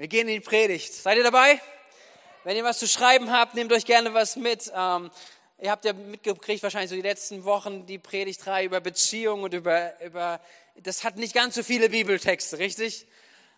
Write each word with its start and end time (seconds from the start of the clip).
Wir 0.00 0.08
gehen 0.08 0.28
in 0.28 0.36
die 0.36 0.40
Predigt. 0.40 0.94
Seid 0.94 1.18
ihr 1.18 1.22
dabei? 1.22 1.60
Wenn 2.44 2.56
ihr 2.56 2.64
was 2.64 2.78
zu 2.78 2.88
schreiben 2.88 3.30
habt, 3.30 3.54
nehmt 3.54 3.70
euch 3.70 3.84
gerne 3.84 4.14
was 4.14 4.36
mit. 4.36 4.72
Ähm, 4.74 5.10
ihr 5.60 5.70
habt 5.70 5.84
ja 5.84 5.92
mitgekriegt, 5.92 6.62
wahrscheinlich 6.62 6.88
so 6.88 6.96
die 6.96 7.02
letzten 7.02 7.44
Wochen, 7.44 7.84
die 7.84 7.98
Predigtreihe 7.98 8.64
über 8.64 8.80
Beziehung 8.80 9.42
und 9.42 9.52
über, 9.52 9.92
über, 10.00 10.40
das 10.76 11.04
hat 11.04 11.18
nicht 11.18 11.34
ganz 11.34 11.54
so 11.54 11.62
viele 11.62 11.90
Bibeltexte, 11.90 12.58
richtig? 12.58 13.06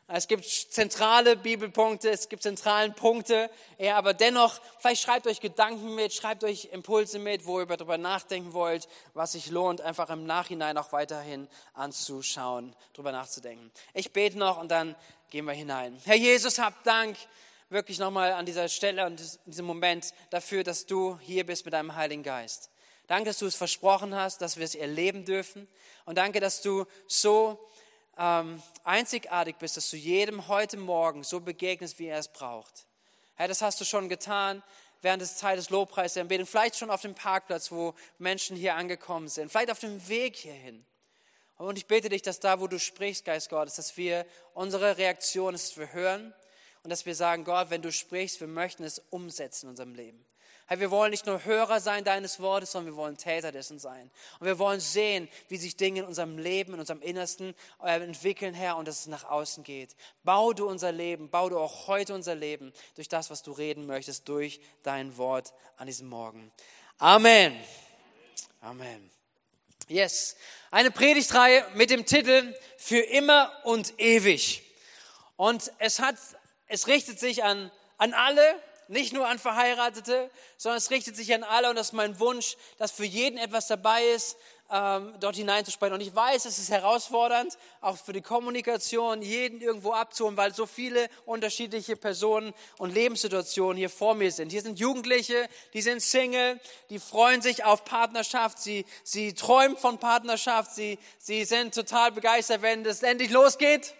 Es 0.08 0.28
gibt 0.28 0.44
zentrale 0.44 1.36
Bibelpunkte, 1.36 2.10
es 2.10 2.28
gibt 2.28 2.42
zentralen 2.42 2.92
Punkte, 2.92 3.48
ja, 3.78 3.96
aber 3.96 4.12
dennoch, 4.12 4.60
vielleicht 4.78 5.02
schreibt 5.02 5.26
euch 5.26 5.40
Gedanken 5.40 5.94
mit, 5.94 6.12
schreibt 6.12 6.44
euch 6.44 6.68
Impulse 6.72 7.18
mit, 7.18 7.46
wo 7.46 7.60
ihr 7.60 7.66
darüber 7.66 7.96
nachdenken 7.96 8.52
wollt, 8.52 8.88
was 9.14 9.32
sich 9.32 9.50
lohnt, 9.50 9.80
einfach 9.80 10.10
im 10.10 10.26
Nachhinein 10.26 10.76
auch 10.76 10.92
weiterhin 10.92 11.48
anzuschauen, 11.72 12.74
darüber 12.92 13.12
nachzudenken. 13.12 13.70
Ich 13.94 14.12
bete 14.12 14.36
noch 14.36 14.60
und 14.60 14.70
dann 14.70 14.96
gehen 15.30 15.46
wir 15.46 15.54
hinein. 15.54 15.98
Herr 16.04 16.16
Jesus, 16.16 16.58
hab 16.58 16.84
Dank 16.84 17.16
wirklich 17.70 17.98
nochmal 17.98 18.32
an 18.32 18.44
dieser 18.44 18.68
Stelle 18.68 19.06
und 19.06 19.18
in 19.20 19.50
diesem 19.50 19.64
Moment 19.64 20.12
dafür, 20.30 20.62
dass 20.62 20.84
du 20.84 21.18
hier 21.20 21.46
bist 21.46 21.64
mit 21.64 21.72
deinem 21.72 21.94
Heiligen 21.94 22.22
Geist. 22.22 22.70
Danke, 23.06 23.30
dass 23.30 23.38
du 23.38 23.46
es 23.46 23.56
versprochen 23.56 24.14
hast, 24.14 24.42
dass 24.42 24.56
wir 24.56 24.64
es 24.64 24.74
erleben 24.74 25.24
dürfen. 25.24 25.68
Und 26.04 26.18
danke, 26.18 26.40
dass 26.40 26.62
du 26.62 26.86
so 27.06 27.58
ähm, 28.18 28.62
einzigartig 28.84 29.56
bist, 29.56 29.76
dass 29.76 29.90
du 29.90 29.96
jedem 29.96 30.48
heute 30.48 30.76
Morgen 30.76 31.24
so 31.24 31.40
begegnest, 31.40 31.98
wie 31.98 32.06
er 32.06 32.18
es 32.18 32.28
braucht. 32.28 32.86
Herr, 33.34 33.48
das 33.48 33.62
hast 33.62 33.80
du 33.80 33.84
schon 33.84 34.08
getan 34.08 34.62
während 35.00 35.20
des 35.20 35.36
Zeit 35.36 35.58
des 35.58 35.70
Lobpreises 35.70 36.14
der 36.14 36.22
Anbetung, 36.22 36.46
vielleicht 36.46 36.76
schon 36.76 36.90
auf 36.90 37.02
dem 37.02 37.14
Parkplatz, 37.14 37.72
wo 37.72 37.94
Menschen 38.18 38.56
hier 38.56 38.76
angekommen 38.76 39.28
sind, 39.28 39.50
vielleicht 39.50 39.70
auf 39.70 39.80
dem 39.80 40.08
Weg 40.08 40.36
hierhin. 40.36 40.84
Und 41.58 41.76
ich 41.76 41.86
bete 41.86 42.08
dich, 42.08 42.22
dass 42.22 42.40
da, 42.40 42.60
wo 42.60 42.66
du 42.66 42.78
sprichst, 42.78 43.24
Geist 43.24 43.50
Gottes, 43.50 43.74
dass 43.74 43.96
wir 43.96 44.26
unsere 44.54 44.98
Reaktion 44.98 45.54
ist, 45.54 45.70
dass 45.70 45.78
wir 45.78 45.92
hören 45.92 46.34
und 46.82 46.90
dass 46.90 47.06
wir 47.06 47.14
sagen, 47.14 47.44
Gott, 47.44 47.70
wenn 47.70 47.82
du 47.82 47.92
sprichst, 47.92 48.40
wir 48.40 48.48
möchten 48.48 48.84
es 48.84 49.00
umsetzen 49.10 49.66
in 49.66 49.70
unserem 49.70 49.94
Leben. 49.94 50.24
Herr, 50.72 50.80
wir 50.80 50.90
wollen 50.90 51.10
nicht 51.10 51.26
nur 51.26 51.44
Hörer 51.44 51.80
sein 51.80 52.02
deines 52.02 52.40
Wortes, 52.40 52.72
sondern 52.72 52.94
wir 52.94 52.96
wollen 52.96 53.18
Täter 53.18 53.52
dessen 53.52 53.78
sein. 53.78 54.10
Und 54.40 54.46
wir 54.46 54.58
wollen 54.58 54.80
sehen, 54.80 55.28
wie 55.48 55.58
sich 55.58 55.76
Dinge 55.76 56.00
in 56.00 56.06
unserem 56.06 56.38
Leben, 56.38 56.72
in 56.72 56.80
unserem 56.80 57.02
Innersten 57.02 57.54
äh, 57.82 58.00
entwickeln, 58.00 58.54
Herr, 58.54 58.78
und 58.78 58.88
dass 58.88 59.00
es 59.00 59.06
nach 59.06 59.24
außen 59.24 59.64
geht. 59.64 59.94
Bau 60.24 60.54
du 60.54 60.66
unser 60.66 60.90
Leben, 60.90 61.28
bau 61.28 61.50
du 61.50 61.58
auch 61.58 61.88
heute 61.88 62.14
unser 62.14 62.34
Leben 62.34 62.72
durch 62.94 63.10
das, 63.10 63.28
was 63.28 63.42
du 63.42 63.52
reden 63.52 63.84
möchtest, 63.84 64.26
durch 64.30 64.62
dein 64.82 65.18
Wort 65.18 65.52
an 65.76 65.88
diesem 65.88 66.08
Morgen. 66.08 66.50
Amen. 66.96 67.54
Amen. 68.62 69.10
Yes. 69.88 70.36
Eine 70.70 70.90
Predigtreihe 70.90 71.66
mit 71.74 71.90
dem 71.90 72.06
Titel 72.06 72.56
Für 72.78 73.00
immer 73.00 73.52
und 73.64 74.00
ewig. 74.00 74.62
Und 75.36 75.70
es 75.80 75.98
hat, 75.98 76.16
es 76.66 76.86
richtet 76.86 77.20
sich 77.20 77.44
an, 77.44 77.70
an 77.98 78.14
alle, 78.14 78.58
nicht 78.92 79.12
nur 79.12 79.26
an 79.26 79.38
Verheiratete, 79.38 80.30
sondern 80.56 80.78
es 80.78 80.90
richtet 80.90 81.16
sich 81.16 81.34
an 81.34 81.42
alle 81.42 81.70
und 81.70 81.76
das 81.76 81.88
ist 81.88 81.92
mein 81.92 82.20
Wunsch, 82.20 82.56
dass 82.78 82.92
für 82.92 83.04
jeden 83.04 83.38
etwas 83.38 83.66
dabei 83.66 84.04
ist, 84.04 84.36
ähm, 84.70 85.14
dort 85.20 85.36
hineinzusprechen. 85.36 85.94
Und 85.94 86.00
ich 86.00 86.14
weiß, 86.14 86.44
es 86.44 86.58
ist 86.58 86.70
herausfordernd, 86.70 87.58
auch 87.80 87.96
für 87.96 88.12
die 88.12 88.22
Kommunikation, 88.22 89.20
jeden 89.20 89.60
irgendwo 89.60 89.92
abzuholen, 89.92 90.36
weil 90.36 90.54
so 90.54 90.66
viele 90.66 91.08
unterschiedliche 91.26 91.96
Personen 91.96 92.54
und 92.78 92.94
Lebenssituationen 92.94 93.76
hier 93.76 93.90
vor 93.90 94.14
mir 94.14 94.30
sind. 94.30 94.50
Hier 94.50 94.62
sind 94.62 94.78
Jugendliche, 94.78 95.48
die 95.74 95.82
sind 95.82 96.00
Single, 96.00 96.60
die 96.88 96.98
freuen 96.98 97.42
sich 97.42 97.64
auf 97.64 97.84
Partnerschaft, 97.84 98.58
sie, 98.60 98.86
sie 99.04 99.34
träumen 99.34 99.76
von 99.76 99.98
Partnerschaft, 99.98 100.74
sie, 100.74 100.98
sie 101.18 101.44
sind 101.44 101.74
total 101.74 102.12
begeistert, 102.12 102.62
wenn 102.62 102.84
es 102.86 103.02
endlich 103.02 103.30
losgeht. 103.30 103.94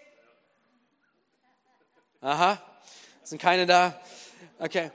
Aha, 2.21 2.63
sind 3.25 3.41
keine 3.41 3.67
da. 3.67 4.01
Okay. 4.59 4.91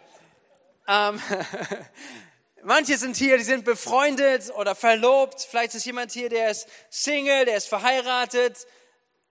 Ähm, 0.87 1.21
Manche 2.63 2.97
sind 2.97 3.15
hier, 3.15 3.37
die 3.37 3.43
sind 3.43 3.65
befreundet 3.65 4.51
oder 4.57 4.75
verlobt. 4.75 5.41
Vielleicht 5.41 5.75
ist 5.75 5.85
jemand 5.85 6.11
hier, 6.11 6.29
der 6.29 6.51
ist 6.51 6.67
Single, 6.89 7.45
der 7.45 7.57
ist 7.57 7.67
verheiratet, 7.67 8.67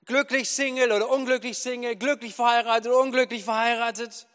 glücklich 0.05 0.49
Single 0.49 0.93
oder 0.93 1.11
unglücklich 1.11 1.59
Single, 1.59 1.97
glücklich 1.97 2.35
verheiratet 2.35 2.87
oder 2.87 3.01
unglücklich 3.01 3.45
verheiratet. 3.45 4.27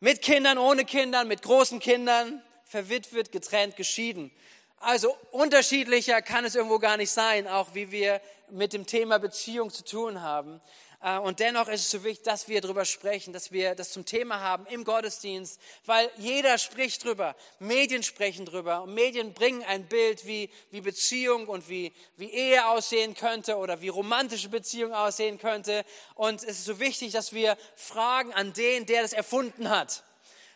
Mit 0.00 0.22
Kindern, 0.22 0.58
ohne 0.58 0.84
Kindern, 0.84 1.28
mit 1.28 1.42
großen 1.42 1.80
Kindern, 1.80 2.42
verwitwet, 2.64 3.32
getrennt, 3.32 3.76
geschieden. 3.76 4.30
Also 4.78 5.16
unterschiedlicher 5.30 6.20
kann 6.22 6.44
es 6.44 6.54
irgendwo 6.54 6.78
gar 6.78 6.96
nicht 6.96 7.10
sein, 7.10 7.48
auch 7.48 7.74
wie 7.74 7.90
wir 7.90 8.20
mit 8.50 8.72
dem 8.72 8.86
Thema 8.86 9.18
Beziehung 9.18 9.70
zu 9.70 9.84
tun 9.84 10.20
haben. 10.22 10.60
Äh, 11.04 11.18
und 11.18 11.38
dennoch 11.38 11.68
ist 11.68 11.82
es 11.82 11.90
so 11.90 12.02
wichtig, 12.02 12.24
dass 12.24 12.48
wir 12.48 12.62
darüber 12.62 12.84
sprechen, 12.86 13.32
dass 13.32 13.52
wir 13.52 13.74
das 13.74 13.92
zum 13.92 14.06
Thema 14.06 14.40
haben 14.40 14.66
im 14.66 14.84
Gottesdienst, 14.84 15.60
weil 15.84 16.10
jeder 16.16 16.56
spricht 16.56 17.04
drüber. 17.04 17.36
Medien 17.58 18.02
sprechen 18.02 18.46
drüber. 18.46 18.82
Und 18.82 18.94
Medien 18.94 19.34
bringen 19.34 19.62
ein 19.64 19.86
Bild, 19.86 20.26
wie, 20.26 20.48
wie 20.70 20.80
Beziehung 20.80 21.46
und 21.46 21.68
wie, 21.68 21.92
wie 22.16 22.30
Ehe 22.30 22.66
aussehen 22.66 23.14
könnte 23.14 23.56
oder 23.56 23.82
wie 23.82 23.88
romantische 23.88 24.48
Beziehung 24.48 24.94
aussehen 24.94 25.38
könnte. 25.38 25.84
Und 26.14 26.42
es 26.42 26.58
ist 26.58 26.64
so 26.64 26.80
wichtig, 26.80 27.12
dass 27.12 27.34
wir 27.34 27.58
fragen 27.76 28.32
an 28.32 28.54
den, 28.54 28.86
der 28.86 29.02
das 29.02 29.12
erfunden 29.12 29.68
hat 29.68 30.02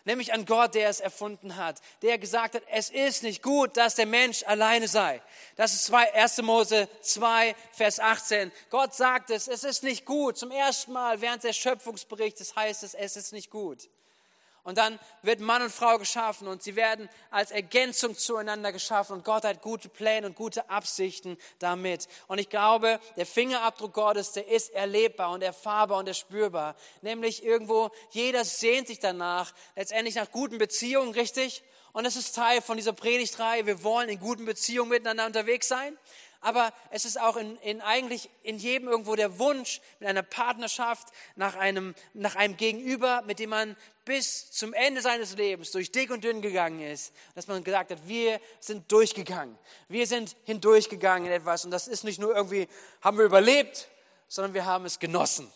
nämlich 0.09 0.33
an 0.33 0.47
Gott, 0.47 0.75
der 0.75 0.89
es 0.89 1.01
erfunden 1.01 1.57
hat, 1.57 1.81
der 2.03 2.19
gesagt 2.19 2.55
hat, 2.55 2.63
es 2.73 2.91
ist 2.91 3.23
nicht 3.23 3.43
gut, 3.43 3.77
dass 3.77 3.95
der 3.95 4.07
Mensch 4.07 4.43
alleine 4.45 4.89
sei. 4.89 5.23
Das 5.55 5.75
ist 5.75 5.93
1. 5.93 6.43
Mose 6.43 6.89
2, 7.03 7.55
Vers 7.73 8.01
18. 8.01 8.51
Gott 8.71 8.95
sagt 8.95 9.31
es, 9.31 9.47
es 9.47 9.63
ist 9.63 9.85
nicht 9.85 10.05
gut. 10.05 10.37
Zum 10.37 10.51
ersten 10.51 10.93
Mal 10.93 11.21
während 11.21 11.45
des 11.45 11.57
Schöpfungsberichtes 11.57 12.57
heißt 12.57 12.83
es, 12.83 12.95
es 12.95 13.17
ist 13.17 13.33
nicht 13.33 13.51
gut. 13.51 13.89
Und 14.63 14.79
dann 14.79 14.99
wird 15.23 15.41
Mann 15.41 15.63
und 15.63 15.73
Frau 15.73 15.99
geschaffen 15.99 16.47
und 16.47 16.63
sie 16.63 16.77
werden 16.77 17.09
als 17.31 17.51
Ergänzung 17.51 18.17
zueinander 18.17 18.73
geschaffen 18.73 19.15
und 19.15 19.25
Gott 19.25 19.45
hat 19.45 19.63
gute 19.63 19.89
Pläne 19.89 20.27
und 20.27 20.37
gute 20.37 20.69
Absichten 20.69 21.39
damit. 21.59 22.07
Und 22.27 22.39
ich 22.39 22.49
glaube, 22.49 23.01
der 23.17 23.27
Fingerabdruck 23.27 23.95
Gottes, 23.95 24.33
der 24.33 24.49
ist 24.49 24.71
erlebbar 24.73 25.31
und 25.31 25.43
erfahrbar 25.43 25.99
und 25.99 26.09
erspürbar. 26.09 26.77
Nämlich 27.01 27.43
irgendwo, 27.43 27.91
jeder 28.11 28.45
sehnt 28.45 28.89
sich 28.89 28.99
danach, 28.99 29.53
letztendlich 29.75 30.17
nach 30.17 30.31
guten 30.31 30.59
Beziehungen, 30.59 31.13
richtig? 31.13 31.63
Und 31.93 32.05
es 32.05 32.17
ist 32.17 32.35
Teil 32.35 32.61
von 32.61 32.77
dieser 32.77 32.93
Predigtreihe. 32.93 33.67
Wir 33.67 33.83
wollen 33.83 34.09
in 34.09 34.21
guten 34.21 34.45
Beziehungen 34.45 34.91
miteinander 34.91 35.27
unterwegs 35.27 35.69
sein 35.69 35.97
aber 36.41 36.73
es 36.91 37.05
ist 37.05 37.21
auch 37.21 37.37
in, 37.37 37.57
in, 37.59 37.81
eigentlich 37.81 38.31
in 38.43 38.59
jedem 38.59 38.89
irgendwo 38.89 39.17
der 39.17 39.39
Wunsch 39.39 39.81
mit 39.99 40.09
einer 40.09 40.23
Partnerschaft 40.23 41.09
nach 41.35 41.57
einem, 41.57 41.95
nach 42.15 42.37
einem 42.37 42.57
Gegenüber, 42.57 43.23
mit 43.27 43.41
dem 43.41 43.51
man 43.51 43.77
bis 44.05 44.51
zum 44.53 44.73
Ende 44.73 45.01
seines 45.01 45.37
Lebens 45.37 45.73
durch 45.73 45.91
dick 45.91 46.11
und 46.11 46.23
dünn 46.23 46.41
gegangen 46.41 46.81
ist, 46.81 47.13
dass 47.35 47.49
man 47.49 47.63
gesagt 47.65 47.91
hat, 47.91 48.07
wir 48.07 48.41
sind 48.61 48.91
durchgegangen, 48.91 49.59
wir 49.89 50.07
sind 50.07 50.37
hindurchgegangen 50.45 51.27
in 51.27 51.33
etwas 51.33 51.65
und 51.65 51.73
das 51.73 51.89
ist 51.89 52.05
nicht 52.05 52.21
nur 52.21 52.35
irgendwie, 52.35 52.69
haben 53.03 53.19
wir 53.19 53.25
überlebt, 53.25 53.89
sondern 54.29 54.55
wir 54.55 54.65
haben 54.65 54.85
es 54.85 54.99
genossen. 54.99 55.53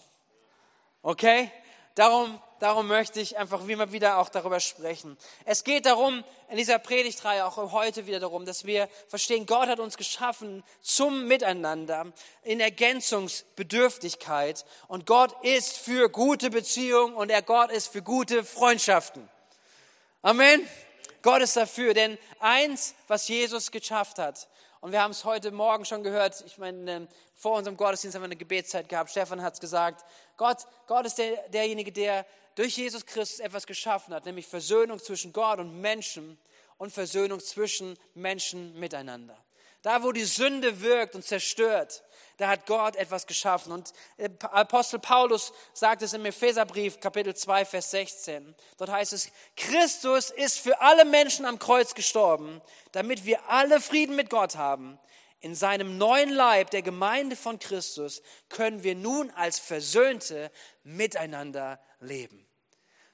Okay? 1.02 1.50
Darum 1.94 2.40
Darum 2.62 2.86
möchte 2.86 3.20
ich 3.20 3.36
einfach 3.38 3.66
immer 3.66 3.90
wieder 3.90 4.18
auch 4.18 4.28
darüber 4.28 4.60
sprechen. 4.60 5.18
Es 5.44 5.64
geht 5.64 5.84
darum, 5.84 6.22
in 6.48 6.58
dieser 6.58 6.78
Predigtreihe 6.78 7.44
auch 7.44 7.56
heute 7.72 8.06
wieder 8.06 8.20
darum, 8.20 8.46
dass 8.46 8.64
wir 8.64 8.88
verstehen, 9.08 9.46
Gott 9.46 9.66
hat 9.66 9.80
uns 9.80 9.96
geschaffen 9.96 10.62
zum 10.80 11.26
Miteinander 11.26 12.12
in 12.44 12.60
Ergänzungsbedürftigkeit 12.60 14.64
und 14.86 15.06
Gott 15.06 15.34
ist 15.42 15.76
für 15.76 16.08
gute 16.08 16.50
Beziehungen 16.50 17.16
und 17.16 17.32
er 17.32 17.42
Gott 17.42 17.72
ist 17.72 17.88
für 17.88 18.02
gute 18.02 18.44
Freundschaften. 18.44 19.28
Amen. 20.22 20.64
Gott 21.22 21.42
ist 21.42 21.56
dafür, 21.56 21.94
denn 21.94 22.16
eins, 22.38 22.94
was 23.08 23.26
Jesus 23.26 23.72
geschafft 23.72 24.20
hat, 24.20 24.46
und 24.82 24.90
wir 24.90 25.00
haben 25.00 25.12
es 25.12 25.24
heute 25.24 25.52
Morgen 25.52 25.84
schon 25.84 26.02
gehört. 26.02 26.42
Ich 26.44 26.58
meine, 26.58 27.06
vor 27.36 27.56
unserem 27.56 27.76
Gottesdienst 27.76 28.16
haben 28.16 28.22
wir 28.22 28.26
eine 28.26 28.36
Gebetszeit 28.36 28.88
gehabt. 28.88 29.10
Stefan 29.10 29.40
hat 29.40 29.54
es 29.54 29.60
gesagt. 29.60 30.04
Gott, 30.36 30.66
Gott 30.88 31.06
ist 31.06 31.18
der, 31.18 31.48
derjenige, 31.50 31.92
der 31.92 32.26
durch 32.56 32.76
Jesus 32.76 33.06
Christus 33.06 33.38
etwas 33.38 33.64
geschaffen 33.64 34.12
hat, 34.12 34.26
nämlich 34.26 34.48
Versöhnung 34.48 34.98
zwischen 34.98 35.32
Gott 35.32 35.60
und 35.60 35.80
Menschen 35.80 36.36
und 36.78 36.92
Versöhnung 36.92 37.38
zwischen 37.38 37.96
Menschen 38.14 38.76
miteinander. 38.78 39.38
Da, 39.82 40.02
wo 40.02 40.12
die 40.12 40.24
Sünde 40.24 40.80
wirkt 40.80 41.14
und 41.14 41.24
zerstört, 41.24 42.04
da 42.36 42.48
hat 42.48 42.66
Gott 42.66 42.96
etwas 42.96 43.26
geschaffen. 43.26 43.72
Und 43.72 43.92
äh, 44.16 44.28
Apostel 44.40 44.98
Paulus 44.98 45.52
sagt 45.74 46.02
es 46.02 46.12
im 46.12 46.24
Epheserbrief, 46.24 47.00
Kapitel 47.00 47.34
2, 47.34 47.64
Vers 47.64 47.90
16. 47.90 48.54
Dort 48.78 48.90
heißt 48.90 49.12
es, 49.12 49.30
Christus 49.56 50.30
ist 50.30 50.58
für 50.58 50.80
alle 50.80 51.04
Menschen 51.04 51.44
am 51.44 51.58
Kreuz 51.58 51.94
gestorben, 51.94 52.60
damit 52.92 53.24
wir 53.26 53.48
alle 53.48 53.80
Frieden 53.80 54.16
mit 54.16 54.30
Gott 54.30 54.56
haben. 54.56 54.98
In 55.40 55.56
seinem 55.56 55.98
neuen 55.98 56.30
Leib, 56.30 56.70
der 56.70 56.82
Gemeinde 56.82 57.34
von 57.34 57.58
Christus, 57.58 58.22
können 58.48 58.84
wir 58.84 58.94
nun 58.94 59.30
als 59.32 59.58
Versöhnte 59.58 60.52
miteinander 60.84 61.80
leben. 62.00 62.46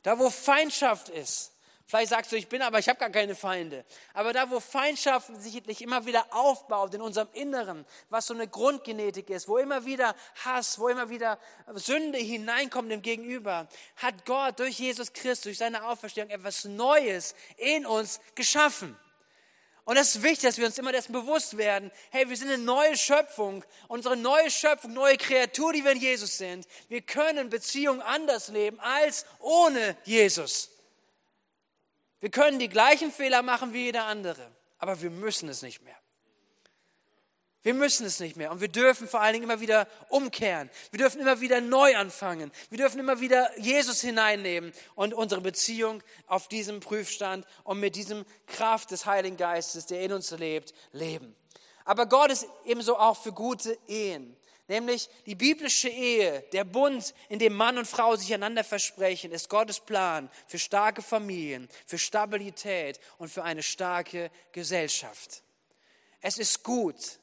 Da, 0.03 0.19
wo 0.19 0.31
Feindschaft 0.31 1.09
ist, 1.09 1.53
Vielleicht 1.89 2.11
sagst 2.11 2.31
du, 2.31 2.37
ich 2.37 2.47
bin 2.47 2.61
aber, 2.61 2.79
ich 2.79 2.87
habe 2.87 2.99
gar 2.99 3.09
keine 3.09 3.35
Feinde. 3.35 3.83
Aber 4.13 4.35
da, 4.35 4.51
wo 4.51 4.61
Feindschaft 4.61 5.35
sich 5.41 5.81
immer 5.81 6.05
wieder 6.05 6.27
aufbaut 6.35 6.93
in 6.93 7.01
unserem 7.01 7.29
Inneren, 7.33 7.87
was 8.11 8.27
so 8.27 8.35
eine 8.35 8.47
Grundgenetik 8.47 9.31
ist, 9.31 9.49
wo 9.49 9.57
immer 9.57 9.87
wieder 9.87 10.15
Hass, 10.45 10.79
wo 10.79 10.89
immer 10.89 11.09
wieder 11.09 11.39
Sünde 11.73 12.19
hineinkommt 12.19 12.93
im 12.93 13.01
Gegenüber, 13.01 13.67
hat 13.97 14.27
Gott 14.27 14.59
durch 14.61 14.79
Jesus 14.79 15.15
Christus, 15.15 15.45
durch 15.45 15.59
seine 15.59 15.83
Auferstehung 15.83 16.29
etwas 16.29 16.67
Neues 16.67 17.35
in 17.57 17.87
uns 17.87 18.21
geschaffen. 18.35 18.95
Und 19.87 19.97
das 19.97 20.15
ist 20.15 20.23
wichtig, 20.23 20.43
dass 20.43 20.59
wir 20.59 20.67
uns 20.67 20.77
immer 20.77 20.93
dessen 20.93 21.15
bewusst 21.15 21.57
werden, 21.57 21.91
hey, 22.11 22.29
wir 22.29 22.37
sind 22.37 22.51
eine 22.51 22.63
neue 22.63 22.99
Schöpfung, 22.99 23.65
unsere 23.87 24.15
neue 24.15 24.51
Schöpfung, 24.51 24.93
neue 24.93 25.17
Kreatur, 25.17 25.73
die 25.73 25.83
wir 25.83 25.93
in 25.93 26.01
Jesus 26.01 26.37
sind. 26.37 26.69
Wir 26.91 27.01
können 27.01 27.49
Beziehungen 27.49 28.03
anders 28.03 28.49
leben 28.49 28.79
als 28.81 29.25
ohne 29.39 29.97
Jesus. 30.05 30.69
Wir 32.21 32.31
können 32.31 32.59
die 32.59 32.69
gleichen 32.69 33.13
Fehler 33.13 33.43
machen 33.43 33.73
wie 33.73 33.85
jeder 33.85 34.05
andere, 34.05 34.51
aber 34.79 35.01
wir 35.03 35.11
müssen 35.11 35.49
es 35.49 35.63
nicht 35.63 35.83
mehr. 35.83 35.97
Wir 37.63 37.75
müssen 37.75 38.07
es 38.07 38.21
nicht 38.21 38.37
mehr 38.37 38.53
und 38.53 38.61
wir 38.61 38.69
dürfen 38.69 39.09
vor 39.09 39.21
allen 39.21 39.35
Dingen 39.35 39.45
immer 39.45 39.61
wieder 39.61 39.89
umkehren. 40.09 40.71
Wir 40.91 40.99
dürfen 40.99 41.21
immer 41.21 41.41
wieder 41.41 41.61
neu 41.61 41.97
anfangen. 41.97 42.53
Wir 42.71 42.79
dürfen 42.79 43.01
immer 43.01 43.21
wieder 43.21 43.51
Jesus 43.59 44.01
hineinnehmen 44.01 44.73
und 44.95 45.13
unsere 45.13 45.41
Beziehung 45.41 46.03
auf 46.29 46.49
diesem 46.49 46.81
Prüfstand 46.81 47.45
und 47.65 47.81
mit 47.81 47.97
diesem 47.97 48.25
Kraft 48.47 48.93
des 48.93 49.07
Heiligen 49.07 49.37
Geistes, 49.37 49.87
der 49.87 50.01
in 50.01 50.13
uns 50.13 50.31
lebt, 50.31 50.73
leben. 50.93 51.35
Aber 51.85 52.07
Gott 52.07 52.31
ist 52.31 52.47
ebenso 52.65 52.97
auch 52.97 53.21
für 53.21 53.33
gute 53.33 53.77
Ehen. 53.89 54.37
Nämlich 54.69 55.09
die 55.25 55.35
biblische 55.35 55.89
Ehe, 55.89 56.43
der 56.53 56.65
Bund, 56.65 57.15
in 57.29 57.39
dem 57.39 57.55
Mann 57.55 57.79
und 57.79 57.89
Frau 57.89 58.15
sich 58.17 58.33
einander 58.33 58.63
versprechen, 58.63 59.33
ist 59.33 59.49
Gottes 59.49 59.81
Plan 59.81 60.31
für 60.47 60.59
starke 60.59 61.03
Familien, 61.03 61.69
für 61.87 61.99
Stabilität 61.99 63.01
und 63.17 63.29
für 63.31 63.43
eine 63.43 63.63
starke 63.63 64.31
Gesellschaft. 64.53 65.43
Es 66.21 66.37
ist 66.37 66.63
gut, 66.63 67.19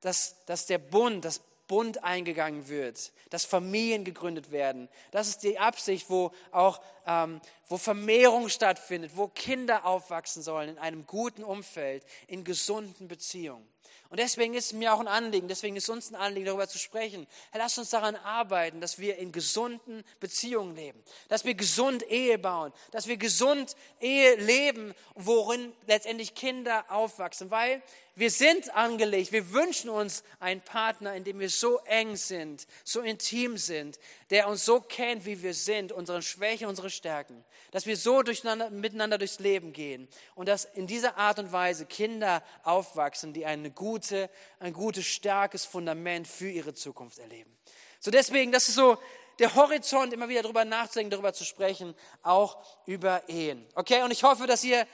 dass, 0.00 0.36
dass 0.46 0.66
der 0.66 0.78
Bund, 0.78 1.24
das 1.24 1.40
Bund 1.66 2.04
eingegangen 2.04 2.68
wird, 2.68 3.12
dass 3.30 3.44
Familien 3.44 4.04
gegründet 4.04 4.50
werden. 4.50 4.88
Das 5.10 5.28
ist 5.28 5.42
die 5.42 5.58
Absicht, 5.58 6.10
wo 6.10 6.30
auch 6.50 6.80
ähm, 7.06 7.40
wo 7.66 7.78
Vermehrung 7.78 8.50
stattfindet, 8.50 9.12
wo 9.14 9.28
Kinder 9.28 9.86
aufwachsen 9.86 10.42
sollen 10.42 10.68
in 10.68 10.78
einem 10.78 11.06
guten 11.06 11.42
Umfeld, 11.42 12.04
in 12.26 12.44
gesunden 12.44 13.08
Beziehungen. 13.08 13.66
Und 14.12 14.20
deswegen 14.20 14.52
ist 14.52 14.66
es 14.66 14.72
mir 14.74 14.92
auch 14.92 15.00
ein 15.00 15.08
Anliegen, 15.08 15.48
deswegen 15.48 15.74
ist 15.74 15.88
uns 15.88 16.10
ein 16.10 16.16
Anliegen, 16.16 16.44
darüber 16.44 16.68
zu 16.68 16.78
sprechen. 16.78 17.26
Herr, 17.50 17.62
lass 17.62 17.78
uns 17.78 17.88
daran 17.88 18.14
arbeiten, 18.16 18.78
dass 18.78 18.98
wir 18.98 19.16
in 19.16 19.32
gesunden 19.32 20.04
Beziehungen 20.20 20.76
leben, 20.76 21.02
dass 21.30 21.46
wir 21.46 21.54
gesund 21.54 22.02
Ehe 22.10 22.38
bauen, 22.38 22.74
dass 22.90 23.06
wir 23.06 23.16
gesund 23.16 23.74
Ehe 24.00 24.34
leben, 24.34 24.94
worin 25.14 25.72
letztendlich 25.86 26.34
Kinder 26.34 26.84
aufwachsen, 26.90 27.50
weil 27.50 27.80
wir 28.14 28.30
sind 28.30 28.74
angelegt, 28.74 29.32
wir 29.32 29.52
wünschen 29.52 29.88
uns 29.88 30.22
einen 30.38 30.60
Partner, 30.60 31.14
in 31.14 31.24
dem 31.24 31.40
wir 31.40 31.48
so 31.48 31.78
eng 31.86 32.16
sind, 32.16 32.66
so 32.84 33.00
intim 33.00 33.56
sind, 33.56 33.98
der 34.30 34.48
uns 34.48 34.64
so 34.64 34.80
kennt, 34.80 35.24
wie 35.24 35.42
wir 35.42 35.54
sind, 35.54 35.92
unsere 35.92 36.20
Schwächen, 36.20 36.66
unsere 36.66 36.90
Stärken, 36.90 37.44
dass 37.70 37.86
wir 37.86 37.96
so 37.96 38.22
miteinander 38.70 39.18
durchs 39.18 39.38
Leben 39.38 39.72
gehen 39.72 40.08
und 40.34 40.48
dass 40.48 40.64
in 40.66 40.86
dieser 40.86 41.16
Art 41.16 41.38
und 41.38 41.52
Weise 41.52 41.86
Kinder 41.86 42.42
aufwachsen, 42.64 43.32
die 43.32 43.46
eine 43.46 43.70
gute, 43.70 44.28
ein 44.58 44.72
gutes, 44.72 45.06
starkes 45.06 45.64
Fundament 45.64 46.28
für 46.28 46.50
ihre 46.50 46.74
Zukunft 46.74 47.18
erleben. 47.18 47.50
So 47.98 48.10
deswegen, 48.10 48.52
das 48.52 48.68
ist 48.68 48.74
so 48.74 48.98
der 49.38 49.54
Horizont, 49.54 50.12
immer 50.12 50.28
wieder 50.28 50.42
darüber 50.42 50.64
nachzudenken, 50.64 51.10
darüber 51.10 51.32
zu 51.32 51.44
sprechen, 51.44 51.94
auch 52.22 52.58
über 52.86 53.28
Ehen. 53.28 53.66
Okay, 53.74 54.02
und 54.02 54.10
ich 54.10 54.22
hoffe, 54.22 54.46
dass 54.46 54.62
ihr 54.64 54.86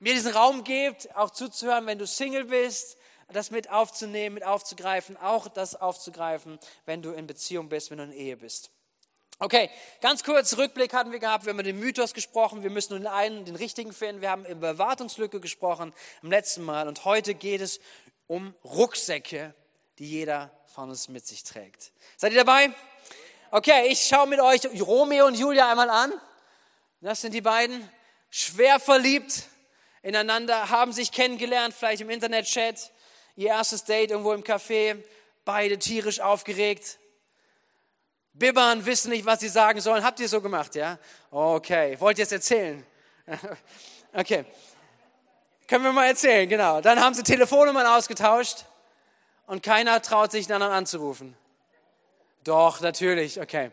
mir 0.00 0.14
diesen 0.14 0.32
Raum 0.32 0.64
gebt, 0.64 1.14
auch 1.14 1.30
zuzuhören, 1.30 1.86
wenn 1.86 1.98
du 1.98 2.06
Single 2.06 2.46
bist, 2.46 2.96
das 3.28 3.50
mit 3.50 3.70
aufzunehmen, 3.70 4.34
mit 4.34 4.44
aufzugreifen, 4.44 5.16
auch 5.16 5.46
das 5.46 5.76
aufzugreifen, 5.76 6.58
wenn 6.86 7.02
du 7.02 7.12
in 7.12 7.26
Beziehung 7.26 7.68
bist, 7.68 7.90
wenn 7.90 7.98
du 7.98 8.04
in 8.04 8.12
Ehe 8.12 8.36
bist. 8.36 8.70
Okay, 9.38 9.70
ganz 10.02 10.24
kurz 10.24 10.58
Rückblick 10.58 10.92
hatten 10.92 11.12
wir 11.12 11.18
gehabt, 11.18 11.44
wir 11.44 11.50
haben 11.50 11.56
über 11.56 11.62
den 11.62 11.78
Mythos 11.78 12.12
gesprochen, 12.12 12.62
wir 12.62 12.70
müssen 12.70 12.92
nur 12.92 12.98
den 12.98 13.06
einen, 13.06 13.44
den 13.44 13.56
richtigen 13.56 13.92
finden, 13.92 14.20
wir 14.20 14.30
haben 14.30 14.44
über 14.44 14.76
Wartungslücke 14.76 15.40
gesprochen 15.40 15.94
im 16.22 16.30
letzten 16.30 16.62
Mal 16.62 16.88
und 16.88 17.04
heute 17.04 17.34
geht 17.34 17.60
es 17.60 17.80
um 18.26 18.54
Rucksäcke, 18.64 19.54
die 19.98 20.10
jeder 20.10 20.50
von 20.66 20.90
uns 20.90 21.08
mit 21.08 21.26
sich 21.26 21.42
trägt. 21.42 21.92
Seid 22.16 22.32
ihr 22.32 22.44
dabei? 22.44 22.70
Okay, 23.50 23.88
ich 23.88 24.00
schaue 24.00 24.26
mit 24.26 24.40
euch 24.40 24.66
Romeo 24.80 25.26
und 25.26 25.38
Julia 25.38 25.70
einmal 25.70 25.90
an. 25.90 26.12
Das 27.00 27.22
sind 27.22 27.32
die 27.32 27.40
beiden, 27.40 27.88
schwer 28.28 28.78
verliebt 28.78 29.44
ineinander, 30.02 30.70
haben 30.70 30.92
sich 30.92 31.12
kennengelernt, 31.12 31.74
vielleicht 31.74 32.02
im 32.02 32.10
Internetchat, 32.10 32.90
ihr 33.36 33.48
erstes 33.48 33.84
Date 33.84 34.10
irgendwo 34.10 34.32
im 34.32 34.42
Café, 34.42 34.96
beide 35.44 35.78
tierisch 35.78 36.20
aufgeregt, 36.20 36.98
bibbern, 38.32 38.86
wissen 38.86 39.10
nicht, 39.10 39.24
was 39.24 39.40
sie 39.40 39.48
sagen 39.48 39.80
sollen. 39.80 40.04
Habt 40.04 40.20
ihr 40.20 40.28
so 40.28 40.40
gemacht, 40.40 40.74
ja? 40.74 40.98
Okay, 41.30 41.96
wollt 42.00 42.18
ihr 42.18 42.24
es 42.24 42.32
erzählen? 42.32 42.84
okay. 44.12 44.44
Können 45.66 45.84
wir 45.84 45.92
mal 45.92 46.06
erzählen, 46.06 46.48
genau. 46.48 46.80
Dann 46.80 47.00
haben 47.00 47.14
sie 47.14 47.22
Telefonnummern 47.22 47.86
ausgetauscht 47.86 48.64
und 49.46 49.62
keiner 49.62 50.02
traut 50.02 50.32
sich, 50.32 50.52
anderen 50.52 50.72
anzurufen. 50.72 51.36
Doch, 52.42 52.80
natürlich, 52.80 53.40
okay. 53.40 53.70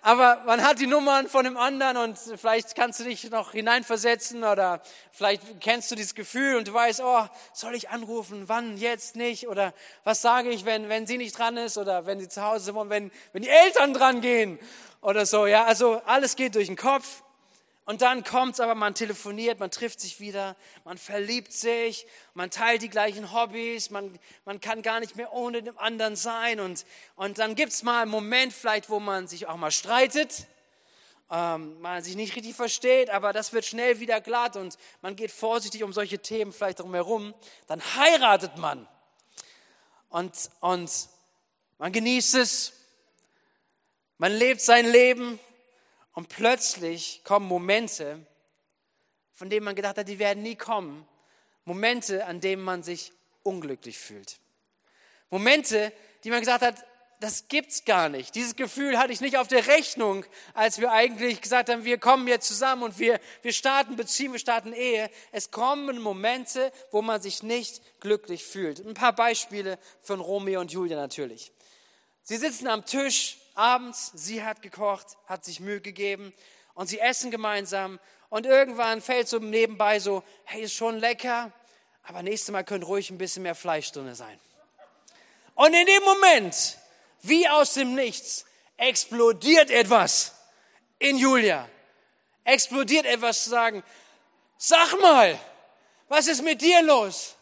Aber 0.00 0.42
man 0.46 0.62
hat 0.62 0.78
die 0.78 0.86
Nummern 0.86 1.28
von 1.28 1.44
dem 1.44 1.56
anderen 1.56 1.96
und 1.96 2.18
vielleicht 2.36 2.74
kannst 2.74 3.00
du 3.00 3.04
dich 3.04 3.30
noch 3.30 3.52
hineinversetzen 3.52 4.44
oder 4.44 4.80
vielleicht 5.10 5.60
kennst 5.60 5.90
du 5.90 5.96
dieses 5.96 6.14
Gefühl 6.14 6.56
und 6.56 6.68
du 6.68 6.72
weißt, 6.72 7.00
oh, 7.02 7.26
soll 7.52 7.74
ich 7.74 7.90
anrufen, 7.90 8.44
wann, 8.48 8.76
jetzt 8.76 9.16
nicht? 9.16 9.48
Oder 9.48 9.74
was 10.04 10.22
sage 10.22 10.50
ich, 10.50 10.64
wenn, 10.64 10.88
wenn 10.88 11.06
sie 11.06 11.18
nicht 11.18 11.36
dran 11.36 11.56
ist 11.56 11.78
oder 11.78 12.06
wenn 12.06 12.20
sie 12.20 12.28
zu 12.28 12.42
Hause 12.42 12.66
sind 12.66 12.76
und 12.76 12.90
wenn, 12.90 13.10
wenn 13.32 13.42
die 13.42 13.48
Eltern 13.48 13.92
dran 13.92 14.20
gehen 14.20 14.58
oder 15.00 15.26
so. 15.26 15.46
Ja, 15.46 15.64
also 15.64 16.00
alles 16.06 16.36
geht 16.36 16.54
durch 16.54 16.68
den 16.68 16.76
Kopf 16.76 17.22
und 17.88 18.02
dann 18.02 18.22
kommt's 18.22 18.60
aber, 18.60 18.74
man 18.74 18.94
telefoniert, 18.94 19.60
man 19.60 19.70
trifft 19.70 20.00
sich 20.00 20.20
wieder, 20.20 20.56
man 20.84 20.98
verliebt 20.98 21.54
sich, 21.54 22.06
man 22.34 22.50
teilt 22.50 22.82
die 22.82 22.90
gleichen 22.90 23.32
Hobbys, 23.32 23.88
man, 23.88 24.18
man 24.44 24.60
kann 24.60 24.82
gar 24.82 25.00
nicht 25.00 25.16
mehr 25.16 25.32
ohne 25.32 25.62
den 25.62 25.78
anderen 25.78 26.14
sein. 26.14 26.60
Und, 26.60 26.84
und 27.16 27.38
dann 27.38 27.54
gibt's 27.54 27.82
mal 27.82 28.02
einen 28.02 28.10
Moment 28.10 28.52
vielleicht, 28.52 28.90
wo 28.90 29.00
man 29.00 29.26
sich 29.26 29.46
auch 29.46 29.56
mal 29.56 29.70
streitet, 29.70 30.48
ähm, 31.30 31.80
man 31.80 32.04
sich 32.04 32.14
nicht 32.14 32.36
richtig 32.36 32.54
versteht, 32.54 33.08
aber 33.08 33.32
das 33.32 33.54
wird 33.54 33.64
schnell 33.64 34.00
wieder 34.00 34.20
glatt 34.20 34.56
und 34.56 34.76
man 35.00 35.16
geht 35.16 35.30
vorsichtig 35.30 35.82
um 35.82 35.94
solche 35.94 36.18
Themen 36.18 36.52
vielleicht 36.52 36.80
drumherum. 36.80 37.32
Dann 37.68 37.80
heiratet 37.96 38.58
man 38.58 38.86
und, 40.10 40.50
und 40.60 40.90
man 41.78 41.90
genießt 41.90 42.34
es, 42.34 42.74
man 44.18 44.32
lebt 44.32 44.60
sein 44.60 44.84
Leben 44.84 45.40
und 46.18 46.28
plötzlich 46.28 47.22
kommen 47.22 47.46
Momente, 47.46 48.18
von 49.34 49.48
denen 49.50 49.64
man 49.64 49.76
gedacht 49.76 49.98
hat, 49.98 50.08
die 50.08 50.18
werden 50.18 50.42
nie 50.42 50.56
kommen. 50.56 51.06
Momente, 51.64 52.26
an 52.26 52.40
denen 52.40 52.60
man 52.60 52.82
sich 52.82 53.12
unglücklich 53.44 54.00
fühlt. 54.00 54.40
Momente, 55.30 55.92
die 56.24 56.30
man 56.30 56.40
gesagt 56.40 56.64
hat, 56.64 56.84
das 57.20 57.46
gibt's 57.46 57.84
gar 57.84 58.08
nicht. 58.08 58.34
Dieses 58.34 58.56
Gefühl 58.56 58.98
hatte 58.98 59.12
ich 59.12 59.20
nicht 59.20 59.36
auf 59.36 59.46
der 59.46 59.68
Rechnung, 59.68 60.24
als 60.54 60.80
wir 60.80 60.90
eigentlich 60.90 61.40
gesagt 61.40 61.68
haben, 61.68 61.84
wir 61.84 61.98
kommen 61.98 62.26
jetzt 62.26 62.48
zusammen 62.48 62.82
und 62.82 62.98
wir, 62.98 63.20
wir 63.42 63.52
starten 63.52 63.94
Beziehung, 63.94 64.32
wir 64.32 64.40
starten 64.40 64.72
Ehe. 64.72 65.10
Es 65.30 65.52
kommen 65.52 66.00
Momente, 66.00 66.72
wo 66.90 67.00
man 67.00 67.22
sich 67.22 67.44
nicht 67.44 67.80
glücklich 68.00 68.44
fühlt. 68.44 68.84
Ein 68.84 68.94
paar 68.94 69.14
Beispiele 69.14 69.78
von 70.00 70.18
Romeo 70.18 70.60
und 70.60 70.72
Julia 70.72 70.96
natürlich. 70.96 71.52
Sie 72.24 72.38
sitzen 72.38 72.66
am 72.66 72.84
Tisch, 72.84 73.38
abends, 73.58 74.12
sie 74.14 74.44
hat 74.44 74.62
gekocht, 74.62 75.16
hat 75.26 75.44
sich 75.44 75.60
Mühe 75.60 75.80
gegeben 75.80 76.32
und 76.74 76.86
sie 76.86 77.00
essen 77.00 77.30
gemeinsam 77.30 77.98
und 78.30 78.46
irgendwann 78.46 79.02
fällt 79.02 79.28
so 79.28 79.38
nebenbei 79.38 79.98
so, 79.98 80.22
hey, 80.44 80.62
ist 80.62 80.74
schon 80.74 80.98
lecker, 80.98 81.52
aber 82.04 82.22
nächstes 82.22 82.52
Mal 82.52 82.62
könnte 82.64 82.86
ruhig 82.86 83.10
ein 83.10 83.18
bisschen 83.18 83.42
mehr 83.42 83.54
Fleisch 83.54 83.90
drin 83.92 84.14
sein. 84.14 84.38
Und 85.54 85.74
in 85.74 85.86
dem 85.86 86.04
Moment, 86.04 86.78
wie 87.22 87.48
aus 87.48 87.74
dem 87.74 87.94
Nichts, 87.94 88.44
explodiert 88.76 89.70
etwas 89.70 90.34
in 91.00 91.18
Julia. 91.18 91.68
Explodiert 92.44 93.06
etwas 93.06 93.44
zu 93.44 93.50
sagen, 93.50 93.82
sag 94.56 95.00
mal, 95.00 95.38
was 96.08 96.28
ist 96.28 96.42
mit 96.42 96.62
dir 96.62 96.80
los? 96.82 97.34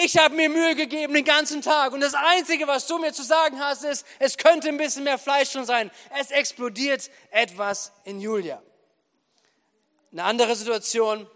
Ich 0.00 0.16
habe 0.16 0.36
mir 0.36 0.48
Mühe 0.48 0.76
gegeben 0.76 1.12
den 1.12 1.24
ganzen 1.24 1.60
Tag 1.60 1.92
und 1.92 2.00
das 2.00 2.14
Einzige, 2.14 2.68
was 2.68 2.86
du 2.86 2.98
mir 2.98 3.12
zu 3.12 3.24
sagen 3.24 3.58
hast, 3.58 3.82
ist, 3.82 4.06
es 4.20 4.36
könnte 4.36 4.68
ein 4.68 4.76
bisschen 4.76 5.02
mehr 5.02 5.18
Fleisch 5.18 5.50
schon 5.50 5.64
sein. 5.64 5.90
Es 6.16 6.30
explodiert 6.30 7.10
etwas 7.32 7.90
in 8.04 8.20
Julia. 8.20 8.62
Eine 10.12 10.22
andere 10.22 10.54
Situation, 10.54 11.28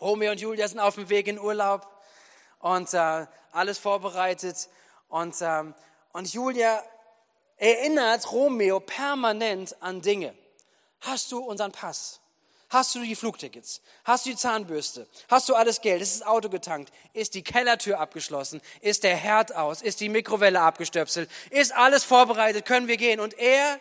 Romeo 0.00 0.32
und 0.32 0.40
Julia 0.40 0.66
sind 0.66 0.80
auf 0.80 0.96
dem 0.96 1.08
Weg 1.08 1.28
in 1.28 1.38
Urlaub 1.38 1.86
und 2.58 2.92
äh, 2.94 3.26
alles 3.52 3.78
vorbereitet 3.78 4.68
und, 5.08 5.36
ähm, 5.40 5.72
und 6.12 6.32
Julia 6.32 6.82
erinnert 7.58 8.32
Romeo 8.32 8.80
permanent 8.80 9.80
an 9.80 10.02
Dinge. 10.02 10.34
Hast 11.02 11.30
du 11.30 11.38
unseren 11.38 11.70
Pass? 11.70 12.20
Hast 12.70 12.94
du 12.94 13.00
die 13.00 13.16
Flugtickets? 13.16 13.80
Hast 14.04 14.26
du 14.26 14.30
die 14.30 14.36
Zahnbürste? 14.36 15.06
Hast 15.28 15.48
du 15.48 15.54
alles 15.54 15.80
Geld? 15.80 16.02
Ist 16.02 16.20
das 16.20 16.26
Auto 16.26 16.50
getankt? 16.50 16.92
Ist 17.14 17.34
die 17.34 17.42
Kellertür 17.42 17.98
abgeschlossen? 17.98 18.60
Ist 18.82 19.04
der 19.04 19.16
Herd 19.16 19.56
aus? 19.56 19.80
Ist 19.80 20.00
die 20.00 20.10
Mikrowelle 20.10 20.60
abgestöpselt? 20.60 21.30
Ist 21.48 21.72
alles 21.72 22.04
vorbereitet? 22.04 22.66
Können 22.66 22.86
wir 22.86 22.98
gehen? 22.98 23.20
Und 23.20 23.38
er, 23.38 23.80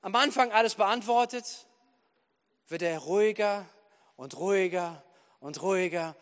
am 0.00 0.14
Anfang 0.14 0.52
alles 0.52 0.76
beantwortet, 0.76 1.66
wird 2.68 2.82
er 2.82 2.98
ruhiger 2.98 3.66
und 4.16 4.36
ruhiger 4.38 5.02
und 5.40 5.60
ruhiger 5.60 6.14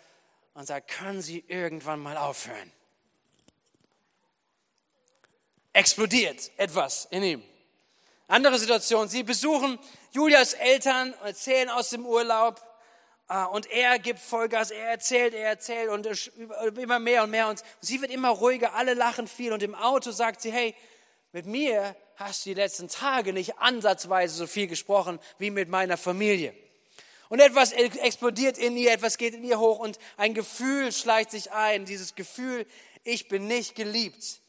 und 0.54 0.66
sagt, 0.66 0.88
können 0.88 1.20
Sie 1.20 1.44
irgendwann 1.46 2.00
mal 2.00 2.16
aufhören? 2.16 2.72
Explodiert 5.74 6.50
etwas 6.56 7.06
in 7.10 7.22
ihm. 7.22 7.42
Andere 8.28 8.58
Situation, 8.58 9.08
sie 9.08 9.22
besuchen 9.22 9.78
Julias 10.10 10.52
Eltern 10.54 11.14
erzählen 11.22 11.68
aus 11.68 11.90
dem 11.90 12.04
Urlaub 12.04 12.60
äh, 13.28 13.44
und 13.44 13.70
er 13.70 14.00
gibt 14.00 14.18
Vollgas, 14.18 14.72
er 14.72 14.88
erzählt, 14.88 15.32
er 15.32 15.48
erzählt 15.48 15.90
und 15.90 16.06
immer 16.76 16.98
mehr 16.98 17.22
und 17.22 17.30
mehr 17.30 17.48
und 17.48 17.62
sie 17.80 18.00
wird 18.00 18.10
immer 18.10 18.30
ruhiger, 18.30 18.74
alle 18.74 18.94
lachen 18.94 19.28
viel 19.28 19.52
und 19.52 19.62
im 19.62 19.76
Auto 19.76 20.10
sagt 20.10 20.40
sie, 20.40 20.50
hey, 20.50 20.74
mit 21.30 21.46
mir 21.46 21.94
hast 22.16 22.44
du 22.44 22.50
die 22.50 22.54
letzten 22.54 22.88
Tage 22.88 23.32
nicht 23.32 23.58
ansatzweise 23.58 24.34
so 24.34 24.48
viel 24.48 24.66
gesprochen 24.66 25.20
wie 25.38 25.52
mit 25.52 25.68
meiner 25.68 25.96
Familie. 25.96 26.52
Und 27.28 27.38
etwas 27.38 27.72
explodiert 27.72 28.58
in 28.58 28.76
ihr, 28.76 28.92
etwas 28.92 29.18
geht 29.18 29.34
in 29.34 29.44
ihr 29.44 29.60
hoch 29.60 29.78
und 29.78 29.98
ein 30.16 30.34
Gefühl 30.34 30.90
schleicht 30.92 31.30
sich 31.30 31.52
ein, 31.52 31.84
dieses 31.84 32.16
Gefühl, 32.16 32.66
ich 33.04 33.28
bin 33.28 33.46
nicht 33.46 33.76
geliebt. 33.76 34.40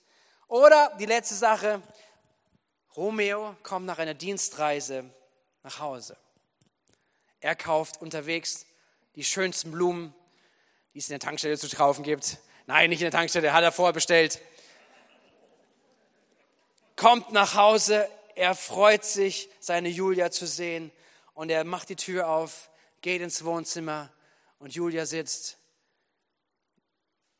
Oder 0.48 0.96
die 1.00 1.06
letzte 1.06 1.36
Sache, 1.36 1.82
Romeo 2.98 3.56
kommt 3.62 3.86
nach 3.86 4.00
einer 4.00 4.16
Dienstreise 4.16 5.06
nach 5.62 5.80
Hause. 5.80 6.18
Er 7.40 7.56
kauft 7.56 8.02
unterwegs 8.02 8.66
die 9.16 9.24
schönsten 9.24 9.70
Blumen, 9.72 10.16
die 10.94 11.00
es 11.00 11.08
in 11.08 11.14
der 11.14 11.20
Tankstelle 11.20 11.60
zu 11.60 11.70
kaufen 11.70 12.04
gibt. 12.04 12.40
Nein, 12.66 12.90
nicht 12.90 13.00
in 13.00 13.06
der 13.06 13.12
Tankstelle, 13.12 13.54
hat 13.54 13.64
er 13.64 13.72
vorher 13.72 13.94
bestellt. 13.94 14.42
Kommt 16.96 17.32
nach 17.32 17.54
Hause, 17.54 18.10
er 18.34 18.56
freut 18.56 19.06
sich, 19.06 19.50
seine 19.60 19.90
Julia 19.90 20.32
zu 20.32 20.48
sehen 20.48 20.92
und 21.36 21.52
er 21.52 21.64
macht 21.64 21.90
die 21.90 21.96
Tür 21.96 22.28
auf, 22.28 22.72
geht 23.02 23.22
ins 23.22 23.46
Wohnzimmer 23.46 24.12
und 24.58 24.74
Julia 24.74 25.06
sitzt 25.06 25.60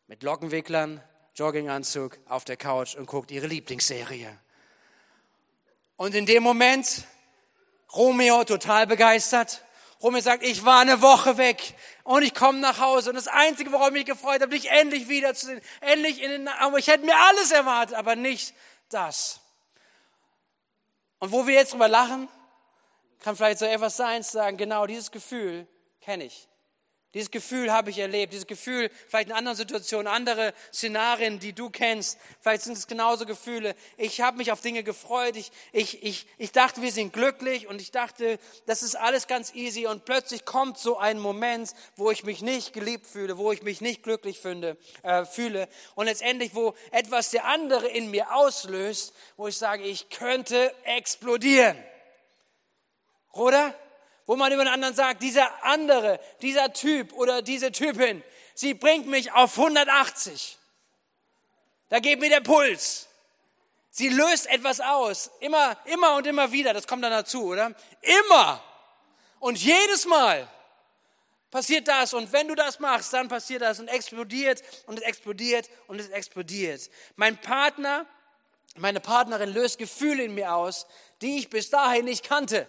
mit 0.06 0.22
Lockenwicklern, 0.22 1.04
Jogginganzug 1.34 2.20
auf 2.28 2.46
der 2.46 2.58
Couch 2.58 2.96
und 2.96 3.08
guckt 3.08 3.32
ihre 3.32 3.48
Lieblingsserie. 3.48 4.38
Und 5.98 6.16
in 6.16 6.26
dem 6.26 6.44
Moment, 6.44 7.04
Romeo 7.94 8.44
total 8.44 8.88
begeistert. 8.88 9.64
Romeo 10.02 10.22
sagt, 10.22 10.44
ich 10.44 10.64
war 10.64 10.80
eine 10.80 11.02
Woche 11.02 11.38
weg 11.38 11.74
und 12.04 12.22
ich 12.22 12.36
komme 12.36 12.60
nach 12.60 12.80
Hause 12.80 13.10
und 13.10 13.16
das 13.16 13.28
Einzige, 13.28 13.72
worauf 13.72 13.88
ich 13.88 13.94
mich 13.94 14.06
gefreut 14.06 14.42
habe, 14.42 14.50
dich 14.50 14.70
endlich 14.70 15.10
wiederzusehen, 15.10 15.60
endlich 15.82 16.22
in 16.22 16.30
den 16.30 16.48
Armen. 16.48 16.78
Ich 16.78 16.88
hätte 16.88 17.04
mir 17.04 17.18
alles 17.18 17.52
erwartet, 17.52 17.96
aber 17.96 18.16
nicht 18.16 18.54
das. 18.90 19.42
Und 21.20 21.32
wo 21.32 21.48
wir 21.48 21.56
jetzt 21.56 21.74
drüber 21.74 21.88
lachen, 21.88 22.30
kann 23.20 23.36
vielleicht 23.36 23.58
so 23.58 23.66
etwas 23.66 23.98
sein, 23.98 24.24
zu 24.24 24.32
sagen, 24.32 24.58
genau 24.58 24.86
dieses 24.86 25.10
Gefühl 25.10 25.68
kenne 26.02 26.26
ich. 26.26 26.48
Dieses 27.14 27.32
Gefühl 27.32 27.72
habe 27.72 27.90
ich 27.90 28.00
erlebt, 28.00 28.34
dieses 28.34 28.48
Gefühl, 28.48 28.92
vielleicht 29.08 29.30
in 29.30 29.34
anderen 29.34 29.56
Situationen, 29.56 30.08
andere 30.08 30.54
Szenarien, 30.74 31.40
die 31.40 31.54
du 31.54 31.70
kennst, 31.70 32.20
vielleicht 32.42 32.64
sind 32.64 32.78
es 32.78 32.86
genauso 32.86 33.26
Gefühle. 33.26 33.76
Ich 33.96 34.20
habe 34.20 34.38
mich 34.38 34.52
auf 34.52 34.60
Dinge 34.60 34.84
gefreut, 34.84 35.38
ich, 35.38 35.52
ich, 35.72 36.04
ich, 36.04 36.28
ich 36.38 36.52
dachte, 36.52 36.82
wir 36.82 36.92
sind 36.92 37.14
glücklich 37.14 37.68
und 37.68 37.82
ich 37.82 37.92
dachte, 37.92 38.40
das 38.66 38.84
ist 38.84 38.96
alles 38.96 39.28
ganz 39.28 39.56
easy 39.56 39.88
und 39.88 40.04
plötzlich 40.04 40.44
kommt 40.44 40.78
so 40.80 40.98
ein 40.98 41.18
Moment, 41.18 41.74
wo 41.96 42.12
ich 42.12 42.26
mich 42.26 42.42
nicht 42.42 42.74
geliebt 42.74 43.08
fühle, 43.08 43.38
wo 43.38 43.54
ich 43.54 43.64
mich 43.64 43.80
nicht 43.80 44.04
glücklich 44.04 44.40
finde, 44.40 44.76
äh, 45.04 45.24
fühle 45.24 45.70
und 45.96 46.08
letztendlich, 46.08 46.56
wo 46.56 46.76
etwas 46.92 47.30
der 47.30 47.46
andere 47.46 47.88
in 47.88 48.12
mir 48.12 48.36
auslöst, 48.36 49.14
wo 49.38 49.48
ich 49.48 49.58
sage, 49.58 49.84
ich 49.84 50.10
könnte 50.10 50.76
explodieren. 50.84 51.78
Oder? 53.32 53.74
Wo 54.28 54.36
man 54.36 54.52
über 54.52 54.66
den 54.66 54.74
anderen 54.74 54.94
sagt, 54.94 55.24
dieser 55.24 55.64
andere, 55.64 56.20
dieser 56.42 56.74
Typ 56.74 57.14
oder 57.14 57.42
diese 57.42 57.72
Typin, 57.72 58.22
sie 58.54 58.74
bringt 58.74 59.08
mich 59.08 59.32
auf 59.32 59.58
180. 59.58 60.58
Da 61.90 62.00
geht 62.00 62.20
mir 62.20 62.30
der 62.30 62.42
Puls. 62.42 63.08
Sie 63.90 64.10
löst 64.10 64.48
etwas 64.48 64.82
aus. 64.82 65.32
Immer, 65.40 65.78
immer 65.86 66.18
und 66.18 66.28
immer 66.28 66.52
wieder. 66.52 66.74
Das 66.74 66.86
kommt 66.86 67.04
dann 67.04 67.12
dazu, 67.12 67.46
oder? 67.46 67.74
Immer. 68.02 68.62
Und 69.40 69.58
jedes 69.58 70.06
Mal 70.06 70.48
passiert 71.50 71.88
das. 71.88 72.14
Und 72.14 72.34
wenn 72.34 72.50
du 72.50 72.56
das 72.56 72.82
machst, 72.82 73.14
dann 73.14 73.30
passiert 73.30 73.62
das 73.62 73.80
und 73.80 73.88
explodiert 73.88 74.62
und 74.88 75.00
es 75.00 75.06
explodiert 75.06 75.70
und 75.88 76.02
es 76.02 76.10
explodiert. 76.10 76.90
Mein 77.16 77.38
Partner, 77.38 78.06
meine 78.76 79.00
Partnerin 79.00 79.54
löst 79.54 79.78
Gefühle 79.78 80.26
in 80.26 80.36
mir 80.36 80.54
aus, 80.54 80.86
die 81.22 81.38
ich 81.38 81.50
bis 81.50 81.70
dahin 81.70 82.04
nicht 82.06 82.26
kannte 82.26 82.68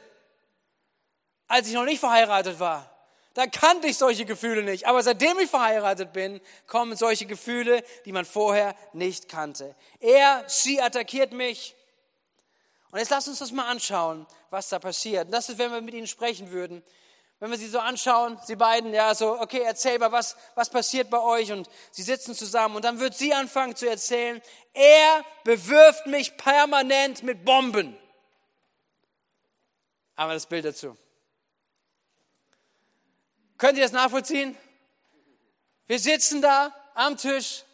als 1.49 1.67
ich 1.67 1.75
noch 1.75 1.85
nicht 1.85 2.01
verheiratet 2.01 2.61
war. 2.61 2.89
Da 3.35 3.47
kannte 3.47 3.87
ich 3.87 3.97
solche 3.97 4.25
Gefühle 4.25 4.63
nicht. 4.63 4.87
Aber 4.87 5.03
seitdem 5.03 5.39
ich 5.39 5.49
verheiratet 5.49 6.13
bin, 6.13 6.41
kommen 6.67 6.97
solche 6.97 7.27
Gefühle, 7.27 7.83
die 8.05 8.13
man 8.13 8.25
vorher 8.25 8.75
nicht 8.93 9.29
kannte. 9.29 9.75
Er, 10.01 10.45
sie 10.47 10.81
attackiert 10.81 11.33
mich. 11.33 11.75
Und 12.91 12.99
jetzt 12.99 13.11
lasst 13.11 13.29
uns 13.29 13.39
das 13.39 13.53
mal 13.53 13.69
anschauen, 13.69 14.27
was 14.51 14.69
da 14.69 14.79
passiert. 14.79 15.27
Und 15.27 15.33
das 15.33 15.49
ist, 15.49 15.59
wenn 15.59 15.71
wir 15.71 15.81
mit 15.81 15.95
ihnen 15.95 16.07
sprechen 16.07 16.51
würden. 16.51 16.83
Wenn 17.39 17.51
wir 17.53 17.59
sie 17.59 17.69
so 17.69 17.79
anschauen, 17.79 18.41
sie 18.45 18.57
beiden, 18.57 18.93
ja, 18.93 19.15
so, 19.15 19.41
okay, 19.41 19.63
erzähl 19.65 19.99
mal, 20.01 20.11
was, 20.11 20.37
was 20.57 20.69
passiert 20.69 21.09
bei 21.09 21.21
euch? 21.21 21.53
Und 21.53 21.69
sie 21.93 22.03
sitzen 22.03 22.35
zusammen 22.35 22.75
und 22.75 22.85
dann 22.85 22.99
wird 22.99 23.15
sie 23.15 23.33
anfangen 23.33 23.77
zu 23.77 23.89
erzählen, 23.89 24.43
er 24.73 25.25
bewirft 25.45 26.09
mich 26.09 26.37
permanent 26.37 27.23
mit 27.23 27.45
Bomben. 27.45 27.97
Aber 30.17 30.33
das 30.33 30.47
Bild 30.47 30.65
dazu. 30.65 30.97
Könnt 33.59 33.77
ihr 33.77 33.83
das 33.83 33.93
nachvollziehen? 33.93 34.57
Wir 35.87 35.99
sitzen 35.99 36.41
da 36.41 36.73
am 36.95 37.17
Tisch 37.17 37.65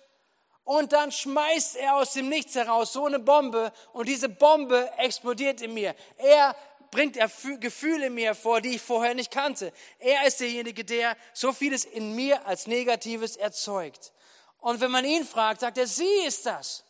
und 0.64 0.92
dann 0.92 1.12
schmeißt 1.12 1.76
er 1.76 1.96
aus 1.96 2.14
dem 2.14 2.28
Nichts 2.30 2.54
heraus 2.54 2.94
so 2.94 3.04
eine 3.04 3.18
Bombe 3.18 3.70
und 3.92 4.08
diese 4.08 4.30
Bombe 4.30 4.90
explodiert 4.96 5.60
in 5.60 5.74
mir. 5.74 5.94
Er 6.16 6.56
bringt 6.90 7.18
Gefühle 7.60 8.06
in 8.06 8.14
mir 8.14 8.26
hervor, 8.26 8.60
die 8.60 8.76
ich 8.76 8.82
vorher 8.82 9.14
nicht 9.14 9.30
kannte. 9.30 9.72
Er 9.98 10.26
ist 10.26 10.40
derjenige, 10.40 10.84
der 10.84 11.16
so 11.34 11.52
vieles 11.52 11.84
in 11.84 12.14
mir 12.14 12.46
als 12.46 12.66
Negatives 12.66 13.36
erzeugt. 13.36 14.12
Und 14.58 14.80
wenn 14.80 14.90
man 14.90 15.04
ihn 15.04 15.26
fragt, 15.26 15.60
sagt 15.60 15.76
er, 15.76 15.86
sie 15.86 16.24
ist 16.26 16.46
das. 16.46 16.84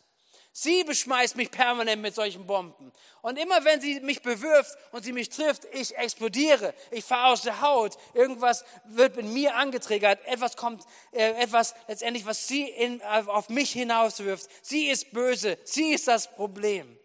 Sie 0.57 0.85
beschmeißt 0.85 1.35
mich 1.35 1.51
permanent 1.51 2.01
mit 2.01 2.15
solchen 2.15 2.47
Bomben. 2.47 2.93
Und 3.21 3.37
immer 3.37 3.65
wenn 3.65 3.81
sie 3.81 3.99
mich 3.99 4.21
bewirft 4.21 4.77
und 4.93 5.03
sie 5.03 5.11
mich 5.11 5.27
trifft, 5.27 5.63
ich 5.73 5.97
explodiere. 5.97 6.73
Ich 6.91 7.03
fahre 7.03 7.33
aus 7.33 7.41
der 7.41 7.59
Haut. 7.59 7.97
Irgendwas 8.13 8.63
wird 8.85 9.17
in 9.17 9.33
mir 9.33 9.57
angetriggert. 9.57 10.25
Etwas 10.25 10.55
kommt, 10.55 10.85
äh, 11.11 11.31
etwas 11.43 11.75
letztendlich, 11.89 12.25
was 12.25 12.47
sie 12.47 12.69
in, 12.69 13.01
auf 13.01 13.49
mich 13.49 13.73
hinauswirft. 13.73 14.49
Sie 14.61 14.87
ist 14.87 15.11
böse. 15.11 15.57
Sie 15.65 15.91
ist 15.91 16.07
das 16.07 16.31
Problem. 16.31 16.97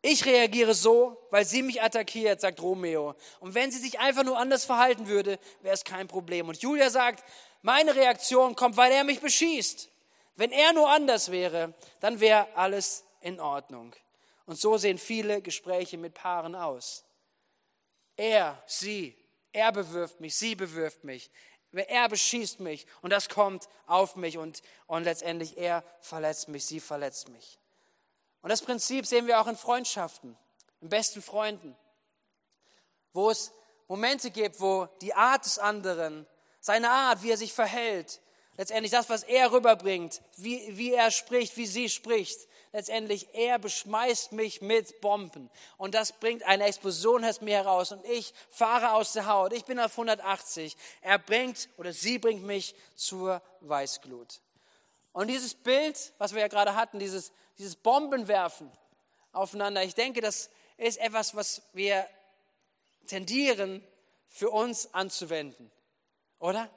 Ich 0.00 0.24
reagiere 0.24 0.72
so, 0.72 1.18
weil 1.30 1.44
sie 1.44 1.62
mich 1.62 1.82
attackiert, 1.82 2.40
sagt 2.40 2.62
Romeo. 2.62 3.14
Und 3.40 3.54
wenn 3.54 3.72
sie 3.72 3.78
sich 3.78 3.98
einfach 3.98 4.24
nur 4.24 4.38
anders 4.38 4.64
verhalten 4.64 5.06
würde, 5.06 5.38
wäre 5.60 5.74
es 5.74 5.84
kein 5.84 6.08
Problem. 6.08 6.48
Und 6.48 6.62
Julia 6.62 6.88
sagt, 6.88 7.24
meine 7.60 7.94
Reaktion 7.94 8.56
kommt, 8.56 8.78
weil 8.78 8.90
er 8.90 9.04
mich 9.04 9.20
beschießt. 9.20 9.90
Wenn 10.36 10.50
er 10.50 10.72
nur 10.72 10.90
anders 10.90 11.30
wäre, 11.30 11.74
dann 12.00 12.20
wäre 12.20 12.48
alles 12.56 13.04
in 13.20 13.40
Ordnung. 13.40 13.94
Und 14.46 14.56
so 14.56 14.76
sehen 14.76 14.98
viele 14.98 15.40
Gespräche 15.40 15.96
mit 15.96 16.14
Paaren 16.14 16.54
aus. 16.54 17.04
Er, 18.16 18.62
sie, 18.66 19.16
er 19.52 19.72
bewirft 19.72 20.20
mich, 20.20 20.34
sie 20.34 20.54
bewirft 20.54 21.04
mich. 21.04 21.30
Er 21.72 22.08
beschießt 22.08 22.60
mich 22.60 22.86
und 23.02 23.10
das 23.10 23.28
kommt 23.28 23.68
auf 23.86 24.14
mich 24.14 24.38
und, 24.38 24.62
und 24.86 25.04
letztendlich 25.04 25.56
er 25.56 25.82
verletzt 26.00 26.48
mich, 26.48 26.64
sie 26.66 26.78
verletzt 26.78 27.28
mich. 27.28 27.58
Und 28.42 28.50
das 28.50 28.62
Prinzip 28.62 29.06
sehen 29.06 29.26
wir 29.26 29.40
auch 29.40 29.48
in 29.48 29.56
Freundschaften, 29.56 30.36
in 30.80 30.88
besten 30.88 31.22
Freunden, 31.22 31.76
wo 33.12 33.30
es 33.30 33.52
Momente 33.88 34.30
gibt, 34.30 34.60
wo 34.60 34.86
die 35.00 35.14
Art 35.14 35.44
des 35.44 35.58
anderen, 35.58 36.26
seine 36.60 36.90
Art, 36.90 37.22
wie 37.22 37.30
er 37.30 37.36
sich 37.36 37.52
verhält, 37.52 38.20
letztendlich 38.56 38.92
das, 38.92 39.08
was 39.08 39.22
er 39.22 39.52
rüberbringt, 39.52 40.20
wie, 40.36 40.76
wie 40.76 40.92
er 40.92 41.10
spricht, 41.10 41.56
wie 41.56 41.66
sie 41.66 41.88
spricht, 41.88 42.48
letztendlich 42.72 43.28
er 43.34 43.58
beschmeißt 43.58 44.32
mich 44.32 44.60
mit 44.60 45.00
Bomben 45.00 45.50
und 45.76 45.94
das 45.94 46.12
bringt 46.12 46.42
eine 46.44 46.64
Explosion 46.64 47.24
aus 47.24 47.40
mir 47.40 47.56
heraus 47.56 47.92
und 47.92 48.04
ich 48.06 48.34
fahre 48.50 48.92
aus 48.92 49.12
der 49.12 49.26
Haut. 49.26 49.52
Ich 49.52 49.64
bin 49.64 49.78
auf 49.78 49.92
180. 49.92 50.76
Er 51.02 51.18
bringt 51.18 51.68
oder 51.76 51.92
sie 51.92 52.18
bringt 52.18 52.42
mich 52.44 52.74
zur 52.96 53.40
Weißglut. 53.60 54.40
Und 55.12 55.28
dieses 55.28 55.54
Bild, 55.54 56.12
was 56.18 56.34
wir 56.34 56.40
ja 56.40 56.48
gerade 56.48 56.74
hatten, 56.74 56.98
dieses, 56.98 57.32
dieses 57.58 57.76
Bombenwerfen 57.76 58.70
aufeinander, 59.32 59.84
ich 59.84 59.94
denke, 59.94 60.20
das 60.20 60.50
ist 60.76 60.98
etwas, 60.98 61.36
was 61.36 61.62
wir 61.72 62.06
tendieren 63.06 63.86
für 64.28 64.50
uns 64.50 64.92
anzuwenden. 64.92 65.70
Oder? 66.40 66.68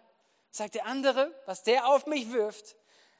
Sagt 0.51 0.75
der 0.75 0.85
andere, 0.85 1.33
was 1.45 1.63
der 1.63 1.87
auf 1.87 2.05
mich 2.05 2.31
wirft. 2.31 2.75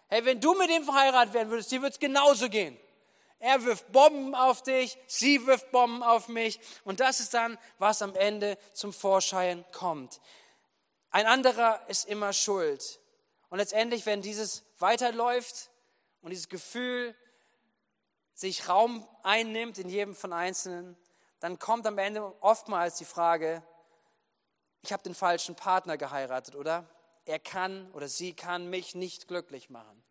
Hey, 0.07 0.23
wenn 0.25 0.39
du 0.39 0.53
mit 0.53 0.69
ihm 0.69 0.83
verheiratet 0.83 1.33
werden 1.33 1.49
würdest, 1.49 1.71
dir 1.71 1.81
würde 1.81 1.93
es 1.93 1.99
genauso 1.99 2.49
gehen. 2.49 2.77
Er 3.39 3.63
wirft 3.63 3.91
Bomben 3.91 4.33
auf 4.33 4.63
dich, 4.63 4.97
sie 5.05 5.45
wirft 5.45 5.71
Bomben 5.71 6.01
auf 6.01 6.27
mich. 6.27 6.59
Und 6.83 6.99
das 6.99 7.19
ist 7.19 7.33
dann, 7.33 7.57
was 7.77 8.01
am 8.01 8.15
Ende 8.15 8.57
zum 8.73 8.93
Vorschein 8.93 9.63
kommt. 9.71 10.19
Ein 11.11 11.27
anderer 11.27 11.81
ist 11.87 12.07
immer 12.07 12.33
schuld. 12.33 12.99
Und 13.49 13.59
letztendlich, 13.59 14.05
wenn 14.05 14.21
dieses 14.21 14.63
weiterläuft 14.79 15.69
und 16.21 16.31
dieses 16.31 16.49
Gefühl 16.49 17.15
sich 18.33 18.69
Raum 18.69 19.07
einnimmt 19.23 19.77
in 19.77 19.89
jedem 19.89 20.15
von 20.15 20.33
Einzelnen, 20.33 20.97
dann 21.39 21.59
kommt 21.59 21.85
am 21.85 21.97
Ende 21.97 22.33
oftmals 22.41 22.97
die 22.97 23.05
Frage, 23.05 23.63
ich 24.81 24.91
habe 24.91 25.03
den 25.03 25.15
falschen 25.15 25.55
Partner 25.55 25.97
geheiratet, 25.97 26.55
oder? 26.55 26.85
Er 27.27 27.39
kann 27.39 27.91
oder 27.91 28.07
sie 28.07 28.33
kann 28.33 28.69
mich 28.69 28.95
nicht 28.95 29.27
glücklich 29.27 29.69
machen. 29.69 30.03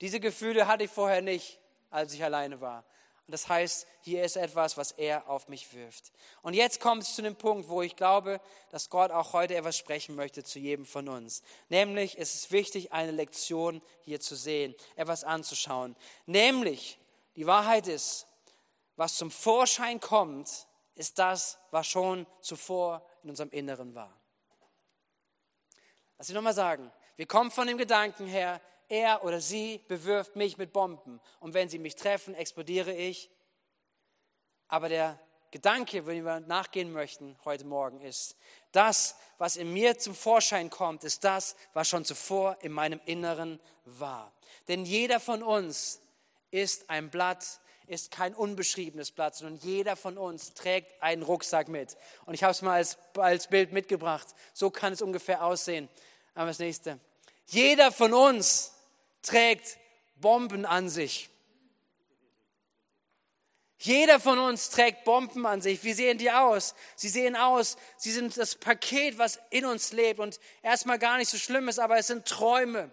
Diese 0.00 0.20
Gefühle 0.20 0.66
hatte 0.66 0.84
ich 0.84 0.90
vorher 0.90 1.22
nicht 1.22 1.58
als 1.90 2.12
ich 2.12 2.22
alleine 2.22 2.60
war. 2.60 2.84
Und 3.26 3.32
das 3.32 3.48
heißt, 3.48 3.88
hier 4.02 4.22
ist 4.22 4.36
etwas, 4.36 4.76
was 4.76 4.92
er 4.92 5.28
auf 5.28 5.48
mich 5.48 5.72
wirft. 5.74 6.12
Und 6.42 6.54
jetzt 6.54 6.78
kommt 6.80 7.02
es 7.02 7.16
zu 7.16 7.22
dem 7.22 7.34
Punkt, 7.34 7.68
wo 7.68 7.82
ich 7.82 7.96
glaube, 7.96 8.40
dass 8.70 8.88
Gott 8.88 9.10
auch 9.10 9.32
heute 9.32 9.56
etwas 9.56 9.76
sprechen 9.76 10.14
möchte 10.14 10.44
zu 10.44 10.60
jedem 10.60 10.86
von 10.86 11.08
uns. 11.08 11.42
Nämlich 11.68 12.18
ist 12.18 12.34
es 12.34 12.52
wichtig, 12.52 12.92
eine 12.92 13.10
Lektion 13.10 13.82
hier 14.02 14.20
zu 14.20 14.36
sehen, 14.36 14.76
etwas 14.94 15.24
anzuschauen. 15.24 15.96
Nämlich, 16.26 17.00
die 17.34 17.46
Wahrheit 17.46 17.88
ist, 17.88 18.28
was 18.94 19.16
zum 19.16 19.32
Vorschein 19.32 20.00
kommt, 20.00 20.68
ist 20.94 21.18
das, 21.18 21.58
was 21.72 21.86
schon 21.88 22.26
zuvor 22.40 23.04
in 23.24 23.30
unserem 23.30 23.50
Inneren 23.50 23.94
war. 23.96 24.16
Lass 26.18 26.28
ich 26.28 26.34
nochmal 26.34 26.54
sagen, 26.54 26.90
wir 27.16 27.26
kommen 27.26 27.50
von 27.50 27.66
dem 27.66 27.78
Gedanken 27.78 28.26
her, 28.26 28.60
er 28.88 29.24
oder 29.24 29.40
sie 29.40 29.82
bewirft 29.88 30.36
mich 30.36 30.58
mit 30.58 30.72
Bomben. 30.72 31.20
Und 31.40 31.54
wenn 31.54 31.68
sie 31.68 31.78
mich 31.78 31.96
treffen, 31.96 32.34
explodiere 32.34 32.92
ich. 32.92 33.30
Aber 34.68 34.88
der 34.88 35.18
Gedanke, 35.50 36.06
wenn 36.06 36.24
wir 36.24 36.40
nachgehen 36.40 36.92
möchten 36.92 37.36
heute 37.44 37.64
Morgen, 37.64 38.00
ist, 38.00 38.36
das, 38.72 39.16
was 39.38 39.56
in 39.56 39.72
mir 39.72 39.98
zum 39.98 40.14
Vorschein 40.14 40.70
kommt, 40.70 41.04
ist 41.04 41.24
das, 41.24 41.56
was 41.72 41.88
schon 41.88 42.04
zuvor 42.04 42.58
in 42.60 42.72
meinem 42.72 43.00
Inneren 43.06 43.60
war. 43.84 44.32
Denn 44.68 44.84
jeder 44.84 45.20
von 45.20 45.42
uns 45.42 46.00
ist 46.50 46.90
ein 46.90 47.10
Blatt, 47.10 47.60
ist 47.86 48.10
kein 48.10 48.34
unbeschriebenes 48.34 49.10
Blatt, 49.10 49.36
sondern 49.36 49.58
jeder 49.62 49.96
von 49.96 50.18
uns 50.18 50.54
trägt 50.54 51.02
einen 51.02 51.22
Rucksack 51.22 51.68
mit. 51.68 51.96
Und 52.24 52.34
ich 52.34 52.42
habe 52.42 52.52
es 52.52 52.62
mal 52.62 52.74
als, 52.74 52.98
als 53.16 53.48
Bild 53.48 53.72
mitgebracht. 53.72 54.26
So 54.52 54.70
kann 54.70 54.92
es 54.92 55.02
ungefähr 55.02 55.44
aussehen. 55.44 55.88
Aber 56.34 56.46
das 56.48 56.58
nächste. 56.58 56.98
Jeder 57.46 57.92
von 57.92 58.12
uns 58.12 58.72
trägt 59.22 59.78
Bomben 60.16 60.64
an 60.64 60.88
sich. 60.88 61.30
Jeder 63.78 64.18
von 64.18 64.38
uns 64.38 64.70
trägt 64.70 65.04
Bomben 65.04 65.44
an 65.46 65.60
sich. 65.60 65.84
Wie 65.84 65.92
sehen 65.92 66.18
die 66.18 66.30
aus? 66.30 66.74
Sie 66.96 67.08
sehen 67.08 67.36
aus, 67.36 67.76
sie 67.96 68.10
sind 68.10 68.36
das 68.36 68.54
Paket, 68.54 69.18
was 69.18 69.38
in 69.50 69.66
uns 69.66 69.92
lebt 69.92 70.18
und 70.18 70.40
erstmal 70.62 70.98
gar 70.98 71.18
nicht 71.18 71.28
so 71.28 71.36
schlimm 71.36 71.68
ist, 71.68 71.78
aber 71.78 71.98
es 71.98 72.06
sind 72.06 72.26
Träume. 72.26 72.90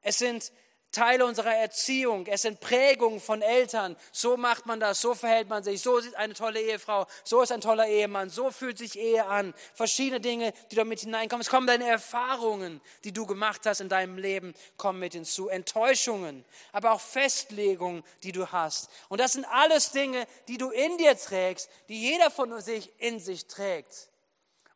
Es 0.00 0.18
sind 0.18 0.52
Teile 0.92 1.24
unserer 1.24 1.54
Erziehung, 1.54 2.26
es 2.26 2.42
sind 2.42 2.60
Prägungen 2.60 3.18
von 3.18 3.40
Eltern. 3.40 3.96
So 4.12 4.36
macht 4.36 4.66
man 4.66 4.78
das, 4.78 5.00
so 5.00 5.14
verhält 5.14 5.48
man 5.48 5.64
sich, 5.64 5.80
so 5.80 5.96
ist 5.96 6.14
eine 6.14 6.34
tolle 6.34 6.60
Ehefrau, 6.60 7.06
so 7.24 7.40
ist 7.40 7.50
ein 7.50 7.62
toller 7.62 7.88
Ehemann, 7.88 8.28
so 8.28 8.50
fühlt 8.50 8.76
sich 8.76 8.98
Ehe 8.98 9.24
an. 9.24 9.54
Verschiedene 9.72 10.20
Dinge, 10.20 10.52
die 10.70 10.76
da 10.76 10.84
mit 10.84 11.00
hineinkommen. 11.00 11.40
Es 11.40 11.48
kommen 11.48 11.66
deine 11.66 11.88
Erfahrungen, 11.88 12.82
die 13.04 13.12
du 13.12 13.24
gemacht 13.24 13.62
hast 13.64 13.80
in 13.80 13.88
deinem 13.88 14.18
Leben, 14.18 14.54
kommen 14.76 14.98
mit 14.98 15.14
hinzu. 15.14 15.48
Enttäuschungen, 15.48 16.44
aber 16.72 16.92
auch 16.92 17.00
Festlegungen, 17.00 18.04
die 18.22 18.32
du 18.32 18.52
hast. 18.52 18.90
Und 19.08 19.18
das 19.18 19.32
sind 19.32 19.46
alles 19.46 19.92
Dinge, 19.92 20.26
die 20.46 20.58
du 20.58 20.70
in 20.70 20.98
dir 20.98 21.16
trägst, 21.16 21.70
die 21.88 22.00
jeder 22.00 22.30
von 22.30 22.60
sich 22.60 22.92
in 22.98 23.18
sich 23.18 23.46
trägt. 23.46 24.10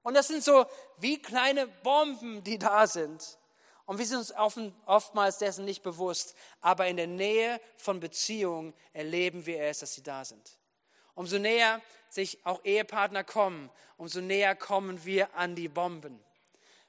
Und 0.02 0.14
das 0.14 0.28
sind 0.28 0.42
so 0.42 0.64
wie 0.96 1.20
kleine 1.20 1.66
Bomben, 1.66 2.42
die 2.42 2.58
da 2.58 2.86
sind. 2.86 3.38
Und 3.86 3.98
wir 3.98 4.06
sind 4.06 4.18
uns 4.18 4.34
oftmals 4.84 5.38
dessen 5.38 5.64
nicht 5.64 5.82
bewusst, 5.82 6.34
aber 6.60 6.88
in 6.88 6.96
der 6.96 7.06
Nähe 7.06 7.60
von 7.76 8.00
Beziehungen 8.00 8.74
erleben 8.92 9.46
wir 9.46 9.62
es, 9.62 9.78
dass 9.78 9.94
sie 9.94 10.02
da 10.02 10.24
sind. 10.24 10.58
Umso 11.14 11.38
näher 11.38 11.80
sich 12.10 12.44
auch 12.44 12.64
Ehepartner 12.64 13.24
kommen, 13.24 13.70
umso 13.96 14.20
näher 14.20 14.54
kommen 14.56 15.04
wir 15.04 15.34
an 15.34 15.54
die 15.54 15.68
Bomben. 15.68 16.22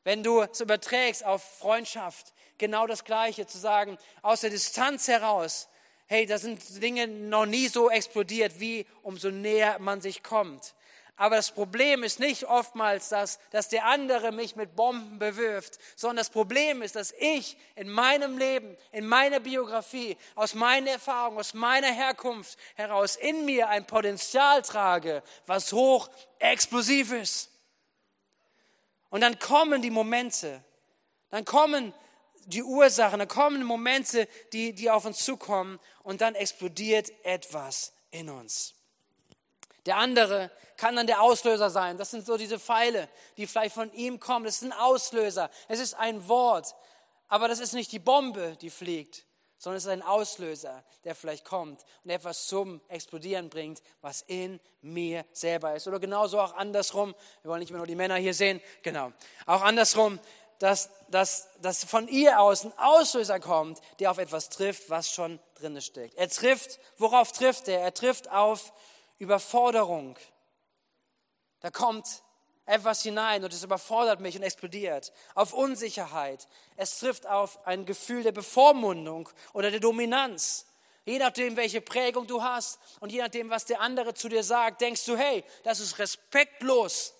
Wenn 0.03 0.23
du 0.23 0.41
es 0.41 0.59
überträgst 0.59 1.23
auf 1.23 1.43
Freundschaft, 1.43 2.33
genau 2.57 2.87
das 2.87 3.03
Gleiche 3.03 3.45
zu 3.45 3.57
sagen, 3.57 3.97
aus 4.23 4.41
der 4.41 4.49
Distanz 4.49 5.07
heraus, 5.07 5.69
hey, 6.07 6.25
da 6.25 6.37
sind 6.37 6.81
Dinge 6.81 7.07
noch 7.07 7.45
nie 7.45 7.67
so 7.67 7.89
explodiert, 7.89 8.59
wie 8.59 8.87
umso 9.03 9.29
näher 9.29 9.79
man 9.79 10.01
sich 10.01 10.23
kommt. 10.23 10.73
Aber 11.19 11.35
das 11.35 11.49
Problem 11.49 12.03
ist 12.03 12.19
nicht 12.19 12.43
oftmals, 12.45 13.09
dass, 13.09 13.39
dass 13.49 13.69
der 13.69 13.85
andere 13.85 14.31
mich 14.31 14.55
mit 14.55 14.75
Bomben 14.75 15.17
bewirft, 15.17 15.79
sondern 15.95 16.17
das 16.17 16.29
Problem 16.29 16.83
ist, 16.83 16.95
dass 16.95 17.11
ich 17.17 17.57
in 17.75 17.89
meinem 17.89 18.37
Leben, 18.37 18.77
in 18.91 19.07
meiner 19.07 19.39
Biografie, 19.39 20.15
aus 20.35 20.53
meiner 20.53 20.91
Erfahrung, 20.91 21.39
aus 21.39 21.55
meiner 21.55 21.91
Herkunft 21.91 22.59
heraus 22.75 23.15
in 23.15 23.45
mir 23.45 23.67
ein 23.67 23.87
Potenzial 23.87 24.61
trage, 24.61 25.23
was 25.47 25.73
hoch 25.73 26.07
explosiv 26.37 27.11
ist. 27.11 27.49
Und 29.09 29.21
dann 29.21 29.39
kommen 29.39 29.81
die 29.81 29.89
Momente, 29.89 30.63
dann 31.31 31.45
kommen 31.45 31.95
die 32.45 32.61
Ursachen, 32.61 33.17
dann 33.17 33.27
kommen 33.27 33.63
Momente, 33.63 34.27
die, 34.53 34.73
die 34.73 34.91
auf 34.91 35.05
uns 35.05 35.25
zukommen 35.25 35.79
und 36.03 36.21
dann 36.21 36.35
explodiert 36.35 37.11
etwas 37.23 37.91
in 38.11 38.29
uns. 38.29 38.76
Der 39.87 39.97
andere 39.97 40.51
kann 40.75 40.95
dann 40.95 41.07
der 41.07 41.21
Auslöser 41.21 41.69
sein. 41.69 41.97
Das 41.97 42.11
sind 42.11 42.25
so 42.25 42.37
diese 42.37 42.59
Pfeile, 42.59 43.07
die 43.37 43.47
vielleicht 43.47 43.73
von 43.73 43.91
ihm 43.93 44.19
kommen. 44.19 44.45
Das 44.45 44.57
ist 44.57 44.63
ein 44.63 44.73
Auslöser. 44.73 45.49
Es 45.69 45.79
ist 45.79 45.95
ein 45.95 46.27
Wort. 46.27 46.75
Aber 47.29 47.47
das 47.47 47.59
ist 47.59 47.73
nicht 47.73 47.91
die 47.93 47.99
Bombe, 47.99 48.57
die 48.61 48.69
fliegt, 48.69 49.25
sondern 49.57 49.77
es 49.77 49.85
ist 49.85 49.89
ein 49.89 50.01
Auslöser, 50.01 50.83
der 51.03 51.15
vielleicht 51.15 51.45
kommt 51.45 51.83
und 52.03 52.09
etwas 52.09 52.47
zum 52.47 52.81
Explodieren 52.89 53.49
bringt, 53.49 53.81
was 54.01 54.21
in 54.27 54.59
mir 54.81 55.25
selber 55.31 55.75
ist. 55.75 55.87
Oder 55.87 55.99
genauso 55.99 56.39
auch 56.39 56.53
andersrum. 56.55 57.15
Wir 57.41 57.51
wollen 57.51 57.61
nicht 57.61 57.71
mehr 57.71 57.79
nur 57.79 57.87
die 57.87 57.95
Männer 57.95 58.15
hier 58.15 58.33
sehen. 58.33 58.61
Genau. 58.83 59.13
Auch 59.45 59.61
andersrum, 59.61 60.19
dass, 60.59 60.89
dass, 61.09 61.49
dass 61.61 61.85
von 61.85 62.07
ihr 62.07 62.41
aus 62.41 62.65
ein 62.65 62.77
Auslöser 62.77 63.39
kommt, 63.39 63.79
der 63.99 64.11
auf 64.11 64.17
etwas 64.17 64.49
trifft, 64.49 64.89
was 64.89 65.11
schon 65.11 65.39
drin 65.55 65.79
steckt. 65.81 66.15
Er 66.15 66.29
trifft, 66.29 66.79
worauf 66.97 67.31
trifft 67.31 67.67
er? 67.67 67.79
Er 67.79 67.93
trifft 67.93 68.29
auf 68.29 68.73
Überforderung. 69.17 70.17
Da 71.59 71.71
kommt 71.71 72.23
etwas 72.65 73.01
hinein 73.01 73.43
und 73.43 73.53
es 73.53 73.63
überfordert 73.63 74.19
mich 74.19 74.35
und 74.35 74.43
explodiert. 74.43 75.13
Auf 75.35 75.53
Unsicherheit. 75.53 76.47
Es 76.75 76.99
trifft 76.99 77.25
auf 77.25 77.65
ein 77.65 77.85
Gefühl 77.85 78.23
der 78.23 78.33
Bevormundung 78.33 79.29
oder 79.53 79.71
der 79.71 79.79
Dominanz. 79.79 80.65
Je 81.05 81.17
nachdem, 81.17 81.55
welche 81.55 81.79
Prägung 81.79 82.27
du 82.27 82.43
hast 82.43 82.79
und 82.99 83.11
je 83.11 83.21
nachdem, 83.21 83.49
was 83.49 83.63
der 83.63 83.79
andere 83.79 84.13
zu 84.13 84.27
dir 84.27 84.43
sagt, 84.43 84.81
denkst 84.81 85.05
du, 85.05 85.15
hey, 85.15 85.45
das 85.63 85.79
ist 85.79 85.97
respektlos. 85.99 87.13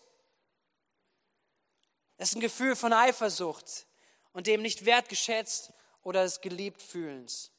Es 2.18 2.30
ist 2.30 2.36
ein 2.36 2.42
Gefühl 2.42 2.76
von 2.76 2.92
Eifersucht 2.92 3.88
und 4.34 4.48
dem 4.48 4.62
nicht 4.62 4.86
wertgeschätzt 4.86 5.72
oder 6.04 6.24
des 6.24 6.42
geliebt 6.42 6.82
fühlens. 6.82 7.52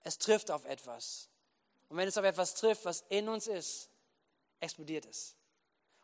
Es 0.00 0.18
trifft 0.18 0.50
auf 0.50 0.64
etwas. 0.64 1.28
Und 1.88 1.96
wenn 1.96 2.08
es 2.08 2.18
auf 2.18 2.24
etwas 2.24 2.54
trifft, 2.54 2.84
was 2.84 3.04
in 3.08 3.28
uns 3.28 3.46
ist, 3.46 3.90
explodiert 4.60 5.06
es. 5.06 5.36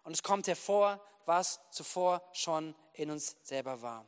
Und 0.05 0.13
es 0.13 0.23
kommt 0.23 0.47
hervor, 0.47 1.01
was 1.27 1.61
zuvor 1.71 2.23
schon 2.33 2.75
in 2.95 3.11
uns 3.11 3.37
selber 3.43 3.81
war. 3.83 4.07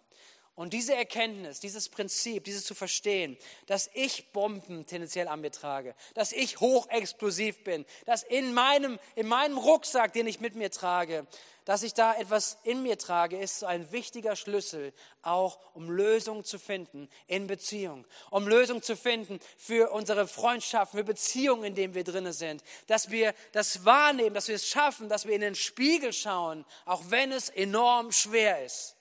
Und 0.57 0.73
diese 0.73 0.95
Erkenntnis, 0.95 1.59
dieses 1.59 1.89
Prinzip, 1.89 2.45
dieses 2.45 2.65
zu 2.65 2.77
verstehen, 2.77 3.37
dass 3.67 3.91
ich 3.93 4.31
Bomben 4.33 4.87
tendenziell 4.87 5.27
an 5.27 5.41
mir 5.41 5.51
trage, 5.51 5.97
dass 6.15 6.31
ich 6.31 6.61
hochexplosiv 6.61 7.65
bin, 7.65 7.85
dass 8.07 8.23
in 8.23 8.55
meinem, 8.55 9.01
in 9.17 9.27
meinem 9.27 9.59
Rucksack, 9.59 10.13
den 10.13 10.29
ich 10.29 10.39
mit 10.39 10.55
mir 10.55 10.71
trage, 10.71 11.27
dass 11.65 11.83
ich 11.83 11.95
da 11.95 12.15
etwas 12.15 12.59
in 12.63 12.85
mir 12.85 12.99
trage, 12.99 13.37
ist 13.37 13.65
ein 13.65 13.91
wichtiger 13.91 14.37
Schlüssel, 14.37 14.93
auch 15.23 15.59
um 15.75 15.91
Lösungen 15.91 16.45
zu 16.45 16.61
finden 16.61 17.09
in 17.27 17.49
Beziehung, 17.49 18.07
um 18.31 18.47
Lösungen 18.47 18.83
zu 18.83 18.97
finden 18.97 19.41
für 19.57 19.91
unsere 19.91 20.29
Freundschaften, 20.29 20.99
für 20.99 21.05
Beziehungen, 21.05 21.65
in 21.65 21.75
denen 21.75 21.95
wir 21.95 22.05
drinne 22.05 22.33
sind, 22.33 22.63
dass 22.87 23.11
wir 23.11 23.35
das 23.51 23.85
wahrnehmen, 23.85 24.35
dass 24.35 24.47
wir 24.47 24.55
es 24.55 24.69
schaffen, 24.69 25.09
dass 25.09 25.27
wir 25.27 25.35
in 25.35 25.41
den 25.41 25.55
Spiegel 25.57 26.13
schauen, 26.13 26.65
auch 26.85 27.03
wenn 27.09 27.33
es 27.33 27.49
enorm 27.49 28.13
schwer 28.13 28.65
ist. 28.65 28.95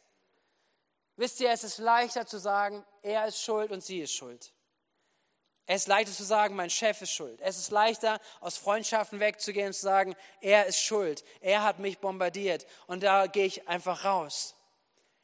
Wisst 1.16 1.40
ihr, 1.40 1.52
es 1.52 1.64
ist 1.64 1.78
leichter 1.78 2.26
zu 2.26 2.38
sagen, 2.40 2.84
er 3.02 3.28
ist 3.28 3.42
schuld 3.42 3.72
und 3.72 3.84
sie 3.84 4.00
ist 4.02 4.14
schuld. 4.14 4.54
Es 5.66 5.84
ist 5.84 5.88
leichter 5.88 6.12
zu 6.12 6.24
sagen, 6.24 6.56
mein 6.56 6.70
Chef 6.70 7.02
ist 7.02 7.12
schuld. 7.12 7.40
Es 7.42 7.58
ist 7.58 7.72
leichter, 7.72 8.20
aus 8.42 8.58
Freundschaften 8.58 9.20
wegzugehen 9.20 9.68
und 9.68 9.74
zu 9.74 9.82
sagen, 9.82 10.16
er 10.42 10.66
ist 10.66 10.80
schuld. 10.80 11.24
Er 11.40 11.64
hat 11.64 11.80
mich 11.80 12.00
bombardiert 12.00 12.66
und 12.88 13.04
da 13.04 13.28
gehe 13.28 13.46
ich 13.46 13.68
einfach 13.68 14.04
raus. 14.04 14.56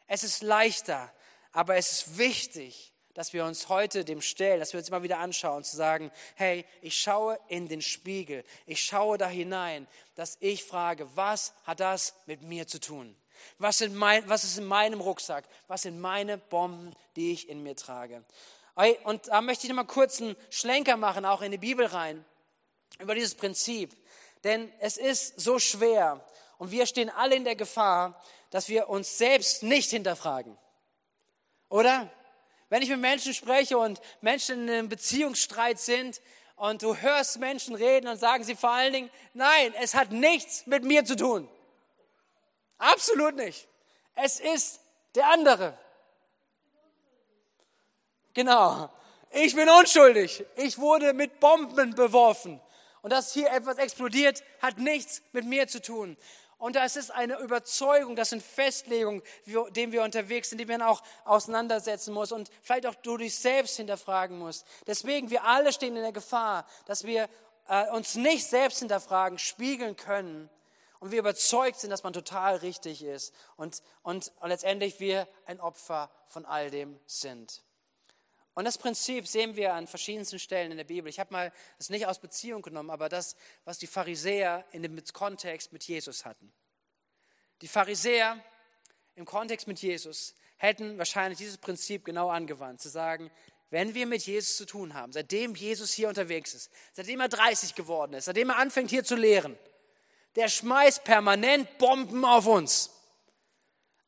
Es 0.08 0.24
ist 0.24 0.42
leichter, 0.42 1.12
aber 1.52 1.76
es 1.76 1.92
ist 1.92 2.18
wichtig, 2.18 2.94
dass 3.14 3.34
wir 3.34 3.44
uns 3.44 3.68
heute 3.68 4.06
dem 4.06 4.22
stellen, 4.22 4.62
dass 4.62 4.72
wir 4.72 4.80
uns 4.80 4.88
immer 4.88 5.04
wieder 5.04 5.18
anschauen, 5.18 5.66
zu 5.66 5.76
sagen, 5.76 6.10
hey, 6.36 6.66
ich 6.82 6.98
schaue 6.98 7.38
in 7.50 7.68
den 7.68 7.82
Spiegel, 7.82 8.46
ich 8.66 8.82
schaue 8.82 9.18
da 9.18 9.28
hinein, 9.28 9.88
dass 10.16 10.38
ich 10.40 10.64
frage, 10.64 11.06
was 11.18 11.54
hat 11.66 11.82
das 11.82 12.16
mit 12.28 12.42
mir 12.42 12.66
zu 12.66 12.80
tun? 12.80 13.16
Was, 13.58 13.82
mein, 13.90 14.28
was 14.28 14.44
ist 14.44 14.58
in 14.58 14.66
meinem 14.66 15.02
Rucksack? 15.02 15.46
Was 15.68 15.84
sind 15.84 16.00
meine 16.00 16.38
Bomben, 16.38 16.94
die 17.16 17.32
ich 17.32 17.50
in 17.50 17.64
mir 17.64 17.76
trage? 17.76 18.24
Und 19.04 19.28
da 19.28 19.42
möchte 19.42 19.66
ich 19.66 19.70
noch 19.70 19.76
mal 19.76 19.84
kurz 19.84 20.22
einen 20.22 20.36
Schlenker 20.50 20.96
machen, 20.96 21.26
auch 21.26 21.42
in 21.42 21.52
die 21.52 21.58
Bibel 21.58 21.86
rein, 21.86 22.24
über 23.00 23.14
dieses 23.14 23.36
Prinzip. 23.36 23.96
Denn 24.44 24.72
es 24.80 24.98
ist 24.98 25.40
so 25.40 25.60
schwer 25.60 26.24
und 26.58 26.72
wir 26.72 26.86
stehen 26.86 27.10
alle 27.10 27.36
in 27.36 27.44
der 27.44 27.56
Gefahr, 27.56 28.22
dass 28.52 28.70
wir 28.70 28.90
uns 28.90 29.18
selbst 29.18 29.64
nicht 29.64 29.90
hinterfragen. 29.90 30.58
Oder? 31.70 32.10
Wenn 32.70 32.82
ich 32.82 32.90
mit 32.90 33.00
Menschen 33.00 33.34
spreche 33.34 33.78
und 33.78 34.00
Menschen 34.22 34.64
in 34.64 34.70
einem 34.70 34.90
Beziehungsstreit 34.90 35.80
sind 35.80 36.22
und 36.56 36.82
du 36.82 36.96
hörst 36.96 37.40
Menschen 37.40 37.76
reden 37.76 38.08
und 38.08 38.18
sagen 38.18 38.44
sie 38.44 38.56
vor 38.56 38.72
allen 38.72 38.94
Dingen, 38.94 39.10
nein, 39.34 39.74
es 39.82 39.96
hat 39.96 40.12
nichts 40.12 40.68
mit 40.68 40.84
mir 40.84 41.04
zu 41.04 41.16
tun. 41.16 41.50
Absolut 42.80 43.36
nicht. 43.36 43.68
Es 44.16 44.40
ist 44.40 44.80
der 45.16 45.28
andere. 45.28 45.78
Genau. 48.34 48.90
Ich 49.32 49.56
bin 49.56 49.70
unschuldig. 49.70 50.46
Ich 50.56 50.80
wurde 50.80 51.14
mit 51.14 51.40
Bomben 51.40 51.94
beworfen. 51.94 52.60
Und 53.02 53.12
dass 53.12 53.34
hier 53.34 53.52
etwas 53.52 53.78
explodiert, 53.78 54.44
hat 54.62 54.78
nichts 54.78 55.22
mit 55.32 55.46
mir 55.46 55.68
zu 55.68 55.82
tun. 55.82 56.18
Und 56.58 56.76
das 56.76 56.98
ist 56.98 57.12
eine 57.12 57.40
Überzeugung, 57.40 58.18
das 58.18 58.32
sind 58.32 58.44
Festlegungen, 58.44 59.22
denen 59.70 59.94
wir 59.94 60.04
unterwegs 60.04 60.50
sind, 60.50 60.58
die 60.58 60.66
man 60.66 60.82
auch 60.82 61.02
auseinandersetzen 61.24 62.14
muss 62.14 62.34
und 62.34 62.50
vielleicht 62.62 62.86
auch 62.86 62.96
du 62.96 63.16
dich 63.16 63.38
selbst 63.38 63.78
hinterfragen 63.78 64.38
musst. 64.38 64.66
Deswegen, 64.86 65.30
wir 65.30 65.46
alle 65.46 65.72
stehen 65.72 65.96
in 65.96 66.02
der 66.02 66.12
Gefahr, 66.12 66.66
dass 66.86 67.06
wir 67.06 67.30
äh, 67.70 67.90
uns 67.92 68.16
nicht 68.16 68.46
selbst 68.46 68.80
hinterfragen, 68.80 69.40
spiegeln 69.40 69.96
können 69.96 70.50
und 71.00 71.12
wir 71.12 71.20
überzeugt 71.20 71.80
sind, 71.80 71.90
dass 71.90 72.04
man 72.04 72.14
total 72.14 72.58
richtig 72.58 73.04
ist 73.04 73.34
und, 73.56 73.82
und, 74.04 74.32
und 74.40 74.50
letztendlich 74.50 75.00
wir 75.00 75.28
ein 75.46 75.60
Opfer 75.60 76.12
von 76.28 76.46
all 76.46 76.70
dem 76.70 77.00
sind. 77.06 77.64
Und 78.54 78.66
das 78.66 78.78
Prinzip 78.78 79.26
sehen 79.26 79.56
wir 79.56 79.74
an 79.74 79.88
verschiedensten 79.88 80.40
Stellen 80.40 80.72
in 80.72 80.78
der 80.78 80.84
Bibel. 80.84 81.10
Ich 81.10 81.20
habe 81.20 81.32
mal 81.32 81.54
das 81.78 81.90
nicht 81.90 82.08
aus 82.08 82.20
Beziehung 82.20 82.62
genommen, 82.62 82.90
aber 82.90 83.08
das, 83.08 83.38
was 83.64 83.78
die 83.78 83.88
Pharisäer 83.88 84.66
in 84.72 84.84
dem 84.84 85.02
Kontext 85.14 85.72
mit 85.72 85.84
Jesus 85.84 86.26
hatten. 86.26 86.52
Die 87.62 87.70
Pharisäer 87.70 88.44
im 89.16 89.26
Kontext 89.26 89.68
mit 89.68 89.80
Jesus 89.80 90.36
hätten 90.58 90.98
wahrscheinlich 90.98 91.38
dieses 91.38 91.58
Prinzip 91.58 92.04
genau 92.04 92.30
angewandt, 92.30 92.82
zu 92.82 92.90
sagen, 92.90 93.32
wenn 93.70 93.94
wir 93.94 94.06
mit 94.06 94.26
Jesus 94.26 94.58
zu 94.58 94.66
tun 94.66 94.94
haben, 94.94 95.14
seitdem 95.14 95.56
Jesus 95.56 95.94
hier 95.94 96.10
unterwegs 96.10 96.54
ist, 96.54 96.72
seitdem 96.92 97.20
er 97.20 97.30
30 97.30 97.76
geworden 97.76 98.14
ist, 98.14 98.26
seitdem 98.26 98.50
er 98.50 98.58
anfängt 98.58 98.90
hier 98.90 99.04
zu 99.04 99.16
lehren, 99.16 99.58
der 100.36 100.48
schmeißt 100.48 101.04
permanent 101.04 101.78
Bomben 101.78 102.24
auf 102.26 102.46
uns. 102.46 102.92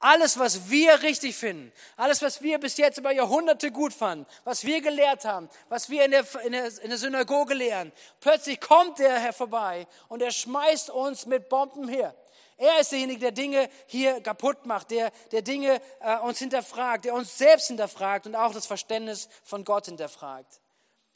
Alles, 0.04 0.40
was 0.40 0.72
wir 0.72 1.04
richtig 1.04 1.36
finden, 1.36 1.72
alles, 1.96 2.24
was 2.24 2.42
wir 2.42 2.58
bis 2.58 2.78
jetzt 2.78 2.98
über 2.98 3.12
Jahrhunderte 3.12 3.70
gut 3.70 3.94
fanden, 3.94 4.26
was 4.46 4.66
wir 4.66 4.82
gelehrt 4.82 5.26
haben, 5.26 5.48
was 5.70 5.92
wir 5.92 6.04
in 6.06 6.12
der, 6.12 6.26
in 6.44 6.54
der, 6.54 6.82
in 6.82 6.90
der 6.90 6.98
Synagoge 6.98 7.54
lehren, 7.54 7.92
plötzlich 8.20 8.60
kommt 8.60 8.98
der 8.98 9.20
Herr 9.20 9.32
vorbei 9.32 9.86
und 10.08 10.24
er 10.24 10.32
schmeißt 10.32 10.90
uns 10.90 11.28
mit 11.28 11.50
Bomben 11.50 11.88
her. 11.88 12.16
Er 12.58 12.80
ist 12.80 12.92
derjenige, 12.92 13.20
der 13.20 13.32
Dinge 13.32 13.70
hier 13.86 14.22
kaputt 14.22 14.66
macht, 14.66 14.90
der, 14.90 15.12
der 15.32 15.44
Dinge 15.44 15.80
äh, 16.00 16.18
uns 16.18 16.40
hinterfragt, 16.40 17.06
der 17.06 17.14
uns 17.14 17.38
selbst 17.38 17.68
hinterfragt 17.68 18.26
und 18.26 18.36
auch 18.36 18.54
das 18.54 18.66
Verständnis 18.66 19.30
von 19.44 19.64
Gott 19.64 19.86
hinterfragt. 19.86 20.62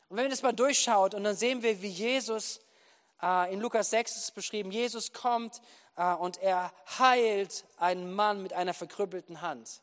Und 0.09 0.17
wenn 0.17 0.25
wir 0.25 0.29
das 0.29 0.43
mal 0.43 0.53
durchschaut 0.53 1.15
und 1.15 1.23
dann 1.23 1.35
sehen 1.35 1.63
wir, 1.63 1.81
wie 1.81 1.87
Jesus, 1.87 2.61
in 3.21 3.61
Lukas 3.61 3.89
6 3.89 4.15
ist 4.17 4.35
beschrieben, 4.35 4.71
Jesus 4.71 5.13
kommt 5.13 5.61
äh, 5.95 6.13
und 6.13 6.37
er 6.37 6.73
heilt 6.99 7.65
einen 7.77 8.13
Mann 8.13 8.43
mit 8.43 8.53
einer 8.53 8.73
verkrüppelten 8.73 9.41
Hand. 9.41 9.81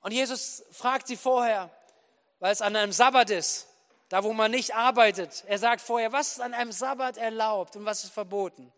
Und 0.00 0.12
Jesus 0.12 0.64
fragt 0.70 1.06
sie 1.06 1.16
vorher, 1.16 1.70
weil 2.40 2.52
es 2.52 2.60
an 2.60 2.76
einem 2.76 2.92
Sabbat 2.92 3.30
ist, 3.30 3.68
da 4.08 4.24
wo 4.24 4.32
man 4.32 4.50
nicht 4.50 4.74
arbeitet. 4.74 5.44
Er 5.46 5.58
sagt 5.58 5.80
vorher, 5.80 6.12
was 6.12 6.32
ist 6.32 6.40
an 6.40 6.54
einem 6.54 6.72
Sabbat 6.72 7.16
erlaubt 7.16 7.76
und 7.76 7.84
was 7.84 8.04
ist 8.04 8.12
verboten? 8.12 8.72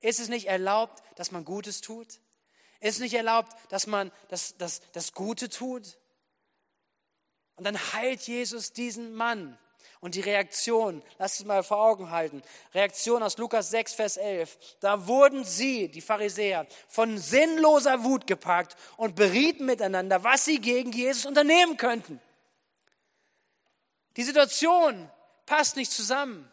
Ist 0.00 0.20
es 0.20 0.28
nicht 0.28 0.46
erlaubt, 0.46 1.02
dass 1.16 1.32
man 1.32 1.44
Gutes 1.44 1.80
tut? 1.80 2.06
Ist 2.80 2.94
es 2.94 2.98
nicht 3.00 3.14
erlaubt, 3.14 3.52
dass 3.70 3.88
man 3.88 4.12
das, 4.28 4.56
das, 4.56 4.80
das 4.92 5.12
Gute 5.12 5.48
tut? 5.48 5.98
Und 7.56 7.64
dann 7.64 7.76
heilt 7.92 8.22
Jesus 8.22 8.72
diesen 8.72 9.14
Mann. 9.14 9.58
Und 10.00 10.14
die 10.14 10.20
Reaktion, 10.20 11.02
lasst 11.18 11.40
es 11.40 11.46
mal 11.46 11.62
vor 11.62 11.78
Augen 11.78 12.10
halten. 12.10 12.42
Reaktion 12.72 13.22
aus 13.22 13.36
Lukas 13.36 13.70
6, 13.70 13.94
Vers 13.94 14.16
11. 14.16 14.56
Da 14.80 15.06
wurden 15.06 15.44
sie, 15.44 15.88
die 15.88 16.00
Pharisäer, 16.00 16.66
von 16.86 17.18
sinnloser 17.18 18.04
Wut 18.04 18.26
gepackt 18.26 18.76
und 18.96 19.16
berieten 19.16 19.66
miteinander, 19.66 20.22
was 20.22 20.44
sie 20.44 20.60
gegen 20.60 20.92
Jesus 20.92 21.26
unternehmen 21.26 21.76
könnten. 21.76 22.20
Die 24.16 24.22
Situation 24.22 25.10
passt 25.46 25.76
nicht 25.76 25.90
zusammen. 25.90 26.50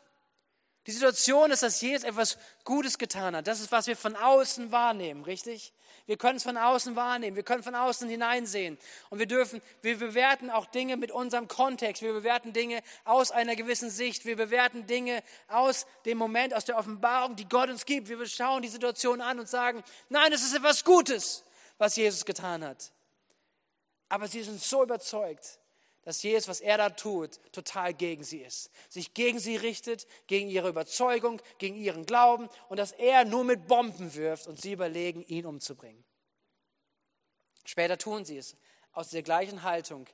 Die 0.88 0.92
Situation 0.92 1.50
ist, 1.50 1.64
dass 1.64 1.82
Jesus 1.82 2.04
etwas 2.04 2.38
Gutes 2.64 3.00
getan 3.00 3.36
hat. 3.36 3.48
Das 3.48 3.60
ist, 3.60 3.72
was 3.72 3.88
wir 3.88 3.98
von 3.98 4.16
außen 4.16 4.72
wahrnehmen, 4.72 5.24
richtig? 5.24 5.74
Wir 6.06 6.18
können 6.18 6.38
es 6.38 6.44
von 6.44 6.58
außen 6.58 6.96
wahrnehmen, 6.96 7.36
wir 7.36 7.42
können 7.42 7.64
von 7.64 7.74
außen 7.74 8.08
hineinsehen. 8.08 8.78
Und 9.10 9.18
wir 9.18 9.26
dürfen, 9.26 9.64
wir 9.82 9.98
bewerten 9.98 10.52
auch 10.52 10.68
Dinge 10.68 10.98
mit 10.98 11.12
unserem 11.12 11.48
Kontext, 11.48 12.04
wir 12.04 12.14
bewerten 12.14 12.54
Dinge 12.54 12.84
aus 13.04 13.32
einer 13.32 13.56
gewissen 13.56 13.90
Sicht, 13.90 14.26
wir 14.26 14.36
bewerten 14.36 14.86
Dinge 14.86 15.24
aus 15.48 15.88
dem 16.06 16.20
Moment, 16.20 16.54
aus 16.54 16.66
der 16.66 16.78
Offenbarung, 16.78 17.36
die 17.36 17.50
Gott 17.50 17.70
uns 17.70 17.86
gibt. 17.86 18.08
Wir 18.08 18.24
schauen 18.28 18.62
die 18.62 18.68
Situation 18.68 19.22
an 19.22 19.40
und 19.40 19.50
sagen, 19.50 19.84
nein, 20.10 20.32
es 20.32 20.44
ist 20.44 20.54
etwas 20.54 20.84
Gutes, 20.84 21.44
was 21.80 21.96
Jesus 21.96 22.26
getan 22.26 22.64
hat. 22.64 22.92
Aber 24.08 24.28
sie 24.28 24.44
sind 24.44 24.62
so 24.62 24.84
überzeugt, 24.84 25.58
dass 26.06 26.22
Jesus, 26.22 26.48
was 26.48 26.62
er 26.62 26.78
da 26.78 26.92
tut, 26.92 27.40
total 27.52 27.94
gegen 27.94 28.24
sie 28.24 28.38
ist. 28.38 28.70
Sich 28.90 29.14
gegen 29.16 29.40
sie 29.40 29.58
richtet, 29.58 30.08
gegen 30.28 30.48
ihre 30.48 30.70
Überzeugung, 30.70 31.42
gegen 31.58 31.76
ihren 31.76 32.06
Glauben 32.06 32.48
und 32.70 32.78
dass 32.78 32.92
er 32.92 33.26
nur 33.26 33.44
mit 33.44 33.68
Bomben 33.68 34.14
wirft 34.14 34.48
und 34.48 34.62
sie 34.62 34.72
überlegen, 34.72 35.24
ihn 35.24 35.48
umzubringen. 35.48 36.06
Später 37.66 37.98
tun 37.98 38.24
sie 38.24 38.38
es 38.38 38.56
aus 38.94 39.10
der 39.10 39.24
gleichen 39.24 39.64
Haltung. 39.64 40.08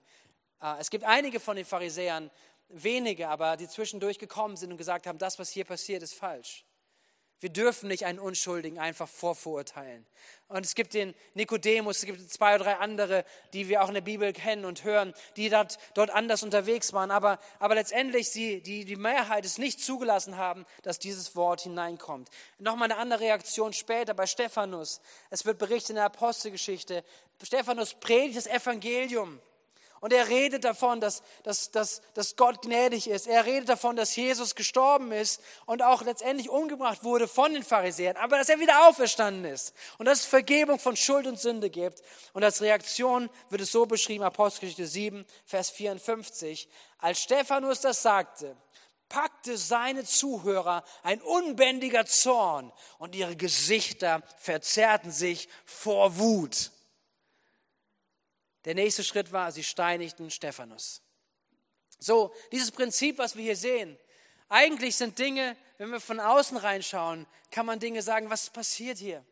Äh, 0.62 0.80
es 0.80 0.90
gibt 0.90 1.04
einige 1.04 1.42
von 1.42 1.58
den 1.58 1.66
Pharisäern, 1.66 2.32
wenige, 2.70 3.28
aber 3.28 3.58
die 3.58 3.68
zwischendurch 3.68 4.18
gekommen 4.18 4.56
sind 4.56 4.72
und 4.72 4.78
gesagt 4.78 5.06
haben, 5.06 5.18
das, 5.18 5.40
was 5.40 5.50
hier 5.50 5.66
passiert, 5.66 6.02
ist 6.04 6.14
falsch. 6.14 6.66
Wir 7.42 7.50
dürfen 7.50 7.88
nicht 7.88 8.06
einen 8.06 8.20
Unschuldigen 8.20 8.78
einfach 8.78 9.10
vorverurteilen. 9.10 10.06
Und 10.48 10.64
es 10.64 10.76
gibt 10.76 10.94
den 10.94 11.16
Nikodemus, 11.34 11.98
es 11.98 12.06
gibt 12.06 12.32
zwei 12.32 12.54
oder 12.54 12.66
drei 12.66 12.76
andere, 12.76 13.26
die 13.54 13.68
wir 13.68 13.82
auch 13.82 13.88
in 13.88 13.96
der 13.96 14.02
Bibel 14.02 14.32
kennen 14.32 14.64
und 14.64 14.84
hören, 14.84 15.16
die 15.38 15.50
dort, 15.50 15.80
dort 15.96 16.12
anders 16.12 16.44
unterwegs 16.44 16.94
waren. 16.94 17.10
Aber, 17.10 17.40
aber 17.58 17.74
letztendlich 17.74 18.30
sie, 18.30 18.62
die, 18.62 18.86
die 18.86 18.96
Mehrheit 18.96 19.44
es 19.44 19.58
nicht 19.58 19.82
zugelassen 19.82 20.38
haben, 20.38 20.68
dass 20.84 21.00
dieses 21.00 21.36
Wort 21.36 21.62
hineinkommt. 21.62 22.30
Nochmal 22.60 22.92
eine 22.92 23.02
andere 23.02 23.22
Reaktion 23.22 23.74
später 23.74 24.14
bei 24.14 24.28
Stephanus. 24.28 25.02
Es 25.32 25.44
wird 25.44 25.58
berichtet 25.58 25.92
in 25.92 25.96
der 25.96 26.06
Apostelgeschichte. 26.06 27.04
Stephanus 27.42 27.96
predigt 27.96 28.38
das 28.38 28.46
Evangelium. 28.46 29.42
Und 30.02 30.12
er 30.14 30.30
redet 30.30 30.64
davon, 30.64 31.00
dass, 31.00 31.22
dass, 31.44 31.70
dass, 31.70 32.02
dass 32.16 32.36
Gott 32.36 32.64
gnädig 32.64 33.08
ist. 33.08 33.28
Er 33.28 33.46
redet 33.46 33.70
davon, 33.70 33.96
dass 33.96 34.16
Jesus 34.16 34.56
gestorben 34.56 35.12
ist 35.12 35.40
und 35.68 35.84
auch 35.84 36.02
letztendlich 36.02 36.50
umgebracht 36.50 37.04
wurde 37.04 37.28
von 37.28 37.54
den 37.54 37.62
Pharisäern, 37.62 38.18
aber 38.18 38.40
dass 38.40 38.50
er 38.50 38.60
wieder 38.60 38.90
auferstanden 38.90 39.46
ist 39.46 39.76
und 40.00 40.08
dass 40.08 40.22
es 40.22 40.26
Vergebung 40.26 40.80
von 40.80 40.96
Schuld 40.96 41.28
und 41.28 41.40
Sünde 41.40 41.70
gibt. 41.70 42.02
Und 42.34 42.44
als 42.44 42.62
Reaktion 42.62 43.30
wird 43.50 43.62
es 43.62 43.72
so 43.72 43.86
beschrieben, 43.86 44.24
Apostelgeschichte 44.24 44.88
7, 44.88 45.24
Vers 45.46 45.70
54, 45.70 46.68
als 46.98 47.22
Stephanus 47.22 47.82
das 47.82 48.02
sagte, 48.02 48.58
packte 49.08 49.56
seine 49.56 50.04
Zuhörer 50.04 50.84
ein 51.04 51.22
unbändiger 51.22 52.08
Zorn 52.08 52.72
und 52.98 53.14
ihre 53.14 53.36
Gesichter 53.36 54.24
verzerrten 54.38 55.12
sich 55.12 55.48
vor 55.66 56.18
Wut. 56.18 56.72
Der 58.66 58.76
nächste 58.76 59.04
Schritt 59.04 59.32
war, 59.32 59.52
sie 59.52 59.64
steinigten 59.64 60.30
Stephanus. 60.30 61.02
So, 62.00 62.34
dieses 62.52 62.72
Prinzip, 62.72 63.18
was 63.18 63.36
wir 63.36 63.44
hier 63.44 63.56
sehen, 63.56 63.98
eigentlich 64.50 64.96
sind 64.96 65.18
Dinge, 65.18 65.56
wenn 65.78 65.92
wir 65.92 66.00
von 66.00 66.20
außen 66.20 66.58
reinschauen, 66.58 67.26
kann 67.52 67.66
man 67.66 67.80
Dinge 67.80 68.02
sagen, 68.02 68.30
was 68.30 68.50
passiert 68.50 68.98
hier? 68.98 69.26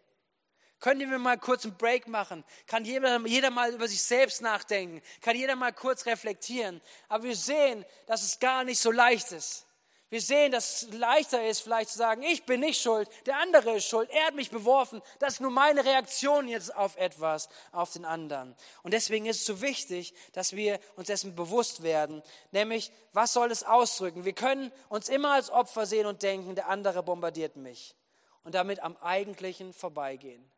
Können 0.80 1.12
wir 1.12 1.20
mal 1.20 1.38
kurz 1.38 1.66
einen 1.66 1.76
Break 1.76 2.08
machen? 2.08 2.46
Kann 2.66 2.86
jeder, 2.86 3.20
jeder 3.26 3.50
mal 3.50 3.74
über 3.74 3.88
sich 3.88 4.02
selbst 4.02 4.42
nachdenken? 4.42 5.02
Kann 5.22 5.36
jeder 5.36 5.58
mal 5.58 5.74
kurz 5.74 6.06
reflektieren? 6.06 6.80
Aber 7.10 7.26
wir 7.26 7.36
sehen, 7.36 7.86
dass 8.08 8.24
es 8.24 8.40
gar 8.40 8.64
nicht 8.64 8.80
so 8.80 8.92
leicht 8.92 9.34
ist. 9.34 9.66
Wir 10.10 10.22
sehen, 10.22 10.52
dass 10.52 10.82
es 10.82 10.94
leichter 10.94 11.48
ist, 11.48 11.62
vielleicht 11.62 11.92
zu 11.92 12.00
sagen, 12.00 12.24
ich 12.24 12.44
bin 12.44 12.62
nicht 12.62 12.82
schuld, 12.82 13.08
der 13.28 13.38
andere 13.38 13.76
ist 13.76 13.86
schuld, 13.86 14.10
er 14.10 14.26
hat 14.26 14.34
mich 14.34 14.50
beworfen. 14.50 15.04
Das 15.20 15.34
ist 15.34 15.40
nur 15.40 15.52
meine 15.52 15.86
Reaktion 15.86 16.48
jetzt 16.48 16.76
auf 16.76 16.98
etwas, 16.98 17.48
auf 17.72 17.94
den 17.94 18.06
anderen. 18.06 18.56
Und 18.82 18.96
deswegen 18.96 19.28
ist 19.28 19.42
es 19.42 19.46
so 19.46 19.62
wichtig, 19.62 20.16
dass 20.34 20.56
wir 20.56 20.80
uns 20.96 21.08
dessen 21.08 21.36
bewusst 21.36 21.84
werden, 21.84 22.24
nämlich, 22.52 22.92
was 23.14 23.34
soll 23.34 23.52
es 23.52 23.64
ausdrücken? 23.64 24.26
Wir 24.26 24.34
können 24.34 24.72
uns 24.90 25.10
immer 25.10 25.34
als 25.34 25.52
Opfer 25.52 25.86
sehen 25.86 26.08
und 26.08 26.24
denken, 26.24 26.56
der 26.56 26.70
andere 26.70 27.04
bombardiert 27.04 27.56
mich. 27.56 27.96
Und 28.44 28.56
damit 28.56 28.80
am 28.80 28.98
Eigentlichen 28.98 29.74
vorbeigehen. 29.74 30.50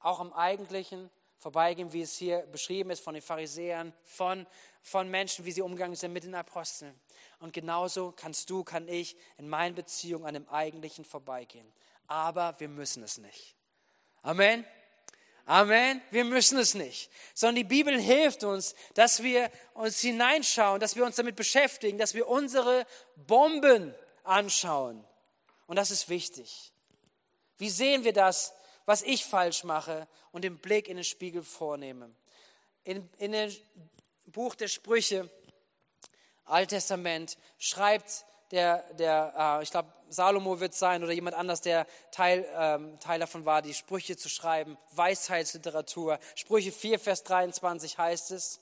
Auch 0.00 0.20
am 0.20 0.34
Eigentlichen 0.34 1.08
vorbeigehen, 1.38 1.92
wie 1.94 2.02
es 2.02 2.16
hier 2.16 2.40
beschrieben 2.52 2.90
ist 2.90 3.02
von 3.02 3.14
den 3.14 3.22
Pharisäern, 3.22 3.94
von, 4.04 4.46
von 4.82 5.08
Menschen, 5.08 5.46
wie 5.46 5.52
sie 5.52 5.62
umgegangen 5.62 5.96
sind 5.96 6.12
mit 6.12 6.24
den 6.24 6.34
Aposteln. 6.34 6.98
Und 7.40 7.52
genauso 7.52 8.12
kannst 8.16 8.50
du, 8.50 8.64
kann 8.64 8.88
ich 8.88 9.16
in 9.36 9.48
meinen 9.48 9.74
Beziehungen 9.74 10.26
an 10.26 10.34
dem 10.34 10.48
Eigentlichen 10.48 11.04
vorbeigehen. 11.04 11.70
Aber 12.06 12.58
wir 12.58 12.68
müssen 12.68 13.02
es 13.02 13.18
nicht. 13.18 13.54
Amen. 14.22 14.64
Amen. 15.44 16.02
Wir 16.10 16.24
müssen 16.24 16.58
es 16.58 16.74
nicht. 16.74 17.10
Sondern 17.34 17.56
die 17.56 17.64
Bibel 17.64 17.98
hilft 17.98 18.44
uns, 18.44 18.74
dass 18.94 19.22
wir 19.22 19.50
uns 19.74 20.00
hineinschauen, 20.00 20.80
dass 20.80 20.96
wir 20.96 21.04
uns 21.04 21.16
damit 21.16 21.36
beschäftigen, 21.36 21.96
dass 21.96 22.14
wir 22.14 22.28
unsere 22.28 22.86
Bomben 23.16 23.94
anschauen. 24.24 25.04
Und 25.66 25.76
das 25.76 25.90
ist 25.90 26.08
wichtig. 26.08 26.72
Wie 27.56 27.70
sehen 27.70 28.04
wir 28.04 28.12
das, 28.12 28.52
was 28.84 29.02
ich 29.02 29.24
falsch 29.24 29.64
mache 29.64 30.08
und 30.32 30.42
den 30.42 30.58
Blick 30.58 30.88
in 30.88 30.96
den 30.96 31.04
Spiegel 31.04 31.42
vornehme? 31.42 32.10
In, 32.84 33.08
in 33.18 33.32
dem 33.32 33.54
Buch 34.26 34.54
der 34.54 34.68
Sprüche 34.68 35.30
Alttestament 36.50 37.36
schreibt 37.58 38.24
der, 38.50 38.82
der 38.94 39.34
äh, 39.58 39.62
ich 39.62 39.70
glaube, 39.70 39.92
Salomo 40.08 40.60
wird 40.60 40.74
sein 40.74 41.02
oder 41.02 41.12
jemand 41.12 41.36
anders, 41.36 41.60
der 41.60 41.86
Teil, 42.10 42.46
ähm, 42.54 42.98
Teil 43.00 43.20
davon 43.20 43.44
war, 43.44 43.62
die 43.62 43.74
Sprüche 43.74 44.16
zu 44.16 44.28
schreiben, 44.28 44.78
Weisheitsliteratur. 44.92 46.18
Sprüche 46.34 46.72
4, 46.72 46.98
Vers 46.98 47.24
23 47.24 47.98
heißt 47.98 48.30
es, 48.30 48.60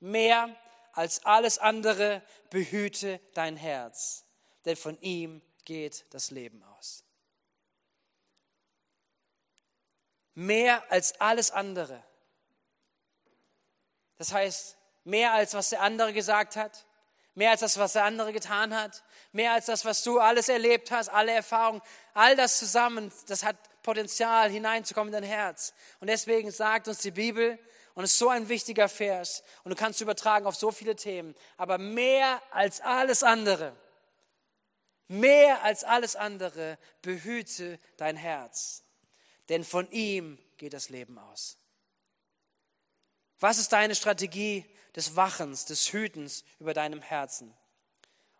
mehr 0.00 0.54
als 0.92 1.24
alles 1.24 1.58
andere 1.58 2.22
behüte 2.50 3.20
dein 3.34 3.56
Herz, 3.56 4.24
denn 4.64 4.76
von 4.76 5.00
ihm 5.00 5.42
geht 5.64 6.12
das 6.12 6.30
Leben 6.30 6.62
aus. 6.64 7.04
Mehr 10.34 10.90
als 10.90 11.20
alles 11.20 11.50
andere. 11.50 12.02
Das 14.16 14.32
heißt, 14.32 14.76
mehr 15.04 15.32
als 15.32 15.54
was 15.54 15.70
der 15.70 15.82
andere 15.82 16.12
gesagt 16.12 16.56
hat, 16.56 16.86
Mehr 17.34 17.50
als 17.52 17.60
das, 17.60 17.78
was 17.78 17.92
der 17.94 18.04
andere 18.04 18.32
getan 18.32 18.74
hat. 18.74 19.02
Mehr 19.32 19.52
als 19.52 19.66
das, 19.66 19.84
was 19.84 20.02
du 20.02 20.18
alles 20.18 20.48
erlebt 20.48 20.90
hast, 20.90 21.08
alle 21.08 21.32
Erfahrungen. 21.32 21.80
All 22.14 22.36
das 22.36 22.58
zusammen, 22.58 23.12
das 23.28 23.44
hat 23.44 23.56
Potenzial 23.82 24.50
hineinzukommen 24.50 25.12
in 25.14 25.22
dein 25.22 25.30
Herz. 25.30 25.72
Und 26.00 26.08
deswegen 26.08 26.50
sagt 26.50 26.88
uns 26.88 26.98
die 26.98 27.10
Bibel, 27.10 27.58
und 27.94 28.04
es 28.04 28.12
ist 28.12 28.18
so 28.18 28.28
ein 28.28 28.48
wichtiger 28.48 28.88
Vers, 28.88 29.42
und 29.64 29.70
du 29.70 29.76
kannst 29.76 30.00
übertragen 30.00 30.46
auf 30.46 30.56
so 30.56 30.70
viele 30.70 30.96
Themen, 30.96 31.34
aber 31.56 31.78
mehr 31.78 32.40
als 32.50 32.80
alles 32.80 33.22
andere, 33.22 33.76
mehr 35.08 35.62
als 35.62 35.84
alles 35.84 36.16
andere, 36.16 36.78
behüte 37.02 37.78
dein 37.96 38.16
Herz, 38.16 38.84
denn 39.48 39.64
von 39.64 39.90
ihm 39.90 40.38
geht 40.56 40.72
das 40.72 40.88
Leben 40.88 41.18
aus. 41.18 41.59
Was 43.40 43.58
ist 43.58 43.72
deine 43.72 43.94
Strategie 43.94 44.66
des 44.94 45.16
Wachens, 45.16 45.64
des 45.64 45.92
Hütens 45.92 46.44
über 46.58 46.74
deinem 46.74 47.00
Herzen? 47.00 47.54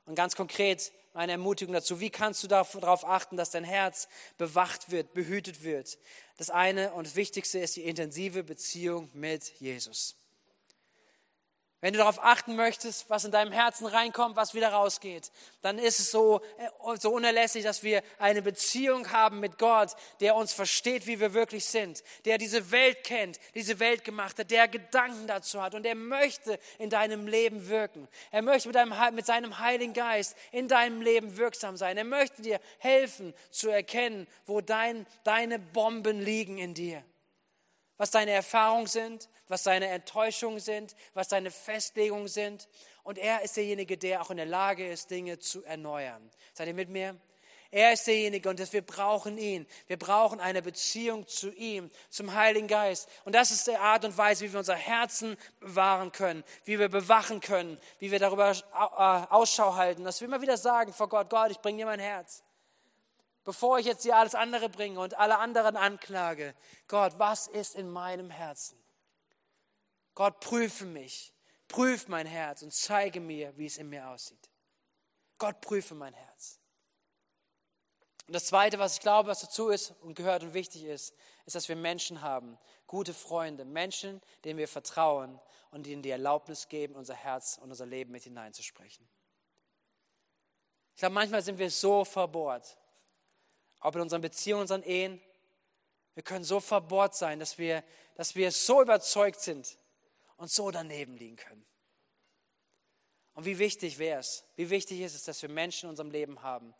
Und 0.05 0.15
ganz 0.15 0.37
konkret 0.37 0.93
meine 1.15 1.33
Ermutigung 1.33 1.73
dazu, 1.73 2.01
wie 2.01 2.11
kannst 2.11 2.43
du 2.45 2.49
darauf 2.49 3.07
achten, 3.07 3.37
dass 3.39 3.51
dein 3.51 3.65
Herz 3.65 4.09
bewacht 4.37 4.91
wird, 4.91 5.15
behütet 5.15 5.63
wird? 5.63 5.99
Das 6.37 6.51
eine 6.51 6.93
und 6.93 7.07
das 7.07 7.17
Wichtigste 7.17 7.59
ist 7.59 7.77
die 7.77 7.85
intensive 7.85 8.45
Beziehung 8.45 9.09
mit 9.15 9.59
Jesus. 9.59 10.17
Wenn 11.81 11.95
du 11.95 11.99
darauf 11.99 12.23
achten 12.23 12.57
möchtest, 12.57 13.09
was 13.09 13.25
in 13.25 13.31
deinem 13.31 13.53
Herzen 13.53 13.87
reinkommt, 13.87 14.37
was 14.37 14.53
wieder 14.53 14.69
rausgeht, 14.69 15.33
dann 15.63 15.79
ist 15.79 15.99
es 15.99 16.11
so, 16.11 16.43
äh, 16.59 16.97
so 16.99 17.11
unerlässlich, 17.11 17.65
dass 17.65 17.83
wir 17.83 18.03
eine 18.19 18.43
Beziehung 18.43 19.11
haben 19.13 19.41
mit 19.41 19.57
Gott, 19.57 19.93
der 20.21 20.37
uns 20.37 20.53
versteht, 20.53 21.07
wie 21.07 21.21
wir 21.21 21.33
wirklich 21.33 21.65
sind, 21.65 22.03
der 22.27 22.37
diese 22.37 22.71
Welt 22.71 23.03
kennt, 23.03 23.41
diese 23.55 23.81
Welt 23.81 24.05
gemacht 24.05 24.39
hat, 24.39 24.51
der 24.51 24.69
Gedanken 24.69 25.27
dazu 25.27 25.63
hat 25.63 25.75
und 25.75 25.87
er 25.87 25.95
möchte 25.95 26.59
in 26.79 26.91
deinem 26.91 27.27
Leben 27.27 27.69
wirken. 27.69 28.09
Er 28.31 28.43
möchte 28.43 28.69
mit, 28.69 28.75
deinem, 28.75 29.15
mit 29.15 29.25
seinem 29.25 29.59
Heiligen 29.59 29.95
Geist 29.95 30.37
in 30.53 30.69
deinem 30.69 31.01
Leben 31.01 31.39
wirksam 31.39 31.79
sein. 31.79 31.97
Er 31.97 32.05
möchte 32.05 32.43
dir 32.43 32.61
helfen 32.79 33.33
zu 33.51 33.71
erkennen, 33.71 34.27
wo 34.45 34.61
dein, 34.61 35.07
deine 35.25 35.59
Bomben 35.59 36.21
liegen 36.21 36.59
in 36.59 36.75
dir 36.75 37.03
was 38.01 38.11
deine 38.11 38.31
Erfahrungen 38.31 38.87
sind, 38.87 39.29
was 39.47 39.63
deine 39.63 39.89
Enttäuschungen 39.89 40.59
sind, 40.59 40.97
was 41.13 41.29
deine 41.29 41.51
Festlegungen 41.51 42.29
sind. 42.29 42.67
Und 43.03 43.19
er 43.19 43.43
ist 43.43 43.59
derjenige, 43.59 43.99
der 43.99 44.23
auch 44.23 44.31
in 44.31 44.39
der 44.39 44.47
Lage 44.47 44.89
ist, 44.89 45.11
Dinge 45.11 45.39
zu 45.39 45.63
erneuern. 45.65 46.31
Seid 46.55 46.69
ihr 46.69 46.73
mit 46.73 46.89
mir? 46.89 47.15
Er 47.71 47.93
ist 47.93 48.07
derjenige 48.07 48.49
und 48.49 48.73
wir 48.73 48.81
brauchen 48.81 49.37
ihn. 49.37 49.67
Wir 49.87 49.99
brauchen 49.99 50.41
eine 50.41 50.63
Beziehung 50.63 51.29
zu 51.29 51.53
ihm, 51.53 51.91
zum 52.09 52.33
Heiligen 52.33 52.69
Geist. 52.69 53.07
Und 53.27 53.35
das 53.35 53.51
ist 53.51 53.67
die 53.67 53.77
Art 53.77 54.07
und 54.07 54.17
Weise, 54.17 54.47
wie 54.47 54.53
wir 54.55 54.61
unser 54.61 54.77
Herzen 54.77 55.37
bewahren 55.61 56.11
können, 56.11 56.43
wie 56.65 56.79
wir 56.79 56.89
bewachen 56.89 57.41
können, 57.41 57.79
wie 57.99 58.11
wir 58.11 58.19
darüber 58.19 58.53
äh, 58.53 59.35
Ausschau 59.35 59.75
halten, 59.75 60.05
dass 60.05 60.23
wir 60.23 60.29
immer 60.29 60.41
wieder 60.41 60.57
sagen 60.57 60.95
vor 60.95 61.11
Gott, 61.11 61.29
Gott, 61.29 61.51
ich 61.51 61.59
bringe 61.59 61.77
dir 61.77 61.87
mein 61.87 62.01
Herz 62.01 62.43
bevor 63.45 63.79
ich 63.79 63.87
jetzt 63.87 64.05
dir 64.05 64.17
alles 64.17 64.35
andere 64.35 64.69
bringe 64.69 65.01
und 65.01 65.15
alle 65.19 65.39
anderen 65.39 65.77
anklage, 65.77 66.55
Gott, 66.89 67.15
was 67.19 67.47
ist 67.47 67.75
in 67.75 67.91
meinem 67.91 68.31
Herzen? 68.31 68.79
Gott, 70.15 70.41
prüfe 70.41 70.85
mich, 70.85 71.33
prüf 71.69 72.09
mein 72.09 72.27
Herz 72.27 72.63
und 72.63 72.73
zeige 72.73 73.21
mir, 73.21 73.57
wie 73.57 73.67
es 73.67 73.79
in 73.79 73.89
mir 73.89 74.09
aussieht. 74.09 74.51
Gott, 75.39 75.61
prüfe 75.61 75.95
mein 75.95 76.13
Herz. 76.13 76.61
Und 78.27 78.35
das 78.35 78.47
Zweite, 78.47 78.79
was 78.79 78.95
ich 78.95 79.01
glaube, 79.01 79.29
was 79.29 79.41
dazu 79.41 79.71
ist 79.71 79.93
und 80.03 80.15
gehört 80.15 80.43
und 80.43 80.55
wichtig 80.55 80.85
ist, 80.85 81.15
ist, 81.47 81.55
dass 81.57 81.69
wir 81.69 81.75
Menschen 81.75 82.21
haben, 82.21 82.59
gute 82.87 83.15
Freunde, 83.15 83.65
Menschen, 83.65 84.21
denen 84.45 84.59
wir 84.59 84.69
vertrauen 84.69 85.41
und 85.71 85.87
ihnen 85.87 86.03
die 86.03 86.11
Erlaubnis 86.11 86.69
geben, 86.69 86.95
unser 86.95 87.15
Herz 87.15 87.59
und 87.61 87.71
unser 87.71 87.87
Leben 87.87 88.13
mit 88.13 88.23
hineinzusprechen. 88.23 89.09
Ich 90.95 91.01
glaube, 91.01 91.15
manchmal 91.15 91.43
sind 91.43 91.59
wir 91.59 91.71
so 91.71 92.05
verbohrt, 92.05 92.77
ob 93.81 93.97
in 93.97 94.03
unseren 94.03 94.23
Beziehungen, 94.23 94.63
unseren 94.63 94.83
Ehen. 94.83 95.21
Wir 96.15 96.23
können 96.23 96.45
so 96.45 96.61
verbohrt 96.61 97.15
sein, 97.15 97.39
dass 97.39 97.59
wir, 97.59 97.83
dass 98.15 98.35
wir 98.35 98.53
so 98.53 98.83
überzeugt 98.83 99.41
sind 99.41 99.79
und 100.37 100.51
so 100.51 100.71
daneben 100.71 101.17
liegen 101.17 101.37
können. 101.37 101.65
Und 103.35 103.45
wie 103.45 103.59
wichtig 103.59 103.99
wäre 103.99 104.21
es, 104.21 104.45
wie 104.57 104.71
wichtig 104.71 105.01
ist 105.01 105.15
es, 105.15 105.25
dass 105.25 105.41
wir 105.41 105.49
Menschen 105.49 105.87
in 105.87 105.91
unserem 105.91 106.11
Leben 106.11 106.43
haben, 106.43 106.75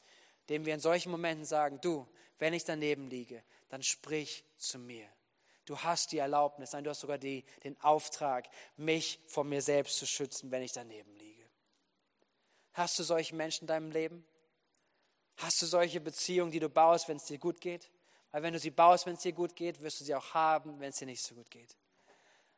denen 0.49 0.67
wir 0.67 0.75
in 0.75 0.81
solchen 0.81 1.11
Momenten 1.11 1.45
sagen, 1.45 1.81
du, 1.81 2.07
wenn 2.39 2.55
ich 2.55 2.65
daneben 2.65 3.09
liege, 3.09 3.43
dann 3.69 3.83
sprich 3.83 4.45
zu 4.57 4.79
mir. 4.79 5.09
Du 5.65 5.79
hast 5.79 6.11
die 6.13 6.19
Erlaubnis, 6.19 6.73
nein, 6.73 6.85
du 6.85 6.91
hast 6.91 7.01
sogar 7.01 7.19
die, 7.19 7.45
den 7.63 7.81
Auftrag, 7.81 8.49
mich 8.77 9.21
vor 9.27 9.45
mir 9.45 9.63
selbst 9.63 9.99
zu 9.99 10.07
schützen, 10.07 10.51
wenn 10.51 10.63
ich 10.63 10.73
daneben 10.73 11.15
liege. 11.17 11.49
Hast 12.73 12.99
du 12.99 13.03
solche 13.05 13.35
Menschen 13.35 13.65
in 13.65 13.69
deinem 13.69 13.91
Leben? 13.91 14.27
Hast 15.43 15.63
du 15.63 15.67
solche 15.67 16.01
Beziehungen, 16.01 16.51
die 16.51 16.61
du 16.61 16.69
baust, 16.69 17.09
wenn 17.09 17.17
es 17.17 17.25
dir 17.25 17.39
gut 17.39 17.61
geht? 17.61 17.91
Weil 18.31 18.43
wenn 18.43 18.53
du 18.53 18.59
sie 18.59 18.71
baust, 18.71 19.07
wenn 19.07 19.15
es 19.15 19.21
dir 19.21 19.33
gut 19.33 19.57
geht, 19.57 19.81
wirst 19.83 20.01
du 20.01 20.05
sie 20.05 20.15
auch 20.15 20.35
haben, 20.35 20.79
wenn 20.79 20.91
es 20.91 20.97
dir 20.97 21.07
nicht 21.07 21.23
so 21.23 21.35
gut 21.35 21.51
geht. 21.51 21.77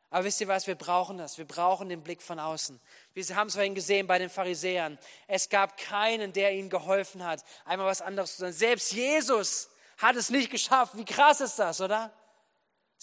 Aber 0.09 0.25
wisst 0.25 0.41
ihr 0.41 0.47
was, 0.47 0.67
wir 0.67 0.75
brauchen 0.75 1.17
das. 1.17 1.37
Wir 1.37 1.45
brauchen 1.45 1.89
den 1.89 2.03
Blick 2.03 2.21
von 2.21 2.39
außen. 2.39 2.79
Wir 3.13 3.35
haben 3.35 3.47
es 3.47 3.55
vorhin 3.55 3.73
gesehen 3.73 4.05
bei 4.05 4.19
den 4.19 4.29
Pharisäern. 4.29 4.99
Es 5.27 5.49
gab 5.49 5.77
keinen, 5.77 6.33
der 6.33 6.53
ihnen 6.53 6.69
geholfen 6.69 7.25
hat, 7.25 7.43
einmal 7.65 7.87
was 7.87 8.01
anderes 8.01 8.35
zu 8.35 8.41
sagen. 8.41 8.53
Selbst 8.53 8.91
Jesus 8.91 9.69
hat 9.97 10.15
es 10.15 10.29
nicht 10.29 10.51
geschafft. 10.51 10.95
Wie 10.97 11.05
krass 11.05 11.41
ist 11.41 11.57
das, 11.57 11.81
oder? 11.81 12.13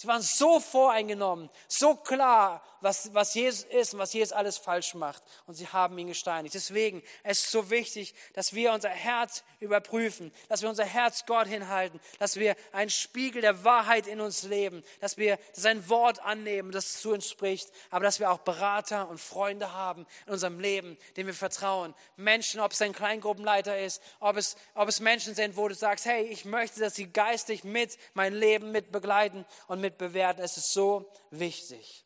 Sie 0.01 0.07
waren 0.07 0.23
so 0.23 0.59
voreingenommen, 0.59 1.47
so 1.67 1.95
klar, 1.95 2.63
was, 2.79 3.13
was 3.13 3.35
Jesus 3.35 3.65
ist 3.65 3.93
und 3.93 3.99
was 3.99 4.13
Jesus 4.13 4.33
alles 4.33 4.57
falsch 4.57 4.95
macht. 4.95 5.21
Und 5.45 5.53
sie 5.53 5.67
haben 5.67 5.95
ihn 5.99 6.07
gesteinigt. 6.07 6.55
Deswegen 6.55 7.03
es 7.21 7.37
ist 7.37 7.45
es 7.45 7.51
so 7.51 7.69
wichtig, 7.69 8.15
dass 8.33 8.55
wir 8.55 8.73
unser 8.73 8.89
Herz 8.89 9.43
überprüfen, 9.59 10.33
dass 10.49 10.63
wir 10.63 10.69
unser 10.69 10.85
Herz 10.85 11.27
Gott 11.27 11.45
hinhalten, 11.45 11.99
dass 12.17 12.37
wir 12.37 12.55
einen 12.71 12.89
Spiegel 12.89 13.43
der 13.43 13.63
Wahrheit 13.63 14.07
in 14.07 14.21
uns 14.21 14.41
leben, 14.41 14.83
dass 15.01 15.17
wir 15.17 15.37
sein 15.53 15.87
Wort 15.87 16.19
annehmen, 16.25 16.71
das 16.71 16.99
zu 16.99 17.11
uns 17.11 17.29
spricht, 17.29 17.69
aber 17.91 18.03
dass 18.03 18.19
wir 18.19 18.31
auch 18.31 18.39
Berater 18.39 19.07
und 19.07 19.19
Freunde 19.19 19.71
haben 19.71 20.07
in 20.25 20.33
unserem 20.33 20.59
Leben, 20.59 20.97
denen 21.15 21.27
wir 21.27 21.35
vertrauen. 21.35 21.93
Menschen, 22.15 22.59
ob 22.59 22.71
es 22.71 22.81
ein 22.81 22.93
Kleingruppenleiter 22.93 23.77
ist, 23.77 24.01
ob 24.19 24.35
es, 24.35 24.55
ob 24.73 24.89
es 24.89 24.99
Menschen 24.99 25.35
sind, 25.35 25.57
wo 25.57 25.67
du 25.67 25.75
sagst, 25.75 26.05
hey, 26.05 26.23
ich 26.23 26.43
möchte, 26.43 26.79
dass 26.79 26.95
sie 26.95 27.05
geistig 27.05 27.63
mit 27.63 27.99
mein 28.15 28.33
Leben 28.33 28.71
mit 28.71 28.91
begleiten 28.91 29.45
und 29.67 29.79
mit 29.79 29.90
bewerten. 29.97 30.41
Es 30.41 30.57
ist 30.57 30.73
so 30.73 31.11
wichtig. 31.29 32.05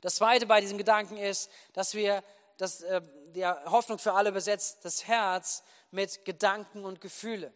Das 0.00 0.16
zweite 0.16 0.46
bei 0.46 0.60
diesem 0.60 0.78
Gedanken 0.78 1.16
ist, 1.16 1.50
dass 1.72 1.94
wir, 1.94 2.22
dass 2.58 2.82
äh, 2.82 3.00
die 3.34 3.46
Hoffnung 3.46 3.98
für 3.98 4.12
alle 4.12 4.32
besetzt, 4.32 4.84
das 4.84 5.06
Herz 5.06 5.62
mit 5.90 6.24
Gedanken 6.24 6.84
und 6.84 7.00
Gefühle. 7.00 7.52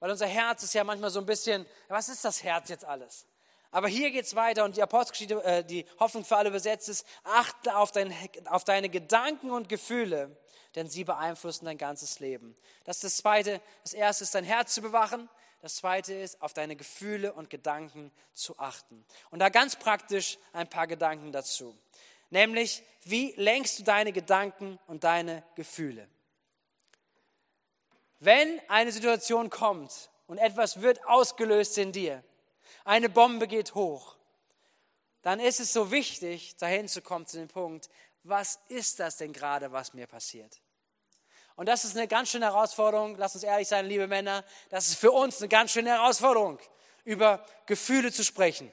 Weil 0.00 0.10
unser 0.10 0.26
Herz 0.26 0.62
ist 0.62 0.74
ja 0.74 0.84
manchmal 0.84 1.10
so 1.10 1.18
ein 1.20 1.26
bisschen, 1.26 1.66
was 1.88 2.08
ist 2.08 2.24
das 2.24 2.42
Herz 2.42 2.68
jetzt 2.68 2.84
alles? 2.84 3.26
Aber 3.70 3.88
hier 3.88 4.10
geht 4.10 4.24
es 4.24 4.34
weiter 4.34 4.64
und 4.64 4.76
die 4.76 4.82
Apostelgeschichte, 4.82 5.42
äh, 5.44 5.64
die 5.64 5.86
Hoffnung 5.98 6.24
für 6.24 6.36
alle 6.36 6.50
besetzt 6.50 6.88
ist, 6.88 7.06
achte 7.24 7.76
auf, 7.76 7.92
dein, 7.92 8.14
auf 8.46 8.64
deine 8.64 8.88
Gedanken 8.88 9.50
und 9.50 9.68
Gefühle, 9.68 10.36
denn 10.74 10.88
sie 10.88 11.04
beeinflussen 11.04 11.66
dein 11.66 11.76
ganzes 11.76 12.20
Leben. 12.20 12.56
Das 12.84 12.96
ist 12.96 13.04
das 13.04 13.16
Zweite. 13.18 13.60
Das 13.82 13.92
Erste 13.92 14.24
ist, 14.24 14.34
dein 14.34 14.44
Herz 14.44 14.74
zu 14.74 14.80
bewachen. 14.80 15.28
Das 15.60 15.76
zweite 15.76 16.14
ist, 16.14 16.40
auf 16.40 16.52
deine 16.52 16.76
Gefühle 16.76 17.32
und 17.32 17.50
Gedanken 17.50 18.12
zu 18.32 18.58
achten. 18.58 19.04
Und 19.30 19.40
da 19.40 19.48
ganz 19.48 19.76
praktisch 19.76 20.38
ein 20.52 20.68
paar 20.68 20.86
Gedanken 20.86 21.32
dazu. 21.32 21.76
Nämlich, 22.30 22.82
wie 23.02 23.32
lenkst 23.36 23.78
du 23.78 23.82
deine 23.82 24.12
Gedanken 24.12 24.78
und 24.86 25.04
deine 25.04 25.42
Gefühle? 25.56 26.08
Wenn 28.20 28.60
eine 28.68 28.92
Situation 28.92 29.50
kommt 29.50 30.10
und 30.26 30.38
etwas 30.38 30.80
wird 30.80 31.04
ausgelöst 31.06 31.78
in 31.78 31.92
dir, 31.92 32.22
eine 32.84 33.08
Bombe 33.08 33.48
geht 33.48 33.74
hoch, 33.74 34.16
dann 35.22 35.40
ist 35.40 35.60
es 35.60 35.72
so 35.72 35.90
wichtig, 35.90 36.56
dahin 36.56 36.88
zu 36.88 37.02
kommen 37.02 37.26
zu 37.26 37.38
dem 37.38 37.48
Punkt, 37.48 37.88
was 38.22 38.60
ist 38.68 39.00
das 39.00 39.16
denn 39.16 39.32
gerade, 39.32 39.72
was 39.72 39.94
mir 39.94 40.06
passiert? 40.06 40.60
Und 41.58 41.66
das 41.66 41.84
ist 41.84 41.96
eine 41.96 42.06
ganz 42.06 42.30
schöne 42.30 42.44
Herausforderung. 42.44 43.16
Lass 43.18 43.34
uns 43.34 43.42
ehrlich 43.42 43.66
sein, 43.66 43.84
liebe 43.86 44.06
Männer. 44.06 44.44
Das 44.70 44.86
ist 44.86 44.94
für 44.94 45.10
uns 45.10 45.38
eine 45.38 45.48
ganz 45.48 45.72
schöne 45.72 45.90
Herausforderung, 45.90 46.60
über 47.02 47.44
Gefühle 47.66 48.12
zu 48.12 48.22
sprechen. 48.22 48.72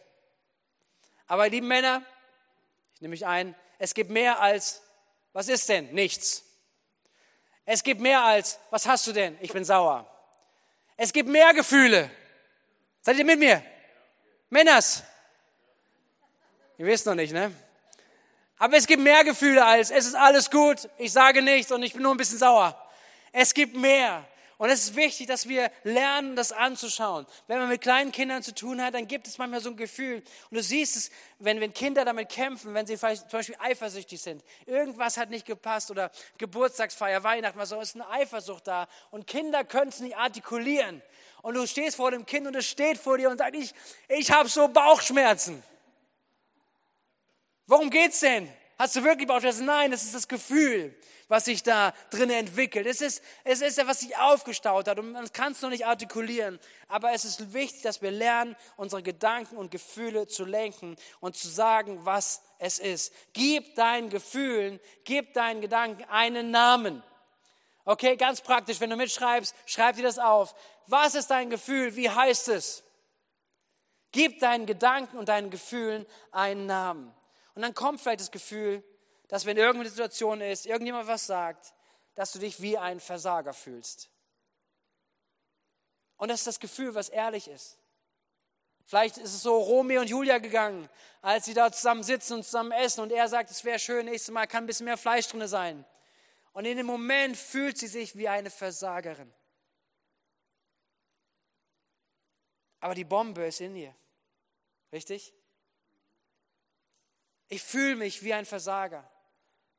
Aber 1.25 1.49
lieben 1.49 1.67
Männer, 1.67 2.03
ich 2.93 3.01
nehme 3.01 3.13
mich 3.13 3.25
ein, 3.25 3.55
es 3.79 3.95
gibt 3.95 4.11
mehr 4.11 4.39
als, 4.39 4.83
was 5.33 5.47
ist 5.47 5.67
denn? 5.67 5.95
Nichts. 5.95 6.43
Es 7.65 7.81
gibt 7.81 8.01
mehr 8.01 8.21
als, 8.21 8.59
was 8.69 8.85
hast 8.85 9.07
du 9.07 9.13
denn? 9.13 9.35
Ich 9.41 9.51
bin 9.51 9.65
sauer. 9.65 10.05
Es 10.95 11.11
gibt 11.11 11.27
mehr 11.27 11.55
Gefühle. 11.55 12.11
Seid 13.01 13.17
ihr 13.17 13.25
mit 13.25 13.39
mir? 13.39 13.63
Männers. 14.51 15.01
Ihr 16.77 16.85
wisst 16.85 17.07
noch 17.07 17.15
nicht, 17.15 17.33
ne? 17.33 17.51
Aber 18.57 18.77
es 18.77 18.87
gibt 18.87 19.01
mehr 19.01 19.23
Gefühle 19.23 19.65
als, 19.65 19.91
es 19.91 20.07
ist 20.07 20.15
alles 20.15 20.49
gut, 20.49 20.89
ich 20.97 21.11
sage 21.11 21.41
nichts 21.41 21.71
und 21.71 21.83
ich 21.83 21.93
bin 21.93 22.03
nur 22.03 22.13
ein 22.13 22.17
bisschen 22.17 22.37
sauer. 22.37 22.79
Es 23.31 23.53
gibt 23.53 23.75
mehr. 23.75 24.25
Und 24.57 24.69
es 24.69 24.85
ist 24.85 24.95
wichtig, 24.95 25.27
dass 25.27 25.49
wir 25.49 25.69
lernen, 25.83 26.37
das 26.37 26.53
anzuschauen. 26.53 27.25
Wenn 27.47 27.59
man 27.59 27.67
mit 27.67 27.81
kleinen 27.81 28.13
Kindern 28.13 28.41
zu 28.41 28.55
tun 28.55 28.81
hat, 28.81 28.93
dann 28.93 29.05
gibt 29.05 29.27
es 29.27 29.37
manchmal 29.37 29.59
so 29.59 29.71
ein 29.71 29.75
Gefühl. 29.75 30.23
Und 30.49 30.57
du 30.57 30.63
siehst 30.63 30.95
es, 30.95 31.11
wenn, 31.39 31.59
wenn 31.59 31.73
Kinder 31.73 32.05
damit 32.05 32.29
kämpfen, 32.29 32.73
wenn 32.73 32.85
sie 32.85 32.95
vielleicht 32.95 33.29
zum 33.29 33.39
Beispiel 33.39 33.57
eifersüchtig 33.59 34.21
sind. 34.21 34.41
Irgendwas 34.65 35.17
hat 35.17 35.29
nicht 35.29 35.45
gepasst 35.45 35.91
oder 35.91 36.09
Geburtstagsfeier, 36.37 37.21
Weihnachten, 37.23 37.59
was 37.59 37.69
so 37.69 37.81
ist 37.81 37.95
eine 37.95 38.09
Eifersucht 38.09 38.67
da. 38.67 38.87
Und 39.11 39.27
Kinder 39.27 39.65
können 39.65 39.89
es 39.89 39.99
nicht 39.99 40.15
artikulieren. 40.15 41.01
Und 41.41 41.55
du 41.55 41.67
stehst 41.67 41.97
vor 41.97 42.11
dem 42.11 42.25
Kind 42.25 42.47
und 42.47 42.55
es 42.55 42.65
steht 42.65 42.97
vor 42.97 43.17
dir 43.17 43.29
und 43.29 43.39
sagt, 43.39 43.55
ich, 43.57 43.73
ich 44.07 44.31
habe 44.31 44.47
so 44.47 44.69
Bauchschmerzen. 44.69 45.61
Worum 47.67 47.89
geht's 47.89 48.19
denn? 48.19 48.51
Hast 48.77 48.95
du 48.95 49.03
wirklich 49.03 49.27
Bauchschmerzen? 49.27 49.65
Nein, 49.65 49.93
es 49.93 50.03
ist 50.03 50.13
das 50.13 50.27
Gefühl, 50.27 50.93
was 51.29 51.45
sich 51.45 51.63
da 51.63 51.93
drin 52.09 52.29
entwickelt. 52.29 52.85
Es 52.85 52.99
ist, 52.99 53.23
es 53.45 53.61
ist 53.61 53.77
ja, 53.77 53.87
was 53.87 54.01
sich 54.01 54.17
aufgestaut 54.17 54.87
hat 54.87 54.99
und 54.99 55.13
man 55.13 55.31
kann 55.31 55.53
es 55.53 55.61
noch 55.61 55.69
nicht 55.69 55.85
artikulieren. 55.85 56.59
Aber 56.89 57.13
es 57.13 57.23
ist 57.23 57.53
wichtig, 57.53 57.83
dass 57.83 58.01
wir 58.01 58.11
lernen, 58.11 58.55
unsere 58.75 59.01
Gedanken 59.01 59.55
und 59.55 59.71
Gefühle 59.71 60.27
zu 60.27 60.43
lenken 60.43 60.97
und 61.21 61.37
zu 61.37 61.47
sagen, 61.47 62.05
was 62.05 62.41
es 62.59 62.77
ist. 62.77 63.13
Gib 63.33 63.75
deinen 63.75 64.09
Gefühlen, 64.09 64.79
gib 65.05 65.33
deinen 65.33 65.61
Gedanken 65.61 66.03
einen 66.09 66.51
Namen. 66.51 67.01
Okay, 67.85 68.17
ganz 68.17 68.41
praktisch, 68.41 68.79
wenn 68.81 68.89
du 68.89 68.97
mitschreibst, 68.97 69.55
schreib 69.65 69.95
dir 69.95 70.03
das 70.03 70.19
auf. 70.19 70.53
Was 70.87 71.15
ist 71.15 71.27
dein 71.31 71.49
Gefühl? 71.49 71.95
Wie 71.95 72.09
heißt 72.09 72.49
es? 72.49 72.83
Gib 74.11 74.39
deinen 74.39 74.65
Gedanken 74.65 75.17
und 75.17 75.29
deinen 75.29 75.49
Gefühlen 75.49 76.05
einen 76.31 76.65
Namen. 76.65 77.13
Und 77.55 77.61
dann 77.61 77.73
kommt 77.73 78.01
vielleicht 78.01 78.19
das 78.19 78.31
Gefühl, 78.31 78.83
dass 79.27 79.45
wenn 79.45 79.57
irgendeine 79.57 79.89
Situation 79.89 80.41
ist, 80.41 80.65
irgendjemand 80.65 81.07
was 81.07 81.25
sagt, 81.25 81.73
dass 82.13 82.31
du 82.31 82.39
dich 82.39 82.61
wie 82.61 82.77
ein 82.77 82.99
Versager 82.99 83.53
fühlst. 83.53 84.09
Und 86.17 86.29
das 86.29 86.41
ist 86.41 86.47
das 86.47 86.59
Gefühl, 86.59 86.95
was 86.95 87.09
ehrlich 87.09 87.47
ist. 87.47 87.79
Vielleicht 88.85 89.17
ist 89.17 89.33
es 89.33 89.41
so 89.41 89.57
Romeo 89.57 90.01
und 90.01 90.09
Julia 90.09 90.37
gegangen, 90.37 90.87
als 91.21 91.45
sie 91.45 91.53
da 91.53 91.71
zusammen 91.71 92.03
sitzen 92.03 92.33
und 92.33 92.43
zusammen 92.43 92.71
essen 92.71 93.01
und 93.01 93.11
er 93.11 93.27
sagt, 93.27 93.49
es 93.49 93.63
wäre 93.63 93.79
schön, 93.79 94.05
nächstes 94.05 94.31
Mal 94.31 94.45
kann 94.45 94.63
ein 94.63 94.67
bisschen 94.67 94.85
mehr 94.85 94.97
Fleisch 94.97 95.27
drin 95.27 95.47
sein. 95.47 95.83
Und 96.53 96.65
in 96.65 96.77
dem 96.77 96.85
Moment 96.85 97.35
fühlt 97.35 97.77
sie 97.77 97.87
sich 97.87 98.15
wie 98.15 98.29
eine 98.29 98.51
Versagerin. 98.51 99.33
Aber 102.79 102.93
die 102.93 103.03
Bombe 103.03 103.45
ist 103.47 103.59
in 103.59 103.75
ihr. 103.75 103.95
Richtig? 104.91 105.33
Ich 107.47 107.61
fühle 107.61 107.95
mich 107.95 108.23
wie 108.23 108.33
ein 108.33 108.45
Versager. 108.45 109.09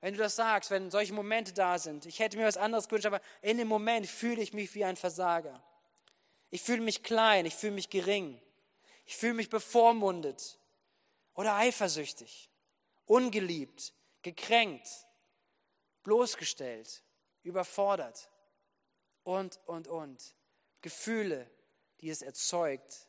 Wenn 0.01 0.15
du 0.15 0.21
das 0.21 0.37
sagst, 0.37 0.71
wenn 0.71 0.91
solche 0.91 1.13
Momente 1.13 1.53
da 1.53 1.79
sind, 1.79 2.07
ich 2.07 2.19
hätte 2.19 2.37
mir 2.37 2.47
was 2.47 2.57
anderes 2.57 2.87
gewünscht, 2.87 3.07
aber 3.07 3.21
in 3.43 3.59
dem 3.59 3.69
Moment 3.69 4.07
fühle 4.07 4.43
ich 4.43 4.53
mich 4.53 4.75
wie 4.75 4.85
ein 4.85 4.97
Versager. 4.97 5.63
Ich 6.51 6.63
fühle 6.63 6.83
mich 6.83 7.03
klein, 7.03 7.47
ich 7.47 7.55
fühle 7.55 7.73
mich 7.73 7.91
gering, 7.91 8.41
ich 9.05 9.17
fühle 9.17 9.35
mich 9.35 9.51
bevormundet 9.51 10.59
oder 11.35 11.57
eifersüchtig, 11.57 12.51
ungeliebt, 13.05 13.93
gekränkt, 14.23 14.89
bloßgestellt, 16.05 17.03
überfordert 17.43 18.31
und, 19.25 19.59
und, 19.67 19.89
und. 19.89 20.35
Gefühle, 20.83 21.51
die 22.01 22.11
es 22.11 22.23
erzeugt, 22.23 23.09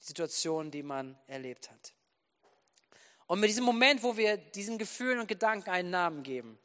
die 0.00 0.04
Situation, 0.04 0.70
die 0.70 0.82
man 0.82 1.16
erlebt 1.28 1.70
hat. 1.70 1.94
Und 3.28 3.40
mit 3.40 3.50
diesem 3.50 3.64
Moment, 3.64 4.02
wo 4.02 4.16
wir 4.16 4.38
diesen 4.38 4.78
Gefühlen 4.78 5.20
und 5.20 5.28
Gedanken 5.28 5.70
einen 5.70 5.90
Namen 5.90 6.22
geben, 6.22 6.58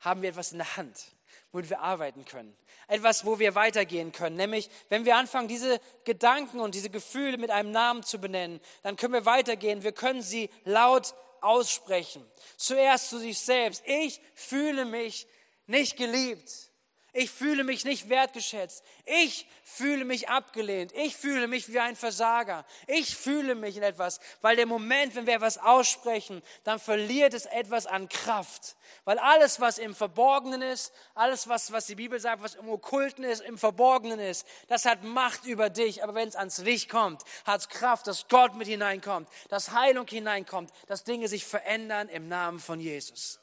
haben 0.00 0.20
wir 0.20 0.28
etwas 0.28 0.52
in 0.52 0.58
der 0.58 0.76
Hand, 0.76 1.06
womit 1.52 1.70
wir 1.70 1.80
arbeiten 1.80 2.24
können. 2.26 2.54
Etwas, 2.86 3.24
wo 3.24 3.38
wir 3.38 3.54
weitergehen 3.54 4.12
können. 4.12 4.36
Nämlich, 4.36 4.68
wenn 4.90 5.06
wir 5.06 5.16
anfangen, 5.16 5.48
diese 5.48 5.80
Gedanken 6.04 6.60
und 6.60 6.74
diese 6.74 6.90
Gefühle 6.90 7.38
mit 7.38 7.50
einem 7.50 7.70
Namen 7.70 8.02
zu 8.02 8.20
benennen, 8.20 8.60
dann 8.82 8.96
können 8.96 9.14
wir 9.14 9.24
weitergehen. 9.24 9.82
Wir 9.82 9.92
können 9.92 10.20
sie 10.20 10.50
laut 10.64 11.14
aussprechen. 11.40 12.22
Zuerst 12.58 13.08
zu 13.08 13.18
sich 13.18 13.38
selbst. 13.38 13.82
Ich 13.86 14.20
fühle 14.34 14.84
mich 14.84 15.26
nicht 15.66 15.96
geliebt. 15.96 16.71
Ich 17.14 17.30
fühle 17.30 17.62
mich 17.62 17.84
nicht 17.84 18.08
wertgeschätzt. 18.08 18.82
Ich 19.04 19.46
fühle 19.64 20.06
mich 20.06 20.30
abgelehnt. 20.30 20.92
Ich 20.92 21.14
fühle 21.14 21.46
mich 21.46 21.70
wie 21.70 21.78
ein 21.78 21.94
Versager. 21.94 22.64
Ich 22.86 23.16
fühle 23.16 23.54
mich 23.54 23.76
in 23.76 23.82
etwas, 23.82 24.18
weil 24.40 24.56
der 24.56 24.64
Moment, 24.64 25.14
wenn 25.14 25.26
wir 25.26 25.34
etwas 25.34 25.58
aussprechen, 25.58 26.42
dann 26.64 26.78
verliert 26.78 27.34
es 27.34 27.44
etwas 27.44 27.86
an 27.86 28.08
Kraft. 28.08 28.76
Weil 29.04 29.18
alles, 29.18 29.60
was 29.60 29.76
im 29.76 29.94
Verborgenen 29.94 30.62
ist, 30.62 30.90
alles, 31.14 31.48
was, 31.48 31.70
was 31.70 31.84
die 31.84 31.96
Bibel 31.96 32.18
sagt, 32.18 32.42
was 32.42 32.54
im 32.54 32.70
Okkulten 32.70 33.24
ist, 33.24 33.42
im 33.42 33.58
Verborgenen 33.58 34.18
ist, 34.18 34.46
das 34.68 34.86
hat 34.86 35.02
Macht 35.02 35.44
über 35.44 35.68
dich. 35.68 36.02
Aber 36.02 36.14
wenn 36.14 36.28
es 36.28 36.36
ans 36.36 36.58
Licht 36.58 36.88
kommt, 36.88 37.24
hat 37.44 37.60
es 37.60 37.68
Kraft, 37.68 38.06
dass 38.06 38.26
Gott 38.28 38.54
mit 38.54 38.68
hineinkommt, 38.68 39.28
dass 39.50 39.72
Heilung 39.72 40.06
hineinkommt, 40.06 40.70
dass 40.86 41.04
Dinge 41.04 41.28
sich 41.28 41.44
verändern 41.44 42.08
im 42.08 42.28
Namen 42.28 42.58
von 42.58 42.80
Jesus. 42.80 43.41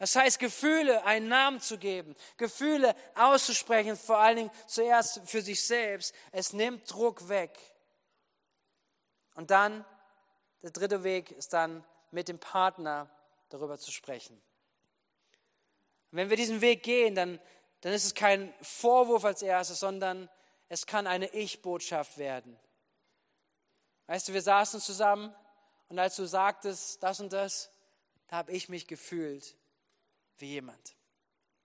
Das 0.00 0.16
heißt, 0.16 0.38
Gefühle 0.38 1.04
einen 1.04 1.28
Namen 1.28 1.60
zu 1.60 1.76
geben, 1.76 2.16
Gefühle 2.38 2.96
auszusprechen, 3.14 3.98
vor 3.98 4.16
allen 4.16 4.36
Dingen 4.36 4.50
zuerst 4.66 5.20
für 5.26 5.42
sich 5.42 5.62
selbst. 5.62 6.14
Es 6.32 6.54
nimmt 6.54 6.90
Druck 6.90 7.28
weg. 7.28 7.58
Und 9.34 9.50
dann, 9.50 9.84
der 10.62 10.70
dritte 10.70 11.04
Weg 11.04 11.30
ist 11.32 11.52
dann 11.52 11.84
mit 12.12 12.28
dem 12.28 12.38
Partner 12.38 13.10
darüber 13.50 13.78
zu 13.78 13.92
sprechen. 13.92 14.40
wenn 16.12 16.30
wir 16.30 16.36
diesen 16.38 16.62
Weg 16.62 16.82
gehen, 16.82 17.14
dann, 17.14 17.38
dann 17.82 17.92
ist 17.92 18.06
es 18.06 18.14
kein 18.14 18.54
Vorwurf 18.62 19.26
als 19.26 19.42
erstes, 19.42 19.80
sondern 19.80 20.30
es 20.70 20.86
kann 20.86 21.06
eine 21.06 21.26
Ich-Botschaft 21.34 22.16
werden. 22.16 22.58
Weißt 24.06 24.28
du, 24.28 24.32
wir 24.32 24.40
saßen 24.40 24.80
zusammen 24.80 25.34
und 25.90 25.98
als 25.98 26.16
du 26.16 26.24
sagtest, 26.24 27.02
das 27.02 27.20
und 27.20 27.34
das, 27.34 27.70
da 28.28 28.36
habe 28.36 28.52
ich 28.52 28.70
mich 28.70 28.86
gefühlt 28.86 29.59
wie 30.40 30.50
jemand, 30.50 30.96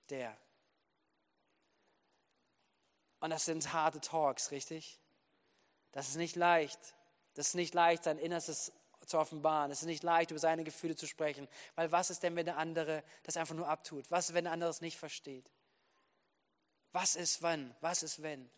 der. 0.09 0.37
Und 3.19 3.29
das 3.29 3.45
sind 3.45 3.73
harte 3.73 4.01
Talks, 4.01 4.51
richtig? 4.51 4.99
Das 5.91 6.09
ist 6.09 6.15
nicht 6.15 6.35
leicht. 6.35 6.79
Das 7.33 7.47
ist 7.47 7.55
nicht 7.55 7.73
leicht, 7.73 8.03
sein 8.03 8.17
Innerstes 8.17 8.71
zu 9.05 9.17
offenbaren. 9.17 9.71
Es 9.71 9.81
ist 9.81 9.87
nicht 9.87 10.03
leicht, 10.03 10.31
über 10.31 10.39
seine 10.39 10.63
Gefühle 10.63 10.95
zu 10.95 11.07
sprechen. 11.07 11.47
Weil 11.75 11.91
was 11.91 12.09
ist 12.09 12.23
denn, 12.23 12.35
wenn 12.35 12.45
der 12.45 12.57
andere 12.57 13.03
das 13.23 13.37
einfach 13.37 13.55
nur 13.55 13.67
abtut? 13.67 14.09
Was 14.11 14.29
ist, 14.29 14.35
wenn 14.35 14.45
der 14.45 14.53
andere 14.53 14.69
es 14.69 14.81
nicht 14.81 14.97
versteht? 14.97 15.49
Was 16.91 17.15
ist 17.15 17.41
wann? 17.41 17.75
Was 17.81 18.03
ist 18.03 18.21
wenn? 18.21 18.49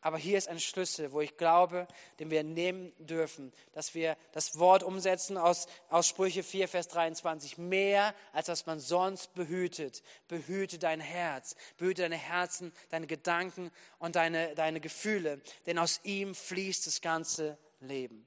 Aber 0.00 0.16
hier 0.16 0.38
ist 0.38 0.48
ein 0.48 0.60
Schlüssel, 0.60 1.12
wo 1.12 1.20
ich 1.20 1.36
glaube, 1.36 1.88
den 2.20 2.30
wir 2.30 2.44
nehmen 2.44 2.92
dürfen, 2.98 3.52
dass 3.72 3.94
wir 3.94 4.16
das 4.30 4.58
Wort 4.58 4.84
umsetzen 4.84 5.36
aus, 5.36 5.66
aus 5.90 6.06
Sprüche 6.06 6.44
4, 6.44 6.68
Vers 6.68 6.86
23. 6.88 7.58
Mehr, 7.58 8.14
als 8.32 8.48
was 8.48 8.66
man 8.66 8.78
sonst 8.78 9.34
behütet. 9.34 10.02
Behüte 10.28 10.78
dein 10.78 11.00
Herz, 11.00 11.56
behüte 11.78 12.02
deine 12.02 12.16
Herzen, 12.16 12.72
deine 12.90 13.08
Gedanken 13.08 13.72
und 13.98 14.14
deine, 14.14 14.54
deine 14.54 14.80
Gefühle, 14.80 15.40
denn 15.66 15.78
aus 15.78 16.00
ihm 16.04 16.34
fließt 16.34 16.86
das 16.86 17.00
ganze 17.00 17.58
Leben. 17.80 18.24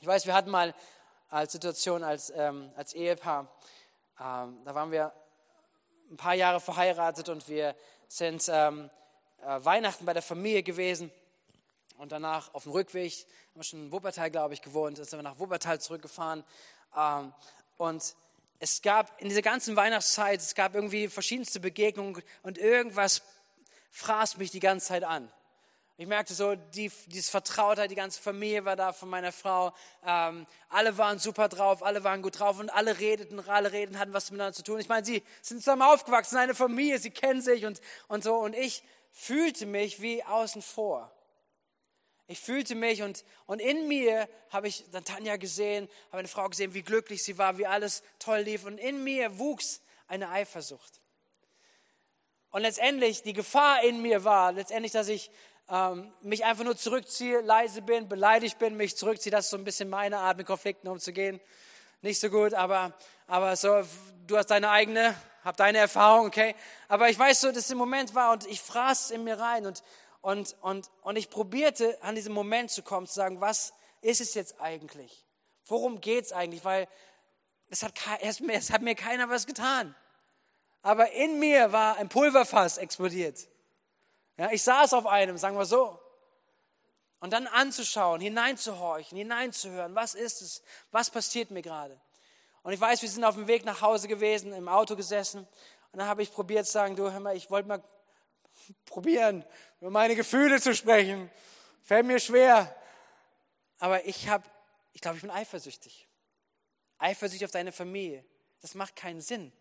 Ich 0.00 0.06
weiß, 0.06 0.26
wir 0.26 0.34
hatten 0.34 0.50
mal 0.50 0.74
als 1.28 1.52
Situation, 1.52 2.02
als, 2.02 2.32
ähm, 2.34 2.72
als 2.74 2.92
Ehepaar, 2.92 3.52
ähm, 4.18 4.58
da 4.64 4.74
waren 4.74 4.90
wir 4.90 5.12
ein 6.10 6.16
paar 6.16 6.34
Jahre 6.34 6.60
verheiratet 6.60 7.28
und 7.28 7.48
wir 7.48 7.76
sind 8.08 8.48
ähm, 8.48 8.86
äh, 8.86 8.88
Weihnachten 9.42 10.04
bei 10.04 10.12
der 10.12 10.22
Familie 10.22 10.62
gewesen 10.62 11.10
und 11.98 12.12
danach 12.12 12.52
auf 12.54 12.64
dem 12.64 12.72
Rückweg, 12.72 13.12
haben 13.12 13.60
wir 13.60 13.64
schon 13.64 13.86
in 13.86 13.92
Wuppertal, 13.92 14.30
glaube 14.30 14.54
ich, 14.54 14.62
gewohnt, 14.62 14.96
sind 14.96 15.12
wir 15.12 15.22
nach 15.22 15.38
Wuppertal 15.38 15.80
zurückgefahren 15.80 16.44
ähm, 16.96 17.32
und 17.76 18.14
es 18.60 18.82
gab 18.82 19.20
in 19.20 19.28
dieser 19.28 19.42
ganzen 19.42 19.76
Weihnachtszeit, 19.76 20.40
es 20.40 20.54
gab 20.54 20.74
irgendwie 20.74 21.08
verschiedenste 21.08 21.60
Begegnungen 21.60 22.22
und 22.42 22.58
irgendwas 22.58 23.22
fraß 23.90 24.36
mich 24.36 24.50
die 24.50 24.60
ganze 24.60 24.88
Zeit 24.88 25.04
an. 25.04 25.30
Ich 26.00 26.06
merkte 26.06 26.32
so, 26.32 26.54
die, 26.54 26.92
dieses 27.06 27.28
Vertrautheit, 27.28 27.90
die 27.90 27.96
ganze 27.96 28.22
Familie 28.22 28.64
war 28.64 28.76
da 28.76 28.92
von 28.92 29.08
meiner 29.08 29.32
Frau. 29.32 29.72
Ähm, 30.06 30.46
alle 30.68 30.96
waren 30.96 31.18
super 31.18 31.48
drauf, 31.48 31.82
alle 31.82 32.04
waren 32.04 32.22
gut 32.22 32.38
drauf 32.38 32.60
und 32.60 32.70
alle 32.70 33.00
redeten, 33.00 33.40
alle 33.48 33.72
reden 33.72 33.98
hatten 33.98 34.12
was 34.12 34.30
miteinander 34.30 34.54
zu 34.54 34.62
tun. 34.62 34.78
Ich 34.78 34.88
meine, 34.88 35.04
sie 35.04 35.24
sind 35.42 35.58
zusammen 35.58 35.82
aufgewachsen, 35.82 36.36
eine 36.36 36.54
Familie, 36.54 37.00
sie 37.00 37.10
kennen 37.10 37.42
sich 37.42 37.66
und, 37.66 37.80
und 38.06 38.22
so. 38.22 38.36
Und 38.36 38.54
ich 38.54 38.84
fühlte 39.10 39.66
mich 39.66 40.00
wie 40.00 40.22
außen 40.24 40.62
vor. 40.62 41.12
Ich 42.26 42.40
fühlte 42.40 42.74
mich 42.74 43.02
und, 43.02 43.24
und 43.46 43.58
in 43.58 43.88
mir 43.88 44.28
habe 44.50 44.68
ich 44.68 44.84
dann 44.90 45.04
Tanja 45.04 45.36
gesehen, 45.36 45.88
habe 46.08 46.18
eine 46.18 46.28
Frau 46.28 46.46
gesehen, 46.48 46.74
wie 46.74 46.82
glücklich 46.82 47.24
sie 47.24 47.38
war, 47.38 47.56
wie 47.56 47.66
alles 47.66 48.02
toll 48.18 48.40
lief. 48.40 48.66
Und 48.66 48.76
in 48.78 49.02
mir 49.02 49.38
wuchs 49.38 49.80
eine 50.08 50.28
Eifersucht. 50.28 51.00
Und 52.50 52.62
letztendlich, 52.62 53.22
die 53.22 53.32
Gefahr 53.32 53.82
in 53.82 54.02
mir 54.02 54.24
war, 54.24 54.52
letztendlich, 54.52 54.92
dass 54.92 55.08
ich 55.08 55.30
ähm, 55.70 56.12
mich 56.22 56.44
einfach 56.44 56.64
nur 56.64 56.76
zurückziehe, 56.76 57.40
leise 57.40 57.82
bin, 57.82 58.08
beleidigt 58.08 58.58
bin, 58.58 58.76
mich 58.76 58.96
zurückziehe. 58.96 59.30
Das 59.30 59.46
ist 59.46 59.50
so 59.50 59.56
ein 59.56 59.64
bisschen 59.64 59.88
meine 59.88 60.18
Art, 60.18 60.36
mit 60.36 60.46
Konflikten 60.46 60.88
umzugehen. 60.88 61.40
Nicht 62.00 62.20
so 62.20 62.30
gut, 62.30 62.54
aber, 62.54 62.94
aber 63.28 63.54
so, 63.56 63.84
du 64.26 64.36
hast 64.36 64.46
deine 64.46 64.70
eigene, 64.70 65.14
hab 65.44 65.56
deine 65.56 65.78
Erfahrung, 65.78 66.26
okay? 66.26 66.56
Aber 66.88 67.10
ich 67.10 67.18
weiß 67.18 67.42
so, 67.42 67.48
dass 67.48 67.64
es 67.64 67.70
im 67.70 67.78
Moment 67.78 68.14
war 68.14 68.32
und 68.32 68.46
ich 68.46 68.60
fraß 68.60 69.10
in 69.10 69.22
mir 69.22 69.38
rein 69.38 69.66
und, 69.66 69.82
und, 70.22 70.56
und, 70.62 70.90
und 71.02 71.16
ich 71.16 71.30
probierte, 71.30 71.96
an 72.02 72.14
diesen 72.14 72.32
Moment 72.32 72.70
zu 72.70 72.82
kommen, 72.82 73.06
zu 73.06 73.14
sagen, 73.14 73.40
was 73.40 73.74
ist 74.00 74.22
es 74.22 74.34
jetzt 74.34 74.60
eigentlich? 74.60 75.24
Worum 75.66 76.00
geht 76.00 76.24
es 76.24 76.32
eigentlich? 76.32 76.64
Weil 76.64 76.88
es 77.68 77.82
hat, 77.82 77.92
es 78.22 78.72
hat 78.72 78.80
mir 78.80 78.94
keiner 78.94 79.28
was 79.28 79.46
getan. 79.46 79.94
Aber 80.80 81.12
in 81.12 81.38
mir 81.38 81.70
war 81.70 81.96
ein 81.96 82.08
Pulverfass 82.08 82.78
explodiert. 82.78 83.46
Ja, 84.38 84.50
ich 84.52 84.62
saß 84.62 84.94
auf 84.94 85.06
einem, 85.06 85.36
sagen 85.36 85.58
wir 85.58 85.66
so. 85.66 86.00
Und 87.20 87.32
dann 87.32 87.46
anzuschauen, 87.46 88.22
hineinzuhorchen, 88.22 89.18
hineinzuhören, 89.18 89.94
was 89.94 90.14
ist 90.14 90.40
es, 90.40 90.62
was 90.92 91.10
passiert 91.10 91.50
mir 91.50 91.62
gerade. 91.62 92.00
Und 92.62 92.72
ich 92.72 92.80
weiß, 92.80 93.02
wir 93.02 93.08
sind 93.08 93.24
auf 93.24 93.34
dem 93.34 93.46
Weg 93.46 93.64
nach 93.64 93.80
Hause 93.80 94.08
gewesen, 94.08 94.52
im 94.52 94.68
Auto 94.68 94.96
gesessen. 94.96 95.40
Und 95.92 95.98
dann 95.98 96.08
habe 96.08 96.22
ich 96.22 96.32
probiert 96.32 96.66
zu 96.66 96.72
sagen, 96.72 96.96
du 96.96 97.10
hör 97.10 97.20
mal, 97.20 97.36
ich 97.36 97.50
wollte 97.50 97.68
mal 97.68 97.82
probieren, 98.84 99.44
über 99.80 99.90
meine 99.90 100.14
Gefühle 100.14 100.60
zu 100.60 100.74
sprechen. 100.74 101.30
Fällt 101.82 102.06
mir 102.06 102.18
schwer. 102.18 102.74
Aber 103.78 104.04
ich 104.06 104.28
habe, 104.28 104.44
ich 104.92 105.00
glaube, 105.00 105.16
ich 105.16 105.22
bin 105.22 105.30
eifersüchtig. 105.30 106.08
Eifersüchtig 106.98 107.44
auf 107.44 107.50
deine 107.50 107.72
Familie. 107.72 108.24
Das 108.60 108.74
macht 108.74 108.96
keinen 108.96 109.20
Sinn. 109.20 109.52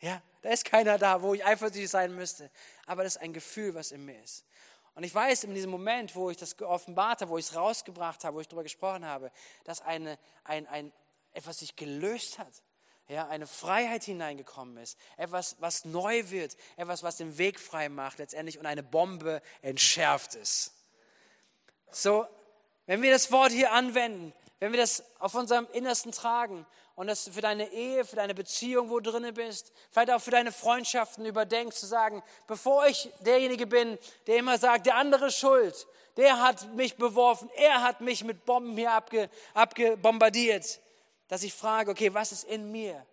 Ja, 0.00 0.22
da 0.42 0.50
ist 0.50 0.64
keiner 0.64 0.98
da, 0.98 1.22
wo 1.22 1.32
ich 1.34 1.44
eifersüchtig 1.44 1.88
sein 1.88 2.14
müsste. 2.14 2.50
Aber 2.86 3.02
das 3.02 3.16
ist 3.16 3.22
ein 3.22 3.32
Gefühl, 3.32 3.74
was 3.74 3.92
in 3.92 4.04
mir 4.04 4.22
ist. 4.22 4.44
Und 4.94 5.04
ich 5.04 5.14
weiß, 5.14 5.44
in 5.44 5.54
diesem 5.54 5.70
Moment, 5.70 6.14
wo 6.14 6.30
ich 6.30 6.38
das 6.38 6.56
geoffenbart 6.56 7.20
habe, 7.20 7.30
wo 7.30 7.38
ich 7.38 7.46
es 7.46 7.54
rausgebracht 7.54 8.24
habe, 8.24 8.36
wo 8.36 8.40
ich 8.40 8.48
darüber 8.48 8.62
gesprochen 8.62 9.04
habe, 9.04 9.30
dass 9.64 9.82
eine, 9.82 10.18
ein, 10.44 10.66
ein, 10.68 10.92
etwas 11.36 11.58
sich 11.58 11.76
gelöst 11.76 12.38
hat. 12.38 12.52
Ja, 13.08 13.28
eine 13.28 13.46
Freiheit 13.46 14.02
hineingekommen 14.02 14.78
ist. 14.78 14.98
Etwas, 15.16 15.56
was 15.60 15.84
neu 15.84 16.30
wird. 16.30 16.56
Etwas, 16.76 17.04
was 17.04 17.18
den 17.18 17.38
Weg 17.38 17.60
frei 17.60 17.88
macht 17.88 18.18
letztendlich 18.18 18.58
und 18.58 18.66
eine 18.66 18.82
Bombe 18.82 19.42
entschärft 19.62 20.34
ist. 20.34 20.72
So, 21.92 22.26
wenn 22.86 23.02
wir 23.02 23.12
das 23.12 23.30
Wort 23.30 23.52
hier 23.52 23.72
anwenden, 23.72 24.32
wenn 24.58 24.72
wir 24.72 24.80
das 24.80 25.04
auf 25.20 25.34
unserem 25.34 25.68
Innersten 25.72 26.10
tragen 26.10 26.66
und 26.96 27.06
das 27.06 27.28
für 27.28 27.42
deine 27.42 27.70
Ehe, 27.72 28.04
für 28.04 28.16
deine 28.16 28.34
Beziehung, 28.34 28.90
wo 28.90 28.98
du 28.98 29.12
drinne 29.12 29.32
bist, 29.32 29.72
vielleicht 29.90 30.10
auch 30.10 30.20
für 30.20 30.30
deine 30.30 30.50
Freundschaften 30.50 31.26
überdenkst, 31.26 31.78
zu 31.78 31.86
sagen, 31.86 32.22
bevor 32.46 32.86
ich 32.86 33.10
derjenige 33.20 33.66
bin, 33.66 33.98
der 34.26 34.38
immer 34.38 34.58
sagt, 34.58 34.86
der 34.86 34.96
andere 34.96 35.26
ist 35.26 35.38
schuld, 35.38 35.86
der 36.16 36.40
hat 36.40 36.74
mich 36.74 36.96
beworfen, 36.96 37.50
er 37.54 37.82
hat 37.82 38.00
mich 38.00 38.24
mit 38.24 38.46
Bomben 38.46 38.76
hier 38.76 38.92
abge, 38.92 39.28
abgebombardiert, 39.54 40.80
dass 41.28 41.42
ich 41.42 41.54
frage, 41.54 41.90
okay, 41.90 42.14
was 42.14 42.32
ist 42.32 42.44
in 42.44 42.70
mir? 42.70 43.06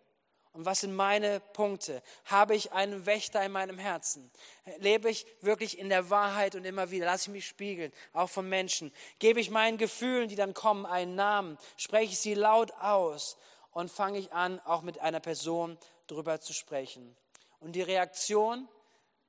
Und 0.53 0.66
was 0.66 0.82
sind 0.82 0.95
meine 0.95 1.39
Punkte? 1.39 2.03
Habe 2.26 2.55
ich 2.55 2.72
einen 2.72 3.07
Wächter 3.07 3.43
in 3.43 3.51
meinem 3.51 3.80
Herzen? 3.80 4.30
Lebe 4.78 5.09
ich 5.09 5.26
wirklich 5.41 5.80
in 5.80 5.89
der 5.89 6.11
Wahrheit 6.11 6.53
und 6.53 6.64
immer 6.64 6.91
wieder? 6.91 7.07
Lasse 7.07 7.30
ich 7.30 7.34
mich 7.34 7.47
spiegeln, 7.47 7.91
auch 8.14 8.30
von 8.30 8.47
Menschen? 8.47 8.93
Gebe 9.18 9.39
ich 9.39 9.49
meinen 9.49 9.80
Gefühlen, 9.80 10.30
die 10.30 10.36
dann 10.36 10.53
kommen, 10.53 10.86
einen 10.86 11.16
Namen? 11.16 11.57
Spreche 11.76 12.14
ich 12.14 12.20
sie 12.20 12.36
laut 12.36 12.72
aus? 12.74 13.36
Und 13.72 13.89
fange 13.89 14.20
ich 14.20 14.32
an, 14.32 14.59
auch 14.59 14.84
mit 14.84 14.99
einer 14.99 15.20
Person 15.20 15.80
darüber 16.05 16.39
zu 16.39 16.53
sprechen? 16.53 17.18
Und 17.59 17.72
die 17.72 17.82
Reaktion, 17.82 18.68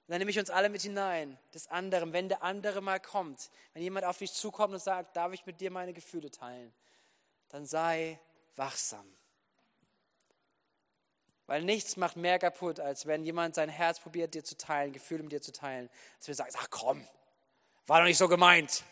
dann 0.09 0.19
nehme 0.19 0.31
ich 0.31 0.39
uns 0.39 0.51
alle 0.51 0.69
mit 0.69 0.83
hinein, 0.83 1.39
des 1.55 1.69
anderen, 1.69 2.13
wenn 2.13 2.29
der 2.29 2.43
andere 2.43 2.83
mal 2.83 3.01
kommt, 3.01 3.51
wenn 3.73 3.83
jemand 3.83 4.05
auf 4.05 4.19
dich 4.19 4.35
zukommt 4.35 4.75
und 4.75 4.81
sagt, 4.81 5.17
darf 5.17 5.33
ich 5.33 5.47
mit 5.47 5.63
dir 5.63 5.71
meine 5.71 5.95
Gefühle 5.95 6.31
teilen, 6.31 6.75
dann 7.49 7.65
sei 7.65 8.21
wachsam. 8.57 9.07
Weil 11.47 11.63
nichts 11.63 11.97
macht 11.97 12.17
mehr 12.17 12.39
kaputt, 12.39 12.81
als 12.81 13.07
wenn 13.07 13.25
jemand 13.25 13.55
sein 13.55 13.69
Herz 13.69 14.01
probiert, 14.01 14.35
dir 14.35 14.45
zu 14.45 14.57
teilen, 14.57 14.93
Gefühle 14.93 15.23
mit 15.23 15.33
dir 15.33 15.43
zu 15.43 15.53
teilen. 15.53 15.91
Dass 16.19 16.29
wir 16.29 16.35
sagen, 16.35 16.53
ach 16.57 16.69
komm, 16.71 17.07
war 17.87 18.01
doch 18.01 18.07
nicht 18.07 18.19
so 18.19 18.29
gemeint. 18.29 18.83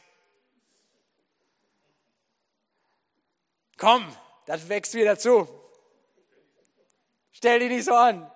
Komm, 3.79 4.15
das 4.47 4.69
wächst 4.69 4.95
wieder 4.95 5.19
zu. 5.19 5.49
Stell 7.33 7.59
dich 7.59 7.71
nicht 7.71 7.85
so 7.85 7.95
an. 7.95 8.31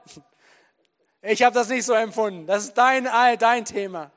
Ich 1.21 1.43
habe 1.43 1.55
das 1.55 1.69
nicht 1.69 1.85
so 1.85 1.93
empfunden. 1.93 2.47
Das 2.47 2.65
ist 2.65 2.75
dein, 2.75 3.05
dein 3.39 3.65
Thema. 3.65 4.11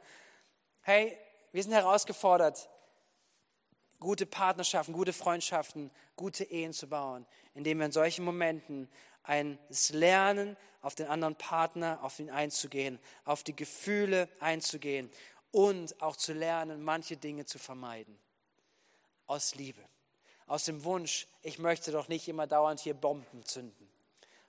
Hey, 0.82 1.18
wir 1.51 1.62
sind 1.62 1.74
herausgefordert, 1.74 2.70
gute 3.99 4.25
Partnerschaften, 4.25 4.93
gute 4.93 5.13
Freundschaften, 5.13 5.91
gute 6.15 6.43
Ehen 6.43 6.73
zu 6.73 6.87
bauen, 6.87 7.25
indem 7.53 7.79
wir 7.79 7.87
in 7.87 7.91
solchen 7.91 8.25
Momenten 8.25 8.89
ein 9.23 9.59
Lernen, 9.91 10.57
auf 10.81 10.95
den 10.95 11.07
anderen 11.07 11.35
Partner, 11.35 11.99
auf 12.03 12.19
ihn 12.19 12.29
einzugehen, 12.29 12.99
auf 13.25 13.43
die 13.43 13.55
Gefühle 13.55 14.29
einzugehen 14.39 15.11
und 15.51 16.01
auch 16.01 16.15
zu 16.15 16.33
lernen, 16.33 16.83
manche 16.83 17.17
Dinge 17.17 17.45
zu 17.45 17.59
vermeiden. 17.59 18.17
Aus 19.27 19.55
Liebe. 19.55 19.81
Aus 20.47 20.65
dem 20.65 20.83
Wunsch, 20.83 21.27
ich 21.41 21.59
möchte 21.59 21.91
doch 21.91 22.07
nicht 22.07 22.27
immer 22.27 22.47
dauernd 22.47 22.79
hier 22.79 22.93
Bomben 22.93 23.43
zünden. 23.43 23.89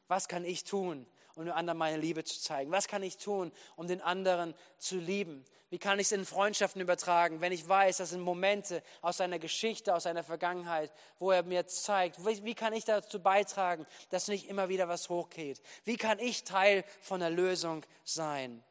Was 0.09 0.29
kann 0.29 0.45
ich 0.45 0.65
tun, 0.65 1.07
um 1.41 1.47
dem 1.47 1.55
anderen 1.55 1.79
meine 1.79 1.97
Liebe 1.97 2.23
zu 2.23 2.39
zeigen? 2.39 2.71
Was 2.71 2.87
kann 2.87 3.03
ich 3.03 3.17
tun, 3.17 3.51
um 3.75 3.89
den 3.89 4.03
anderen 4.03 4.55
zu 4.77 4.97
lieben? 4.97 5.45
Wie 5.71 5.79
kann 5.79 5.99
ich 5.99 6.09
es 6.09 6.13
in 6.13 6.27
Freundschaften 6.27 6.83
übertragen, 6.83 7.41
wenn 7.41 7.53
ich 7.53 7.67
weiß, 7.67 7.97
das 7.97 8.11
sind 8.11 8.21
Momente 8.21 8.83
aus 9.01 9.17
seiner 9.17 9.39
Geschichte, 9.39 9.95
aus 9.95 10.03
seiner 10.03 10.23
Vergangenheit, 10.23 10.93
wo 11.19 11.31
er 11.31 11.43
mir 11.43 11.67
zeigt, 11.67 12.23
wie 12.25 12.55
kann 12.55 12.75
ich 12.75 12.85
dazu 12.85 13.23
beitragen, 13.23 13.87
dass 14.11 14.29
nicht 14.29 14.49
immer 14.49 14.69
wieder 14.69 14.89
was 14.89 15.09
hochgeht? 15.09 15.63
Wie 15.85 15.97
kann 15.97 16.19
ich 16.19 16.45
Teil 16.45 16.85
von 17.01 17.21
der 17.21 17.31
Lösung 17.31 17.87
sein? 18.05 18.63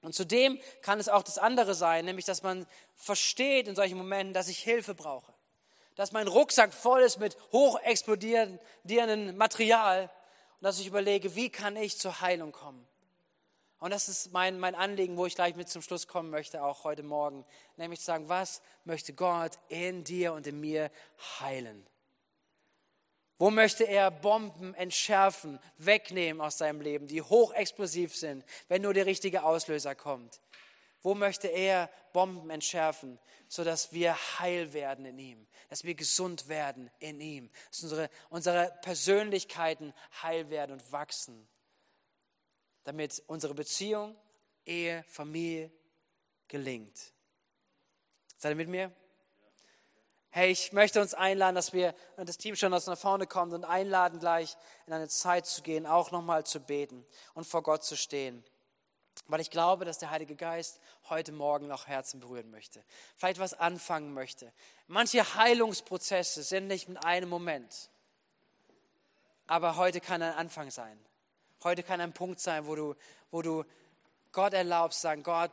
Und 0.00 0.14
zudem 0.14 0.58
kann 0.80 1.00
es 1.00 1.10
auch 1.10 1.22
das 1.22 1.36
andere 1.36 1.74
sein, 1.74 2.06
nämlich 2.06 2.24
dass 2.24 2.42
man 2.42 2.66
versteht 2.96 3.68
in 3.68 3.76
solchen 3.76 3.98
Momenten, 3.98 4.32
dass 4.32 4.48
ich 4.48 4.60
Hilfe 4.60 4.94
brauche 4.94 5.34
dass 5.96 6.12
mein 6.12 6.28
Rucksack 6.28 6.72
voll 6.72 7.02
ist 7.02 7.18
mit 7.18 7.36
hochexplodierendem 7.52 9.36
Material 9.36 10.10
und 10.60 10.64
dass 10.64 10.78
ich 10.78 10.86
überlege, 10.86 11.34
wie 11.34 11.48
kann 11.48 11.74
ich 11.74 11.96
zur 11.96 12.20
Heilung 12.20 12.52
kommen. 12.52 12.86
Und 13.78 13.92
das 13.92 14.10
ist 14.10 14.30
mein, 14.30 14.60
mein 14.60 14.74
Anliegen, 14.74 15.16
wo 15.16 15.24
ich 15.24 15.34
gleich 15.34 15.56
mit 15.56 15.70
zum 15.70 15.80
Schluss 15.80 16.06
kommen 16.06 16.28
möchte, 16.28 16.62
auch 16.62 16.84
heute 16.84 17.02
Morgen. 17.02 17.46
Nämlich 17.78 18.00
zu 18.00 18.06
sagen, 18.06 18.28
was 18.28 18.60
möchte 18.84 19.14
Gott 19.14 19.52
in 19.68 20.04
dir 20.04 20.34
und 20.34 20.46
in 20.46 20.60
mir 20.60 20.90
heilen? 21.40 21.86
Wo 23.38 23.50
möchte 23.50 23.84
er 23.84 24.10
Bomben 24.10 24.74
entschärfen, 24.74 25.58
wegnehmen 25.78 26.42
aus 26.42 26.58
seinem 26.58 26.82
Leben, 26.82 27.06
die 27.06 27.22
hochexplosiv 27.22 28.14
sind, 28.14 28.44
wenn 28.68 28.82
nur 28.82 28.92
der 28.92 29.06
richtige 29.06 29.44
Auslöser 29.44 29.94
kommt? 29.94 30.42
Wo 31.02 31.14
möchte 31.14 31.48
er 31.48 31.90
Bomben 32.12 32.50
entschärfen, 32.50 33.18
sodass 33.48 33.92
wir 33.92 34.14
heil 34.38 34.72
werden 34.72 35.04
in 35.06 35.18
ihm, 35.18 35.46
dass 35.68 35.84
wir 35.84 35.94
gesund 35.94 36.48
werden 36.48 36.90
in 36.98 37.20
ihm, 37.20 37.50
dass 37.70 37.82
unsere, 37.82 38.10
unsere 38.28 38.78
Persönlichkeiten 38.82 39.94
heil 40.22 40.50
werden 40.50 40.72
und 40.72 40.92
wachsen, 40.92 41.48
damit 42.84 43.22
unsere 43.26 43.54
Beziehung, 43.54 44.16
Ehe, 44.66 45.04
Familie 45.08 45.72
gelingt. 46.48 47.12
Seid 48.36 48.52
ihr 48.52 48.56
mit 48.56 48.68
mir? 48.68 48.92
Hey, 50.32 50.52
ich 50.52 50.72
möchte 50.72 51.00
uns 51.00 51.12
einladen, 51.12 51.56
dass 51.56 51.72
wir, 51.72 51.94
und 52.16 52.28
das 52.28 52.38
Team 52.38 52.54
schon 52.54 52.72
aus 52.72 52.86
nach 52.86 52.96
vorne 52.96 53.26
kommt 53.26 53.52
und 53.52 53.64
einladen, 53.64 54.20
gleich 54.20 54.56
in 54.86 54.92
eine 54.92 55.08
Zeit 55.08 55.46
zu 55.46 55.62
gehen, 55.62 55.86
auch 55.86 56.12
nochmal 56.12 56.46
zu 56.46 56.60
beten 56.60 57.04
und 57.34 57.46
vor 57.46 57.62
Gott 57.64 57.82
zu 57.82 57.96
stehen. 57.96 58.44
Weil 59.30 59.40
ich 59.40 59.50
glaube, 59.50 59.84
dass 59.84 59.98
der 59.98 60.10
Heilige 60.10 60.34
Geist 60.34 60.80
heute 61.08 61.32
Morgen 61.32 61.68
noch 61.68 61.86
Herzen 61.86 62.20
berühren 62.20 62.50
möchte. 62.50 62.82
Vielleicht 63.16 63.38
was 63.38 63.54
anfangen 63.54 64.12
möchte. 64.12 64.52
Manche 64.88 65.34
Heilungsprozesse 65.34 66.42
sind 66.42 66.66
nicht 66.66 66.88
mit 66.88 67.04
einem 67.04 67.28
Moment. 67.28 67.90
Aber 69.46 69.76
heute 69.76 70.00
kann 70.00 70.22
ein 70.22 70.34
Anfang 70.34 70.70
sein. 70.70 70.98
Heute 71.62 71.82
kann 71.82 72.00
ein 72.00 72.12
Punkt 72.12 72.40
sein, 72.40 72.66
wo 72.66 72.74
du, 72.74 72.94
wo 73.30 73.42
du 73.42 73.64
Gott 74.32 74.52
erlaubst, 74.52 75.00
sagen, 75.00 75.22
Gott, 75.22 75.52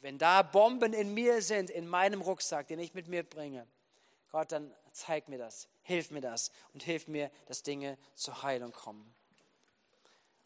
wenn 0.00 0.18
da 0.18 0.42
Bomben 0.42 0.92
in 0.92 1.14
mir 1.14 1.40
sind, 1.42 1.70
in 1.70 1.86
meinem 1.86 2.20
Rucksack, 2.20 2.68
den 2.68 2.78
ich 2.78 2.94
mit 2.94 3.08
mir 3.08 3.22
bringe, 3.22 3.66
Gott, 4.30 4.52
dann 4.52 4.74
zeig 4.92 5.28
mir 5.28 5.38
das, 5.38 5.68
hilf 5.82 6.10
mir 6.10 6.20
das 6.20 6.50
und 6.72 6.82
hilf 6.82 7.08
mir, 7.08 7.30
dass 7.46 7.62
Dinge 7.62 7.96
zur 8.14 8.42
Heilung 8.42 8.72
kommen. 8.72 9.14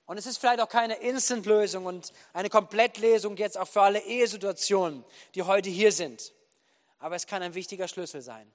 Und 0.08 0.16
es 0.16 0.24
ist 0.24 0.38
vielleicht 0.38 0.60
auch 0.60 0.70
keine 0.70 0.94
Instant-Lösung 0.94 1.84
und 1.84 2.14
eine 2.32 2.48
Komplettlesung 2.48 3.36
jetzt 3.36 3.58
auch 3.58 3.68
für 3.68 3.82
alle 3.82 4.00
Ehesituationen, 4.00 5.04
die 5.34 5.42
heute 5.42 5.68
hier 5.68 5.92
sind. 5.92 6.32
Aber 6.98 7.14
es 7.14 7.26
kann 7.26 7.42
ein 7.42 7.52
wichtiger 7.52 7.88
Schlüssel 7.88 8.22
sein, 8.22 8.50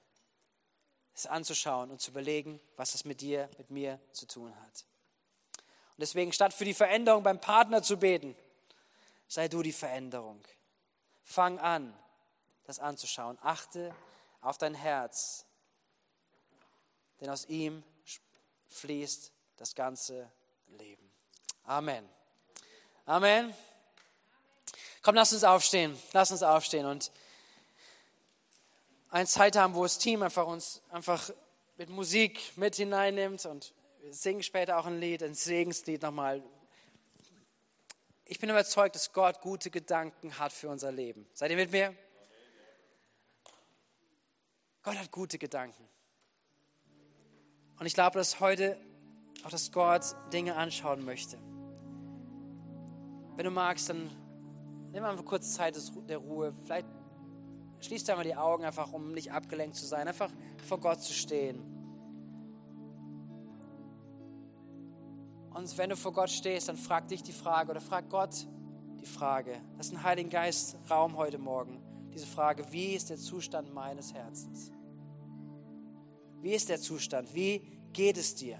es 1.14 1.26
anzuschauen 1.26 1.92
und 1.92 2.00
zu 2.00 2.10
überlegen, 2.10 2.60
was 2.76 2.96
es 2.96 3.04
mit 3.04 3.20
dir, 3.20 3.48
mit 3.56 3.70
mir 3.70 4.00
zu 4.10 4.26
tun 4.26 4.52
hat. 4.62 4.84
Und 5.96 6.00
deswegen, 6.00 6.32
statt 6.32 6.52
für 6.52 6.64
die 6.64 6.74
Veränderung 6.74 7.22
beim 7.22 7.40
Partner 7.40 7.84
zu 7.84 7.98
beten, 7.98 8.36
sei 9.28 9.46
du 9.46 9.62
die 9.62 9.72
Veränderung. 9.72 10.42
Fang 11.22 11.60
an, 11.60 11.96
das 12.64 12.80
anzuschauen. 12.80 13.38
Achte 13.40 13.94
auf 14.40 14.58
dein 14.58 14.74
Herz, 14.74 15.46
denn 17.20 17.30
aus 17.30 17.44
ihm 17.44 17.84
fließt 18.70 19.30
das 19.56 19.76
ganze 19.76 20.28
Leben. 20.66 21.03
Amen. 21.64 22.06
Amen. 23.06 23.54
Komm, 25.02 25.14
lass 25.14 25.32
uns 25.32 25.44
aufstehen. 25.44 25.98
Lass 26.12 26.30
uns 26.30 26.42
aufstehen 26.42 26.86
und 26.86 27.10
eine 29.10 29.26
Zeit 29.26 29.56
haben, 29.56 29.74
wo 29.74 29.82
das 29.82 29.98
Team 29.98 30.22
einfach 30.22 30.46
uns 30.46 30.82
einfach 30.90 31.30
mit 31.76 31.88
Musik 31.88 32.40
mit 32.56 32.74
hineinnimmt 32.76 33.46
und 33.46 33.72
wir 34.00 34.12
singen 34.12 34.42
später 34.42 34.76
auch 34.78 34.86
ein 34.86 35.00
Lied, 35.00 35.22
ein 35.22 35.34
Segenslied 35.34 36.02
nochmal. 36.02 36.42
Ich 38.26 38.38
bin 38.38 38.50
überzeugt, 38.50 38.94
dass 38.94 39.12
Gott 39.12 39.40
gute 39.40 39.70
Gedanken 39.70 40.38
hat 40.38 40.52
für 40.52 40.68
unser 40.68 40.92
Leben. 40.92 41.26
Seid 41.32 41.50
ihr 41.50 41.56
mit 41.56 41.70
mir? 41.70 41.94
Gott 44.82 44.98
hat 44.98 45.10
gute 45.10 45.38
Gedanken. 45.38 45.88
Und 47.78 47.86
ich 47.86 47.94
glaube, 47.94 48.18
dass 48.18 48.40
heute 48.40 48.78
auch, 49.44 49.50
dass 49.50 49.72
Gott 49.72 50.02
Dinge 50.32 50.56
anschauen 50.56 51.04
möchte. 51.04 51.38
Wenn 53.36 53.44
du 53.44 53.50
magst, 53.50 53.88
dann 53.88 54.08
nimm 54.92 55.04
einfach 55.04 55.24
kurz 55.24 55.54
Zeit 55.54 55.76
der 56.08 56.18
Ruhe. 56.18 56.54
Vielleicht 56.64 56.86
schließt 57.80 58.08
einmal 58.10 58.24
die 58.24 58.36
Augen, 58.36 58.64
einfach 58.64 58.92
um 58.92 59.12
nicht 59.12 59.32
abgelenkt 59.32 59.76
zu 59.76 59.86
sein, 59.86 60.06
einfach 60.06 60.30
vor 60.66 60.78
Gott 60.78 61.02
zu 61.02 61.12
stehen. 61.12 61.62
Und 65.52 65.78
wenn 65.78 65.90
du 65.90 65.96
vor 65.96 66.12
Gott 66.12 66.30
stehst, 66.30 66.68
dann 66.68 66.76
frag 66.76 67.08
dich 67.08 67.22
die 67.22 67.32
Frage 67.32 67.70
oder 67.70 67.80
frag 67.80 68.08
Gott 68.08 68.46
die 69.00 69.06
Frage. 69.06 69.60
Das 69.76 69.86
ist 69.86 69.92
ein 69.92 70.02
Heiligen 70.02 70.30
Geist 70.30 70.76
Raum 70.90 71.16
heute 71.16 71.38
Morgen. 71.38 71.80
Diese 72.12 72.26
Frage, 72.26 72.64
wie 72.72 72.94
ist 72.94 73.10
der 73.10 73.18
Zustand 73.18 73.72
meines 73.74 74.14
Herzens? 74.14 74.72
Wie 76.40 76.52
ist 76.52 76.68
der 76.68 76.80
Zustand? 76.80 77.34
Wie 77.34 77.60
geht 77.92 78.16
es 78.16 78.34
dir? 78.34 78.58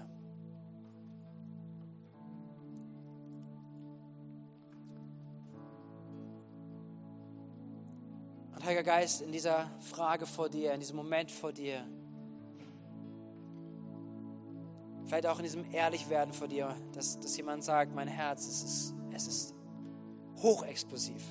Heiliger 8.65 8.83
Geist, 8.83 9.21
in 9.21 9.31
dieser 9.31 9.69
Frage 9.79 10.25
vor 10.25 10.49
dir, 10.49 10.73
in 10.73 10.79
diesem 10.79 10.95
Moment 10.95 11.29
vor 11.29 11.51
dir, 11.51 11.85
vielleicht 15.05 15.27
auch 15.27 15.37
in 15.37 15.43
diesem 15.43 15.71
Ehrlichwerden 15.71 16.33
vor 16.33 16.47
dir, 16.47 16.75
dass, 16.93 17.19
dass 17.19 17.37
jemand 17.37 17.63
sagt, 17.63 17.93
mein 17.93 18.07
Herz, 18.07 18.47
es 18.47 18.63
ist, 18.63 18.95
es 19.13 19.27
ist 19.27 19.55
hochexplosiv. 20.37 21.23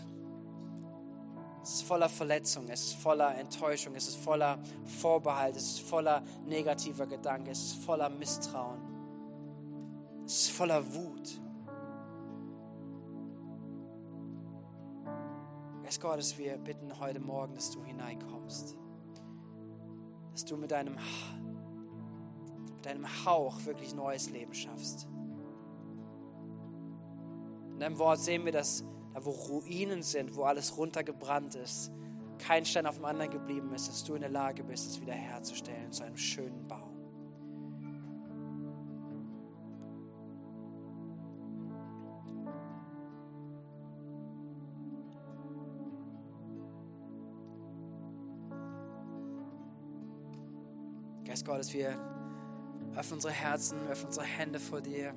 Es 1.65 1.75
ist 1.75 1.83
voller 1.83 2.09
Verletzung, 2.09 2.69
es 2.69 2.85
ist 2.85 2.95
voller 2.95 3.35
Enttäuschung, 3.37 3.97
es 3.97 4.07
ist 4.07 4.17
voller 4.17 4.59
Vorbehalt, 5.01 5.57
es 5.57 5.65
ist 5.73 5.81
voller 5.81 6.23
negativer 6.47 7.07
Gedanken, 7.07 7.51
es 7.51 7.65
ist 7.65 7.85
voller 7.85 8.11
Misstrauen, 8.11 8.81
es 10.25 10.43
ist 10.43 10.51
voller 10.51 10.95
Wut. 10.95 11.41
Gottes, 16.05 16.37
wir 16.37 16.59
bitten 16.59 17.01
heute 17.01 17.19
Morgen, 17.19 17.55
dass 17.55 17.71
du 17.71 17.83
hineinkommst, 17.83 18.77
dass 20.33 20.45
du 20.45 20.59
mit 20.59 20.71
deinem, 20.71 20.99
mit 22.77 22.85
deinem 22.85 23.07
Hauch 23.25 23.65
wirklich 23.65 23.95
neues 23.95 24.29
Leben 24.29 24.53
schaffst. 24.53 25.09
In 27.73 27.81
deinem 27.81 27.99
Wort 27.99 28.19
sehen 28.19 28.45
wir, 28.45 28.53
dass 28.53 28.85
da 29.15 29.25
wo 29.25 29.31
Ruinen 29.31 30.03
sind, 30.03 30.37
wo 30.37 30.43
alles 30.43 30.77
runtergebrannt 30.77 31.55
ist, 31.55 31.91
kein 32.37 32.67
Stein 32.67 32.87
auf 32.87 32.97
dem 32.97 33.07
anderen 33.07 33.31
geblieben 33.31 33.73
ist, 33.73 33.89
dass 33.89 34.05
du 34.05 34.15
in 34.15 34.21
der 34.21 34.29
Lage 34.29 34.63
bist, 34.63 34.87
es 34.87 35.01
wiederherzustellen 35.01 35.91
zu 35.91 36.05
einem 36.05 36.19
schönen 36.19 36.69
Bau. 36.69 36.84
Geist 51.45 51.71
Gottes, 51.71 51.75
wir 51.75 51.99
öffnen 52.97 53.15
unsere 53.15 53.33
Herzen, 53.33 53.79
öffnen 53.89 54.07
unsere 54.07 54.27
Hände 54.27 54.59
vor 54.59 54.81
dir 54.81 55.15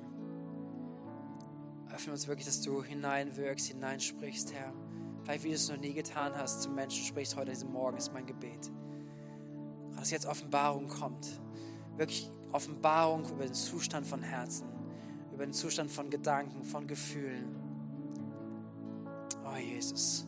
öffne 1.98 2.12
uns 2.12 2.28
wirklich, 2.28 2.46
dass 2.46 2.60
du 2.60 2.84
hineinwirkst, 2.84 3.66
hineinsprichst, 3.66 4.52
Herr. 4.52 4.72
Vielleicht 5.24 5.42
wie 5.42 5.48
du 5.48 5.54
es 5.54 5.68
noch 5.68 5.78
nie 5.78 5.94
getan 5.94 6.32
hast, 6.36 6.62
zum 6.62 6.76
Menschen 6.76 7.04
sprichst 7.04 7.34
heute 7.34 7.50
diesen 7.50 7.72
Morgen, 7.72 7.96
ist 7.96 8.12
mein 8.12 8.24
Gebet. 8.24 8.70
Dass 9.96 10.12
jetzt 10.12 10.26
Offenbarung 10.26 10.86
kommt. 10.86 11.40
Wirklich 11.96 12.30
Offenbarung 12.52 13.28
über 13.28 13.44
den 13.44 13.54
Zustand 13.54 14.06
von 14.06 14.22
Herzen, 14.22 14.68
über 15.32 15.44
den 15.44 15.52
Zustand 15.52 15.90
von 15.90 16.08
Gedanken, 16.08 16.62
von 16.62 16.86
Gefühlen. 16.86 17.56
Oh 19.44 19.56
Jesus. 19.56 20.24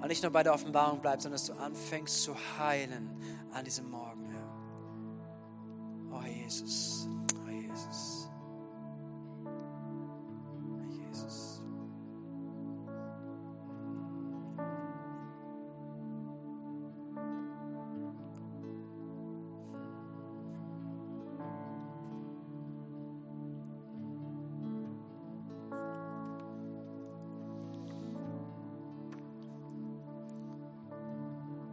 Und 0.00 0.08
nicht 0.08 0.24
nur 0.24 0.32
bei 0.32 0.42
der 0.42 0.52
Offenbarung 0.52 1.00
bleibst, 1.00 1.22
sondern 1.22 1.38
dass 1.38 1.46
du 1.46 1.52
anfängst 1.52 2.22
zu 2.22 2.34
heilen 2.58 3.10
an 3.52 3.64
diesem 3.64 3.88
Morgen, 3.88 4.11
Jesus. 6.60 7.08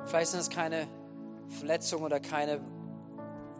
Vielleicht 0.05 0.31
sind 0.31 0.39
es 0.39 0.49
keine 0.49 0.87
Verletzungen 1.49 2.03
oder 2.03 2.19
keine 2.19 2.59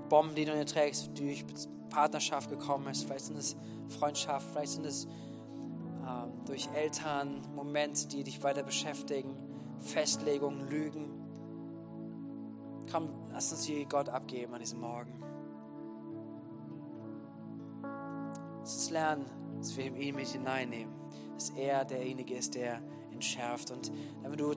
Bomben, 0.10 0.36
die 0.36 0.45
du 0.45 0.51
in 0.51 0.60
dir 0.60 0.66
trägst, 0.66 1.12
die 1.18 1.26
durch 1.26 1.45
Partnerschaft 1.89 2.49
gekommen 2.49 2.88
ist. 2.88 3.03
Vielleicht 3.05 3.26
sind 3.26 3.38
es 3.38 3.55
Freundschaft, 3.88 4.47
vielleicht 4.51 4.74
sind 4.74 4.86
es 4.86 5.05
ähm, 5.05 6.45
durch 6.45 6.68
Eltern 6.74 7.41
Momente, 7.55 8.07
die 8.07 8.24
dich 8.24 8.41
weiter 8.43 8.64
beschäftigen, 8.64 9.36
Festlegungen, 9.80 10.68
Lügen. 10.70 11.10
Komm, 12.91 13.10
lass 13.32 13.51
uns 13.51 13.64
sie 13.64 13.86
Gott 13.86 14.10
abgeben 14.10 14.53
an 14.53 14.60
diesem 14.60 14.80
Morgen. 14.80 15.14
Lass 18.60 18.76
uns 18.76 18.89
lernen, 18.89 19.26
dass 19.57 19.78
wir 19.78 19.95
ihn 19.95 20.16
mit 20.16 20.28
hineinnehmen, 20.28 20.93
dass 21.36 21.51
er 21.51 21.86
derjenige 21.86 22.36
ist, 22.36 22.55
der 22.55 22.82
entschärft. 23.12 23.72
Und 23.72 23.91
wenn 24.22 24.38
du 24.38 24.53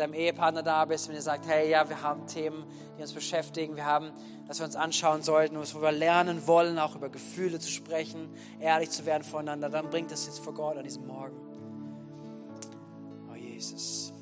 deinem 0.00 0.14
Ehepartner 0.14 0.62
da 0.62 0.84
bist, 0.84 1.08
wenn 1.08 1.14
ihr 1.14 1.22
sagt, 1.22 1.46
hey, 1.46 1.70
ja, 1.70 1.88
wir 1.88 2.02
haben 2.02 2.26
Themen, 2.26 2.64
die 2.96 3.02
uns 3.02 3.12
beschäftigen, 3.12 3.76
wir 3.76 3.84
haben, 3.84 4.10
dass 4.48 4.58
wir 4.58 4.66
uns 4.66 4.76
anschauen 4.76 5.22
sollten, 5.22 5.56
wo 5.56 5.82
wir 5.82 5.92
lernen 5.92 6.46
wollen, 6.46 6.78
auch 6.78 6.96
über 6.96 7.08
Gefühle 7.08 7.58
zu 7.58 7.70
sprechen, 7.70 8.28
ehrlich 8.58 8.90
zu 8.90 9.06
werden 9.06 9.22
voneinander, 9.22 9.68
dann 9.68 9.90
bringt 9.90 10.10
das 10.10 10.26
jetzt 10.26 10.40
vor 10.40 10.54
Gott 10.54 10.76
an 10.76 10.84
diesem 10.84 11.06
Morgen. 11.06 11.36
Oh 13.30 13.34
Jesus. 13.34 14.12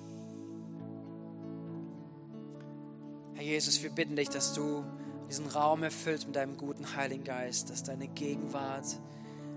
Herr 3.34 3.44
Jesus, 3.44 3.82
wir 3.82 3.90
bitten 3.90 4.16
dich, 4.16 4.28
dass 4.28 4.52
du 4.52 4.84
diesen 5.28 5.46
Raum 5.46 5.82
erfüllst 5.82 6.26
mit 6.26 6.36
deinem 6.36 6.56
guten 6.56 6.96
Heiligen 6.96 7.24
Geist, 7.24 7.70
dass 7.70 7.84
deine 7.84 8.08
Gegenwart 8.08 8.86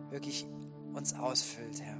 wirklich 0.09 0.45
uns 0.93 1.15
ausfüllt, 1.15 1.81
Herr. 1.81 1.97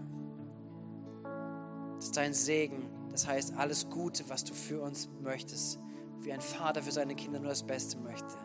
Dass 1.96 2.12
dein 2.12 2.34
Segen, 2.34 2.90
das 3.12 3.28
heißt 3.28 3.56
alles 3.58 3.90
Gute, 3.90 4.30
was 4.30 4.44
du 4.44 4.54
für 4.54 4.82
uns 4.82 5.10
möchtest, 5.22 5.80
wie 6.22 6.32
ein 6.32 6.42
Vater 6.42 6.84
für 6.84 6.92
seine 6.92 7.16
Kinder 7.16 7.40
nur 7.40 7.50
das 7.50 7.64
Beste 7.64 7.98
möchte, 7.98 8.38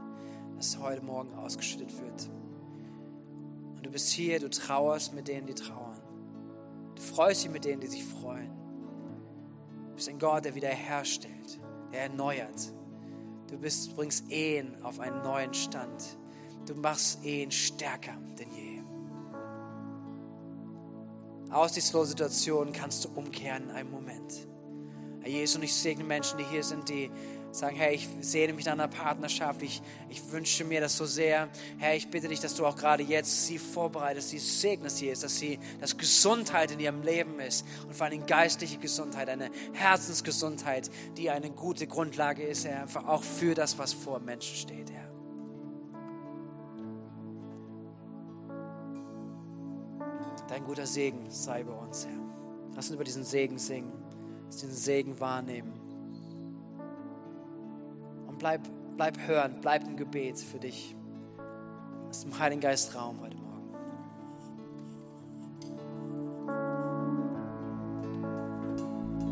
dass 0.56 0.78
heute 0.78 1.02
Morgen 1.02 1.34
ausgeschüttet 1.34 1.92
wird. 2.00 2.30
Und 3.76 3.84
du 3.84 3.90
bist 3.90 4.08
hier, 4.10 4.40
du 4.40 4.48
trauerst 4.50 5.14
mit 5.14 5.28
denen, 5.28 5.46
die 5.46 5.54
trauern. 5.54 6.00
Du 6.94 7.02
freust 7.02 7.44
dich 7.44 7.50
mit 7.50 7.64
denen, 7.64 7.80
die 7.80 7.86
sich 7.86 8.04
freuen. 8.04 8.50
Du 9.88 9.94
bist 9.94 10.08
ein 10.08 10.18
Gott, 10.18 10.44
der 10.44 10.54
wiederherstellt, 10.54 11.60
der 11.92 12.02
erneuert. 12.02 12.72
Du 13.50 13.58
bist, 13.58 13.94
bringst 13.94 14.30
Ehen 14.30 14.82
auf 14.82 14.98
einen 14.98 15.22
neuen 15.22 15.54
Stand. 15.54 16.18
Du 16.66 16.74
machst 16.74 17.24
Ehen 17.24 17.50
stärker 17.50 18.14
denn 18.38 18.50
je. 18.52 18.82
Aussichtslose 21.50 22.10
Situationen 22.10 22.72
kannst 22.72 23.04
du 23.04 23.08
umkehren 23.10 23.64
in 23.64 23.70
einem 23.70 23.90
Moment. 23.90 24.48
Herr 25.26 25.32
Jesus, 25.32 25.56
und 25.56 25.64
ich 25.64 25.74
segne 25.74 26.04
Menschen, 26.04 26.38
die 26.38 26.44
hier 26.44 26.62
sind, 26.62 26.88
die 26.88 27.10
sagen, 27.50 27.74
hey, 27.74 27.96
ich 27.96 28.06
sehne 28.20 28.52
mich 28.52 28.64
nach 28.64 28.74
einer 28.74 28.86
Partnerschaft, 28.86 29.60
ich, 29.60 29.82
ich 30.08 30.30
wünsche 30.30 30.62
mir 30.62 30.80
das 30.80 30.96
so 30.96 31.04
sehr. 31.04 31.48
Herr, 31.78 31.96
ich 31.96 32.08
bitte 32.08 32.28
dich, 32.28 32.38
dass 32.38 32.54
du 32.54 32.64
auch 32.64 32.76
gerade 32.76 33.02
jetzt 33.02 33.44
sie 33.44 33.58
vorbereitest, 33.58 34.28
sie 34.28 34.38
segnest 34.38 35.02
ist, 35.02 35.24
dass 35.24 35.36
sie, 35.36 35.58
dass 35.80 35.98
Gesundheit 35.98 36.70
in 36.70 36.78
ihrem 36.78 37.02
Leben 37.02 37.40
ist 37.40 37.66
und 37.88 37.96
vor 37.96 38.06
allem 38.06 38.24
geistliche 38.24 38.78
Gesundheit, 38.78 39.28
eine 39.28 39.50
Herzensgesundheit, 39.72 40.92
die 41.16 41.28
eine 41.28 41.50
gute 41.50 41.88
Grundlage 41.88 42.44
ist, 42.44 42.64
Herr, 42.64 42.82
einfach 42.82 43.08
auch 43.08 43.24
für 43.24 43.56
das, 43.56 43.78
was 43.78 43.92
vor 43.92 44.20
Menschen 44.20 44.54
steht, 44.54 44.92
Herr. 44.92 45.10
Dein 50.46 50.62
guter 50.62 50.86
Segen 50.86 51.28
sei 51.30 51.64
bei 51.64 51.72
uns, 51.72 52.06
Herr. 52.06 52.14
Lass 52.76 52.86
uns 52.86 52.94
über 52.94 53.04
diesen 53.04 53.24
Segen 53.24 53.58
singen, 53.58 54.05
lass 54.46 54.56
diesen 54.58 54.74
Segen 54.74 55.20
wahrnehmen. 55.20 55.72
Und 58.26 58.38
bleib, 58.38 58.62
bleib 58.96 59.18
hören, 59.26 59.58
bleib 59.60 59.84
im 59.86 59.96
Gebet 59.96 60.38
für 60.38 60.58
dich. 60.58 60.96
Lass 62.06 62.22
dem 62.22 62.38
Heiligen 62.38 62.60
Geist 62.60 62.94
Raum 62.94 63.20
heute. 63.20 63.45